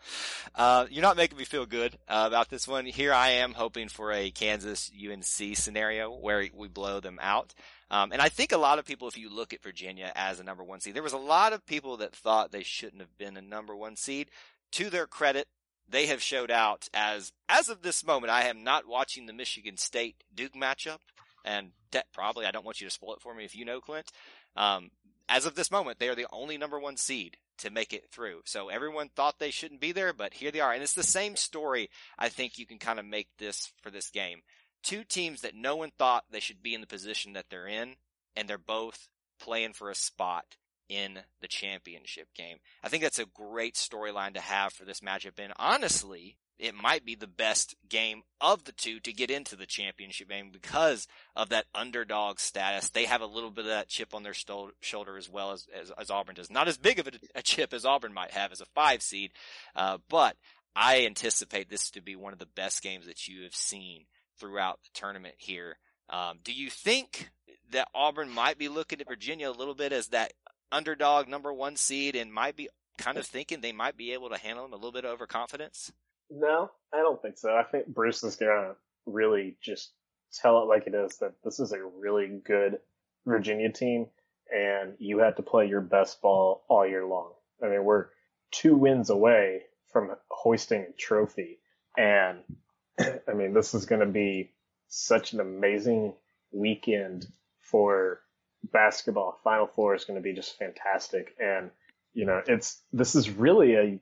Uh, 0.54 0.86
you're 0.88 1.02
not 1.02 1.16
making 1.16 1.36
me 1.36 1.44
feel 1.44 1.66
good 1.66 1.98
uh, 2.06 2.24
about 2.28 2.48
this 2.48 2.68
one. 2.68 2.86
Here 2.86 3.12
I 3.12 3.30
am 3.30 3.52
hoping 3.52 3.88
for 3.88 4.12
a 4.12 4.30
Kansas 4.30 4.88
UNC 4.94 5.56
scenario 5.56 6.12
where 6.12 6.48
we 6.54 6.68
blow 6.68 7.00
them 7.00 7.18
out. 7.20 7.52
Um, 7.90 8.12
and 8.12 8.22
I 8.22 8.28
think 8.28 8.52
a 8.52 8.56
lot 8.56 8.78
of 8.78 8.84
people, 8.84 9.08
if 9.08 9.18
you 9.18 9.30
look 9.30 9.52
at 9.52 9.62
Virginia 9.62 10.12
as 10.14 10.38
a 10.38 10.44
number 10.44 10.62
one 10.62 10.78
seed, 10.78 10.94
there 10.94 11.02
was 11.02 11.12
a 11.12 11.18
lot 11.18 11.52
of 11.52 11.66
people 11.66 11.96
that 11.96 12.14
thought 12.14 12.52
they 12.52 12.62
shouldn't 12.62 13.02
have 13.02 13.18
been 13.18 13.36
a 13.36 13.42
number 13.42 13.74
one 13.74 13.96
seed. 13.96 14.30
To 14.72 14.90
their 14.90 15.06
credit, 15.06 15.46
they 15.88 16.06
have 16.06 16.22
showed 16.22 16.50
out 16.50 16.88
as 16.94 17.32
as 17.48 17.68
of 17.68 17.82
this 17.82 18.04
moment. 18.04 18.30
I 18.30 18.44
am 18.44 18.64
not 18.64 18.88
watching 18.88 19.26
the 19.26 19.32
Michigan 19.32 19.76
State 19.76 20.16
Duke 20.34 20.54
matchup, 20.54 20.98
and 21.44 21.72
probably 22.12 22.46
I 22.46 22.50
don't 22.50 22.64
want 22.64 22.80
you 22.80 22.86
to 22.86 22.92
spoil 22.92 23.14
it 23.14 23.20
for 23.20 23.34
me 23.34 23.44
if 23.44 23.54
you 23.54 23.64
know 23.64 23.80
Clint. 23.80 24.10
Um, 24.56 24.90
as 25.28 25.46
of 25.46 25.54
this 25.54 25.70
moment, 25.70 25.98
they 25.98 26.08
are 26.08 26.14
the 26.14 26.26
only 26.32 26.58
number 26.58 26.78
one 26.78 26.96
seed 26.96 27.36
to 27.58 27.70
make 27.70 27.92
it 27.92 28.10
through. 28.10 28.42
So 28.44 28.68
everyone 28.68 29.08
thought 29.08 29.38
they 29.38 29.50
shouldn't 29.50 29.80
be 29.80 29.92
there, 29.92 30.12
but 30.12 30.34
here 30.34 30.50
they 30.50 30.60
are. 30.60 30.72
And 30.72 30.82
it's 30.82 30.94
the 30.94 31.02
same 31.02 31.36
story. 31.36 31.88
I 32.18 32.28
think 32.28 32.58
you 32.58 32.66
can 32.66 32.78
kind 32.78 32.98
of 32.98 33.06
make 33.06 33.28
this 33.38 33.72
for 33.82 33.90
this 33.90 34.10
game. 34.10 34.40
Two 34.82 35.04
teams 35.04 35.40
that 35.42 35.54
no 35.54 35.76
one 35.76 35.92
thought 35.96 36.24
they 36.30 36.40
should 36.40 36.62
be 36.62 36.74
in 36.74 36.80
the 36.80 36.86
position 36.86 37.34
that 37.34 37.46
they're 37.48 37.66
in, 37.66 37.94
and 38.36 38.48
they're 38.48 38.58
both 38.58 39.08
playing 39.40 39.72
for 39.72 39.90
a 39.90 39.94
spot 39.94 40.56
in 40.88 41.20
the 41.40 41.48
championship 41.48 42.28
game. 42.34 42.58
I 42.82 42.88
think 42.88 43.02
that's 43.02 43.18
a 43.18 43.26
great 43.26 43.74
storyline 43.74 44.34
to 44.34 44.40
have 44.40 44.72
for 44.72 44.84
this 44.84 45.00
matchup. 45.00 45.38
And 45.38 45.52
honestly, 45.56 46.36
it 46.58 46.74
might 46.74 47.04
be 47.04 47.14
the 47.14 47.26
best 47.26 47.74
game 47.88 48.22
of 48.40 48.64
the 48.64 48.72
two 48.72 49.00
to 49.00 49.12
get 49.12 49.30
into 49.30 49.56
the 49.56 49.66
championship 49.66 50.28
game 50.28 50.50
because 50.52 51.08
of 51.34 51.48
that 51.48 51.66
underdog 51.74 52.38
status. 52.38 52.90
They 52.90 53.06
have 53.06 53.22
a 53.22 53.26
little 53.26 53.50
bit 53.50 53.64
of 53.64 53.70
that 53.70 53.88
chip 53.88 54.14
on 54.14 54.22
their 54.22 54.34
sto- 54.34 54.70
shoulder 54.80 55.16
as 55.16 55.28
well 55.28 55.52
as, 55.52 55.66
as, 55.74 55.90
as, 55.98 56.10
Auburn 56.10 56.36
does. 56.36 56.50
Not 56.50 56.68
as 56.68 56.78
big 56.78 56.98
of 56.98 57.08
a, 57.08 57.12
a, 57.34 57.42
chip 57.42 57.72
as 57.72 57.84
Auburn 57.84 58.14
might 58.14 58.30
have 58.30 58.52
as 58.52 58.60
a 58.60 58.66
five 58.66 59.02
seed, 59.02 59.32
uh, 59.74 59.98
but 60.08 60.36
I 60.76 61.06
anticipate 61.06 61.68
this 61.68 61.90
to 61.92 62.00
be 62.00 62.14
one 62.14 62.32
of 62.32 62.38
the 62.38 62.46
best 62.46 62.82
games 62.82 63.06
that 63.06 63.26
you 63.26 63.42
have 63.42 63.54
seen 63.54 64.04
throughout 64.38 64.80
the 64.82 64.90
tournament 64.94 65.34
here. 65.38 65.78
Um, 66.08 66.38
do 66.44 66.52
you 66.52 66.70
think 66.70 67.30
that 67.72 67.88
Auburn 67.94 68.30
might 68.30 68.58
be 68.58 68.68
looking 68.68 69.00
at 69.00 69.08
Virginia 69.08 69.50
a 69.50 69.52
little 69.52 69.74
bit 69.74 69.92
as 69.92 70.08
that 70.08 70.32
underdog 70.72 71.28
number 71.28 71.52
one 71.52 71.76
seed 71.76 72.16
and 72.16 72.32
might 72.32 72.56
be 72.56 72.68
kind 72.98 73.18
of 73.18 73.26
thinking 73.26 73.60
they 73.60 73.72
might 73.72 73.96
be 73.96 74.12
able 74.12 74.30
to 74.30 74.38
handle 74.38 74.64
them 74.64 74.72
a 74.72 74.76
little 74.76 74.92
bit 74.92 75.04
of 75.04 75.12
overconfidence? 75.12 75.92
No, 76.30 76.70
I 76.92 76.98
don't 76.98 77.20
think 77.20 77.38
so. 77.38 77.54
I 77.54 77.64
think 77.64 77.86
Bruce 77.86 78.22
is 78.22 78.36
gonna 78.36 78.74
really 79.06 79.56
just 79.62 79.92
tell 80.32 80.62
it 80.62 80.66
like 80.66 80.86
it 80.86 80.94
is 80.94 81.18
that 81.18 81.34
this 81.44 81.60
is 81.60 81.72
a 81.72 81.84
really 81.84 82.40
good 82.44 82.78
Virginia 83.26 83.70
team 83.70 84.06
and 84.52 84.94
you 84.98 85.18
have 85.18 85.36
to 85.36 85.42
play 85.42 85.66
your 85.66 85.80
best 85.80 86.20
ball 86.20 86.64
all 86.68 86.86
year 86.86 87.06
long. 87.06 87.32
I 87.62 87.68
mean, 87.68 87.84
we're 87.84 88.06
two 88.50 88.74
wins 88.76 89.10
away 89.10 89.62
from 89.92 90.10
hoisting 90.30 90.82
a 90.82 90.92
trophy 90.92 91.58
and 91.96 92.40
I 92.98 93.32
mean, 93.34 93.54
this 93.54 93.74
is 93.74 93.86
going 93.86 94.00
to 94.00 94.06
be 94.06 94.52
such 94.88 95.32
an 95.32 95.40
amazing 95.40 96.14
weekend 96.52 97.26
for 97.60 98.20
basketball. 98.72 99.38
Final 99.44 99.66
Four 99.66 99.94
is 99.94 100.04
going 100.04 100.18
to 100.18 100.22
be 100.22 100.32
just 100.32 100.58
fantastic. 100.58 101.34
And, 101.38 101.70
you 102.12 102.26
know, 102.26 102.42
it's, 102.46 102.80
this 102.92 103.14
is 103.14 103.30
really 103.30 103.74
a 103.74 104.00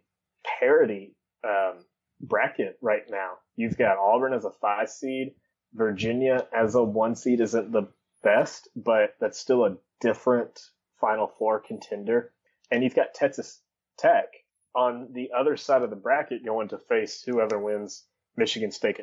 parity, 0.59 1.14
um, 1.44 1.85
bracket 2.20 2.79
right 2.81 3.05
now. 3.11 3.33
You've 3.57 3.79
got 3.79 3.98
Auburn 3.98 4.35
as 4.35 4.44
a 4.44 4.51
five 4.51 4.88
seed, 4.90 5.35
Virginia 5.75 6.46
as 6.57 6.75
a 6.75 6.83
one 6.83 7.14
seed 7.14 7.40
isn't 7.40 7.72
the 7.72 7.88
best, 8.22 8.68
but 8.77 9.14
that's 9.20 9.38
still 9.38 9.64
a 9.64 9.77
different 10.01 10.61
Final 11.01 11.27
Four 11.27 11.61
contender. 11.61 12.33
And 12.70 12.83
you've 12.83 12.94
got 12.94 13.14
Texas 13.14 13.61
Tech 13.98 14.27
on 14.75 15.09
the 15.12 15.31
other 15.37 15.56
side 15.56 15.83
of 15.83 15.90
the 15.90 15.96
bracket 15.96 16.44
going 16.44 16.69
to 16.69 16.79
face 16.79 17.23
whoever 17.23 17.58
wins 17.58 18.04
Michigan 18.37 18.71
State 18.71 19.00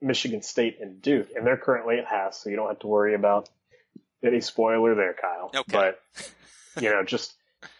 Michigan 0.00 0.42
State 0.42 0.78
and 0.80 1.00
Duke, 1.00 1.28
and 1.36 1.46
they're 1.46 1.56
currently 1.56 1.98
at 1.98 2.06
half, 2.06 2.34
so 2.34 2.50
you 2.50 2.56
don't 2.56 2.68
have 2.68 2.80
to 2.80 2.88
worry 2.88 3.14
about 3.14 3.48
any 4.24 4.40
spoiler 4.40 4.94
there, 4.94 5.14
Kyle. 5.20 5.50
Okay. 5.54 5.62
But 5.72 6.82
you 6.82 6.90
know, 6.90 7.04
just 7.04 7.34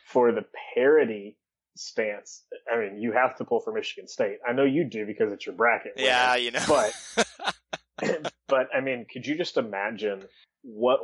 for 0.07 0.33
the 0.33 0.45
parity 0.75 1.37
stance. 1.77 2.43
I 2.71 2.79
mean, 2.79 3.01
you 3.01 3.13
have 3.13 3.37
to 3.37 3.45
pull 3.45 3.61
for 3.61 3.73
Michigan 3.73 4.09
State. 4.09 4.39
I 4.47 4.53
know 4.53 4.65
you 4.65 4.85
do 4.85 5.07
because 5.07 5.33
it's 5.33 5.47
your 5.47 5.55
bracket. 5.55 5.93
Yeah, 5.97 6.37
you 6.37 6.51
know. 6.51 6.63
But 6.69 6.93
but 8.49 8.69
I 8.75 8.81
mean, 8.81 9.07
could 9.11 9.27
you 9.27 9.37
just 9.37 9.57
imagine 9.57 10.23
what 10.63 11.01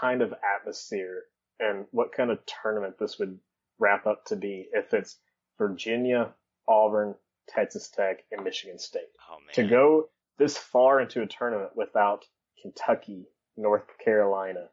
kind 0.00 0.22
of 0.22 0.34
atmosphere 0.56 1.24
and 1.60 1.86
what 1.90 2.12
kind 2.12 2.30
of 2.30 2.38
tournament 2.46 2.96
this 2.98 3.18
would 3.18 3.38
wrap 3.78 4.06
up 4.06 4.24
to 4.26 4.36
be 4.36 4.68
if 4.72 4.92
it's 4.94 5.16
Virginia, 5.58 6.32
Auburn, 6.68 7.14
Texas 7.48 7.88
Tech, 7.88 8.24
and 8.30 8.44
Michigan 8.44 8.78
State. 8.78 9.02
Oh 9.30 9.38
man. 9.38 9.54
To 9.54 9.70
go 9.70 10.08
this 10.38 10.56
far 10.56 11.00
into 11.00 11.22
a 11.22 11.26
tournament 11.26 11.70
without 11.74 12.24
Kentucky, 12.60 13.26
North 13.56 13.86
Carolina, 14.04 14.68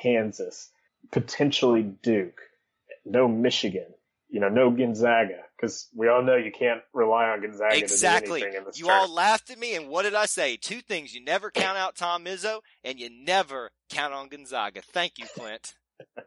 Kansas, 0.00 0.70
potentially 1.10 1.82
Duke, 1.82 2.40
no 3.04 3.28
Michigan, 3.28 3.86
you 4.28 4.40
know, 4.40 4.48
no 4.48 4.70
Gonzaga, 4.70 5.42
because 5.56 5.88
we 5.94 6.08
all 6.08 6.22
know 6.22 6.36
you 6.36 6.52
can't 6.52 6.80
rely 6.94 7.28
on 7.28 7.42
Gonzaga 7.42 7.76
Exactly. 7.76 8.40
to 8.40 8.46
do 8.46 8.46
anything 8.46 8.58
in 8.60 8.64
this 8.64 8.76
Exactly. 8.76 8.80
You 8.80 8.86
tournament. 8.86 9.10
all 9.10 9.14
laughed 9.14 9.50
at 9.50 9.58
me, 9.58 9.74
and 9.74 9.88
what 9.88 10.02
did 10.02 10.14
I 10.14 10.26
say? 10.26 10.56
Two 10.56 10.80
things: 10.80 11.14
you 11.14 11.22
never 11.24 11.50
count 11.50 11.76
out 11.76 11.96
Tom 11.96 12.24
Izzo, 12.24 12.60
and 12.84 12.98
you 12.98 13.10
never 13.10 13.70
count 13.90 14.14
on 14.14 14.28
Gonzaga. 14.28 14.82
Thank 14.82 15.18
you, 15.18 15.26
Clint. 15.36 15.74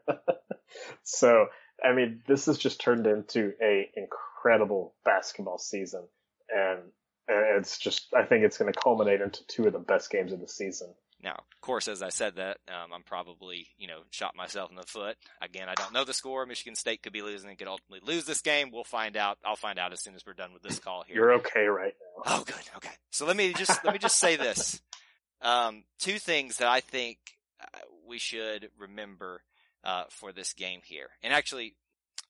so, 1.03 1.47
I 1.83 1.93
mean, 1.93 2.21
this 2.27 2.45
has 2.45 2.57
just 2.57 2.79
turned 2.79 3.07
into 3.07 3.53
a 3.61 3.89
incredible 3.95 4.93
basketball 5.03 5.57
season, 5.57 6.03
and 6.49 6.79
and 7.27 7.57
it's 7.57 7.79
just, 7.79 8.13
I 8.15 8.23
think 8.23 8.43
it's 8.43 8.57
going 8.59 8.71
to 8.71 8.79
culminate 8.79 9.19
into 9.21 9.45
two 9.47 9.65
of 9.65 9.73
the 9.73 9.79
best 9.79 10.11
games 10.11 10.31
of 10.31 10.39
the 10.39 10.47
season. 10.47 10.93
Now, 11.23 11.31
of 11.33 11.61
course, 11.61 11.87
as 11.87 12.01
I 12.01 12.09
said 12.09 12.35
that, 12.35 12.57
um, 12.67 12.93
I'm 12.93 13.03
probably, 13.03 13.67
you 13.77 13.87
know, 13.87 14.01
shot 14.11 14.35
myself 14.35 14.69
in 14.69 14.75
the 14.75 14.83
foot. 14.83 15.17
Again, 15.41 15.69
I 15.69 15.73
don't 15.75 15.93
know 15.93 16.03
the 16.03 16.13
score. 16.13 16.45
Michigan 16.45 16.75
State 16.75 17.01
could 17.01 17.13
be 17.13 17.21
losing 17.21 17.49
and 17.49 17.57
could 17.57 17.67
ultimately 17.67 18.01
lose 18.05 18.25
this 18.25 18.41
game. 18.41 18.69
We'll 18.71 18.83
find 18.83 19.17
out. 19.17 19.37
I'll 19.43 19.55
find 19.55 19.79
out 19.79 19.93
as 19.93 20.01
soon 20.03 20.15
as 20.15 20.25
we're 20.25 20.33
done 20.33 20.53
with 20.53 20.61
this 20.61 20.79
call 20.79 21.03
here. 21.07 21.15
You're 21.15 21.33
okay 21.35 21.65
right 21.65 21.93
now. 21.99 22.23
Oh, 22.37 22.43
good. 22.43 22.55
Okay. 22.77 22.93
So 23.11 23.25
let 23.25 23.37
me 23.37 23.53
just 23.53 23.83
let 23.83 23.93
me 23.93 23.99
just 23.99 24.19
say 24.19 24.35
this: 24.35 24.81
um, 25.41 25.83
two 25.99 26.19
things 26.19 26.57
that 26.57 26.67
I 26.67 26.81
think 26.81 27.17
uh, 27.61 27.79
we 28.07 28.19
should 28.19 28.69
remember 28.77 29.41
uh, 29.83 30.03
for 30.09 30.31
this 30.31 30.53
game 30.53 30.81
here, 30.83 31.09
and 31.23 31.33
actually, 31.33 31.75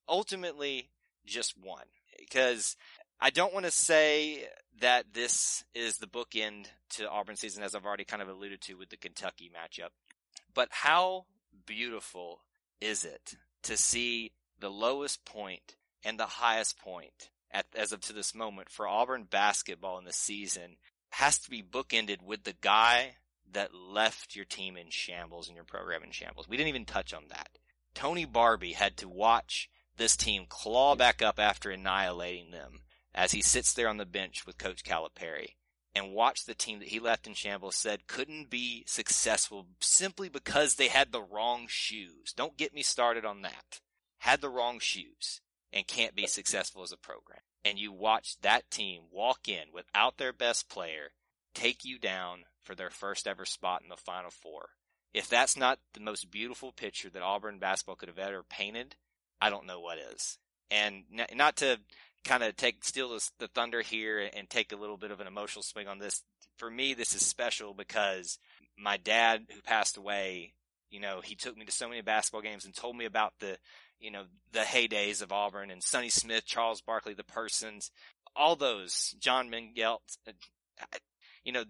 ultimately, 0.08 0.90
just 1.26 1.54
one, 1.58 1.86
because 2.20 2.76
I 3.20 3.30
don't 3.30 3.54
want 3.54 3.66
to 3.66 3.72
say 3.72 4.46
that 4.82 5.14
this 5.14 5.64
is 5.74 5.98
the 5.98 6.08
bookend 6.08 6.68
to 6.92 7.10
Auburn 7.10 7.36
season, 7.36 7.64
as 7.64 7.74
I've 7.74 7.86
already 7.86 8.04
kind 8.04 8.22
of 8.22 8.28
alluded 8.28 8.62
to 8.62 8.76
with 8.76 8.90
the 8.90 8.98
Kentucky 8.98 9.50
matchup. 9.50 9.90
But 10.54 10.70
how 10.72 11.26
beautiful 11.66 12.42
is 12.82 13.06
it 13.06 13.36
to 13.64 13.78
see 13.78 14.32
the 14.60 14.70
lowest 14.70 15.26
point 15.26 15.76
and 16.04 16.20
the 16.20 16.26
highest 16.26 16.78
point 16.80 17.30
at, 17.52 17.66
as 17.76 17.92
of 17.92 18.02
to 18.02 18.14
this 18.14 18.36
moment 18.36 18.70
for 18.70 18.88
Auburn 18.88 19.24
basketball 19.24 19.98
in 19.98 20.06
the 20.06 20.14
season 20.14 20.78
has 21.10 21.38
to 21.40 21.50
be 21.50 21.64
bookended 21.64 22.22
with 22.22 22.44
the 22.44 22.56
guy 22.62 23.16
that 23.54 23.74
left 23.74 24.36
your 24.36 24.46
team 24.46 24.76
in 24.76 24.90
shambles 24.90 25.48
and 25.48 25.56
your 25.56 25.66
program 25.66 26.04
in 26.04 26.12
shambles. 26.12 26.48
We 26.48 26.58
didn't 26.58 26.70
even 26.70 26.86
touch 26.86 27.14
on 27.14 27.24
that. 27.30 27.50
Tony 27.94 28.26
Barbee 28.26 28.74
had 28.74 28.98
to 28.98 29.08
watch 29.08 29.70
this 29.96 30.18
team 30.18 30.46
claw 30.50 30.96
back 30.96 31.22
up 31.22 31.40
after 31.40 31.72
annihilating 31.72 32.52
them 32.52 32.82
as 33.16 33.32
he 33.32 33.42
sits 33.42 33.74
there 33.74 33.88
on 33.88 33.98
the 33.98 34.06
bench 34.06 34.46
with 34.46 34.58
Coach 34.58 34.84
Calipari 34.84 35.56
and 35.96 36.14
watch 36.14 36.44
the 36.44 36.54
team 36.54 36.80
that 36.80 36.90
he 36.90 37.00
left 37.00 37.26
in 37.26 37.34
shambles 37.34 37.78
said 37.78 38.08
couldn't 38.08 38.50
be 38.50 38.84
successful 38.86 39.68
simply 39.80 40.28
because 40.28 40.76
they 40.76 40.90
had 40.90 41.12
the 41.12 41.22
wrong 41.22 41.66
shoes. 41.70 42.34
Don't 42.36 42.58
get 42.58 42.74
me 42.74 42.84
started 42.84 43.24
on 43.26 43.42
that. 43.44 43.80
Had 44.20 44.42
the 44.42 44.50
wrong 44.50 44.80
shoes 44.80 45.40
and 45.72 45.88
can't 45.88 46.16
be 46.16 46.28
successful 46.28 46.84
as 46.84 46.92
a 46.92 46.98
program. 46.98 47.40
And 47.64 47.80
you 47.80 47.92
watch 47.92 48.36
that 48.42 48.70
team 48.70 49.04
walk 49.12 49.48
in 49.48 49.66
without 49.74 50.18
their 50.18 50.34
best 50.34 50.70
player, 50.70 51.14
take 51.54 51.86
you 51.86 51.98
down 51.98 52.44
for 52.62 52.76
their 52.76 52.90
first 52.90 53.28
ever 53.28 53.46
spot 53.46 53.82
in 53.82 53.90
the 53.90 53.96
Final 53.96 54.30
Four. 54.30 54.70
If 55.14 55.30
that's 55.30 55.56
not 55.56 55.80
the 55.94 56.02
most 56.02 56.30
beautiful 56.30 56.74
picture 56.74 57.10
that 57.10 57.22
Auburn 57.22 57.58
basketball 57.58 57.96
could 57.96 58.10
have 58.10 58.20
ever 58.20 58.44
painted, 58.44 58.96
I 59.40 59.50
don't 59.50 59.66
know 59.66 59.80
what 59.80 59.98
is. 59.98 60.38
And 60.70 61.06
not 61.34 61.56
to 61.58 61.80
kind 62.26 62.44
of 62.44 62.56
take 62.58 62.84
steal 62.84 63.10
the, 63.10 63.30
the 63.40 63.48
thunder 63.48 63.82
here 63.82 64.30
and 64.36 64.50
take 64.50 64.72
a 64.72 64.76
little 64.76 64.98
bit 64.98 65.12
of 65.12 65.22
an 65.22 65.28
emotional 65.28 65.64
swing 65.64 65.88
on 65.88 66.00
this. 66.00 66.24
For 66.58 66.70
me, 66.70 66.94
this 66.94 67.14
is 67.14 67.26
special 67.26 67.74
because 67.74 68.40
my 68.78 68.98
dad, 68.98 69.46
who 69.54 69.62
passed 69.62 69.98
away, 69.98 70.54
you 70.90 71.00
know, 71.00 71.22
he 71.24 71.36
took 71.36 71.56
me 71.58 71.66
to 71.66 71.72
so 71.72 71.88
many 71.88 72.02
basketball 72.02 72.42
games 72.42 72.66
and 72.66 72.74
told 72.74 72.98
me 72.98 73.06
about 73.06 73.34
the, 73.40 73.58
you 74.00 74.12
know, 74.12 74.24
the 74.52 74.60
heydays 74.60 75.22
of 75.22 75.32
Auburn 75.32 75.72
and 75.72 75.84
Sonny 75.84 76.10
Smith, 76.10 76.46
Charles 76.46 76.82
Barkley, 76.82 77.14
the 77.14 77.24
persons, 77.24 77.92
all 78.36 78.56
those, 78.56 79.16
John 79.20 79.50
Mengelt. 79.50 80.00
You 81.44 81.52
know, 81.52 81.64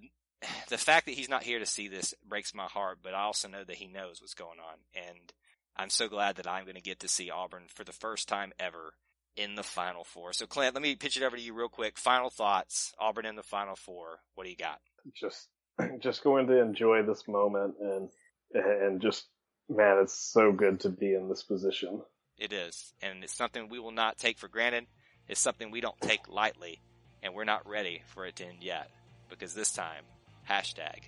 the 0.70 0.78
fact 0.78 1.06
that 1.06 1.16
he's 1.16 1.30
not 1.30 1.44
here 1.44 1.60
to 1.60 1.66
see 1.66 1.88
this 1.88 2.14
breaks 2.28 2.54
my 2.54 2.66
heart, 2.66 3.00
but 3.04 3.14
I 3.14 3.24
also 3.24 3.48
know 3.48 3.64
that 3.64 3.76
he 3.76 3.88
knows 3.88 4.22
what's 4.22 4.34
going 4.34 4.60
on. 4.60 4.78
And 4.96 5.34
I'm 5.76 5.90
so 5.90 6.08
glad 6.08 6.38
that 6.38 6.48
I'm 6.48 6.64
going 6.64 6.76
to 6.76 6.82
get 6.82 7.00
to 7.02 7.08
see 7.08 7.30
Auburn 7.30 7.64
for 7.68 7.84
the 7.84 7.92
first 7.92 8.28
time 8.28 8.54
ever 8.60 8.94
in 9.36 9.56
the 9.56 9.64
Final 9.64 10.04
Four. 10.04 10.34
So, 10.34 10.46
Clint, 10.46 10.74
let 10.74 10.84
me 10.84 10.96
pitch 10.96 11.18
it 11.18 11.24
over 11.24 11.36
to 11.36 11.42
you 11.42 11.54
real 11.54 11.70
quick. 11.70 11.98
Final 11.98 12.30
thoughts. 12.30 12.94
Auburn 13.00 13.26
in 13.26 13.36
the 13.36 13.44
Final 13.44 13.76
Four. 13.76 14.20
What 14.36 14.46
do 14.46 14.50
you 14.50 14.56
got? 14.56 14.80
Just, 15.14 15.48
just 16.00 16.24
going 16.24 16.48
to 16.48 16.62
enjoy 16.62 17.04
this 17.04 17.28
moment 17.28 17.76
and, 17.80 18.10
and 18.54 19.02
just, 19.02 19.26
man, 19.70 20.00
it's 20.02 20.14
so 20.14 20.52
good 20.52 20.80
to 20.82 20.90
be 20.90 21.14
in 21.14 21.30
this 21.30 21.44
position. 21.44 22.02
It 22.38 22.54
is. 22.54 22.94
And 23.02 23.24
it's 23.24 23.36
something 23.36 23.70
we 23.70 23.80
will 23.80 23.92
not 23.92 24.18
take 24.18 24.38
for 24.38 24.48
granted. 24.48 24.88
It's 25.28 25.40
something 25.40 25.72
we 25.72 25.82
don't 25.82 26.00
take 26.02 26.30
lightly. 26.30 26.82
And 27.24 27.34
we're 27.34 27.46
not 27.46 27.68
ready 27.68 28.04
for 28.08 28.26
it 28.26 28.36
to 28.38 28.46
end 28.46 28.62
yet. 28.62 28.90
Because 29.30 29.54
this 29.54 29.72
time, 29.72 30.04
hashtag 30.50 31.00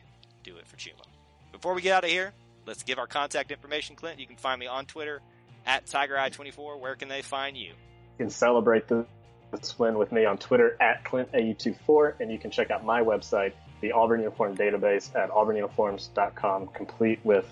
do 0.44 0.58
it 0.58 0.68
for 0.68 0.78
Chuma. 0.78 1.06
Before 1.52 1.74
we 1.74 1.82
get 1.82 1.94
out 1.94 2.04
of 2.04 2.10
here, 2.10 2.34
let's 2.66 2.84
give 2.84 2.98
our 2.98 3.08
contact 3.08 3.52
information, 3.52 3.96
Clint. 3.96 4.20
You 4.20 4.28
can 4.28 4.38
find 4.38 4.60
me 4.60 4.68
on 4.68 4.86
Twitter 4.86 5.22
at 5.66 5.86
TigerEye24. 5.86 6.80
Where 6.80 6.96
can 6.96 7.10
they 7.10 7.22
find 7.22 7.56
you? 7.56 7.74
You 8.18 8.26
can 8.26 8.32
celebrate 8.32 8.88
this 8.88 9.78
win 9.78 9.96
with 9.96 10.12
me 10.12 10.26
on 10.26 10.40
Twitter 10.40 10.76
at 10.82 11.04
ClintAU24, 11.04 12.20
and 12.20 12.32
you 12.32 12.40
can 12.40 12.50
check 12.50 12.72
out 12.72 12.84
my 12.84 13.04
website, 13.04 13.54
the 13.80 13.92
Auburn 13.92 14.22
Uniform 14.22 14.58
Database, 14.58 15.16
at 15.16 15.30
auburnuniforms.com, 15.30 16.70
complete 16.70 17.20
with 17.24 17.46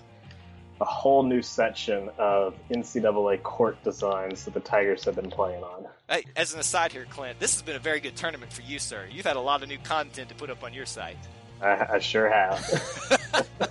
a 0.80 0.84
whole 0.84 1.22
new 1.22 1.40
section 1.40 2.10
of 2.18 2.56
NCAA 2.68 3.44
court 3.44 3.80
designs 3.84 4.44
that 4.44 4.54
the 4.54 4.60
Tigers 4.60 5.04
have 5.04 5.14
been 5.14 5.30
playing 5.30 5.62
on. 5.62 5.86
Hey, 6.10 6.24
as 6.34 6.52
an 6.52 6.58
aside 6.58 6.90
here, 6.90 7.06
Clint, 7.08 7.38
this 7.38 7.54
has 7.54 7.62
been 7.62 7.76
a 7.76 7.80
very 7.80 8.00
good 8.00 8.16
tournament 8.16 8.52
for 8.52 8.62
you, 8.62 8.80
sir. 8.80 9.06
You've 9.08 9.24
had 9.24 9.36
a 9.36 9.40
lot 9.40 9.62
of 9.62 9.68
new 9.68 9.78
content 9.78 10.30
to 10.30 10.34
put 10.34 10.50
up 10.50 10.64
on 10.64 10.74
your 10.74 10.84
site. 10.84 11.16
I, 11.62 11.86
I 11.92 11.98
sure 12.00 12.28
have. 12.28 13.38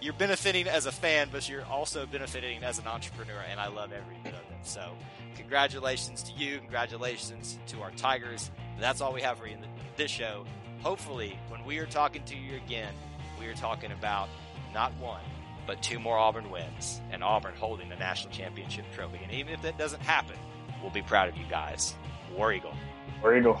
you're 0.00 0.14
benefiting 0.14 0.66
as 0.66 0.86
a 0.86 0.92
fan, 0.92 1.28
but 1.30 1.46
you're 1.46 1.66
also 1.66 2.06
benefiting 2.06 2.64
as 2.64 2.78
an 2.78 2.86
entrepreneur, 2.86 3.44
and 3.50 3.60
I 3.60 3.68
love 3.68 3.92
every 3.92 4.16
bit 4.24 4.32
of 4.32 4.40
it. 4.40 4.41
So, 4.62 4.92
congratulations 5.36 6.22
to 6.24 6.32
you. 6.32 6.58
Congratulations 6.58 7.58
to 7.68 7.82
our 7.82 7.90
Tigers. 7.92 8.50
That's 8.78 9.00
all 9.00 9.12
we 9.12 9.22
have 9.22 9.38
for 9.38 9.46
you 9.46 9.54
in 9.54 9.64
this 9.96 10.10
show. 10.10 10.44
Hopefully, 10.82 11.38
when 11.48 11.64
we 11.64 11.78
are 11.78 11.86
talking 11.86 12.24
to 12.24 12.36
you 12.36 12.56
again, 12.56 12.92
we 13.38 13.46
are 13.46 13.54
talking 13.54 13.92
about 13.92 14.28
not 14.74 14.96
one, 14.98 15.22
but 15.66 15.82
two 15.82 15.98
more 15.98 16.16
Auburn 16.18 16.50
wins, 16.50 17.00
and 17.10 17.22
Auburn 17.22 17.54
holding 17.56 17.88
the 17.88 17.96
national 17.96 18.32
championship 18.32 18.84
trophy. 18.94 19.20
And 19.22 19.32
even 19.32 19.52
if 19.52 19.62
that 19.62 19.78
doesn't 19.78 20.02
happen, 20.02 20.36
we'll 20.80 20.90
be 20.90 21.02
proud 21.02 21.28
of 21.28 21.36
you 21.36 21.44
guys. 21.48 21.94
War 22.36 22.52
Eagle. 22.52 22.74
War 23.22 23.36
Eagle. 23.36 23.60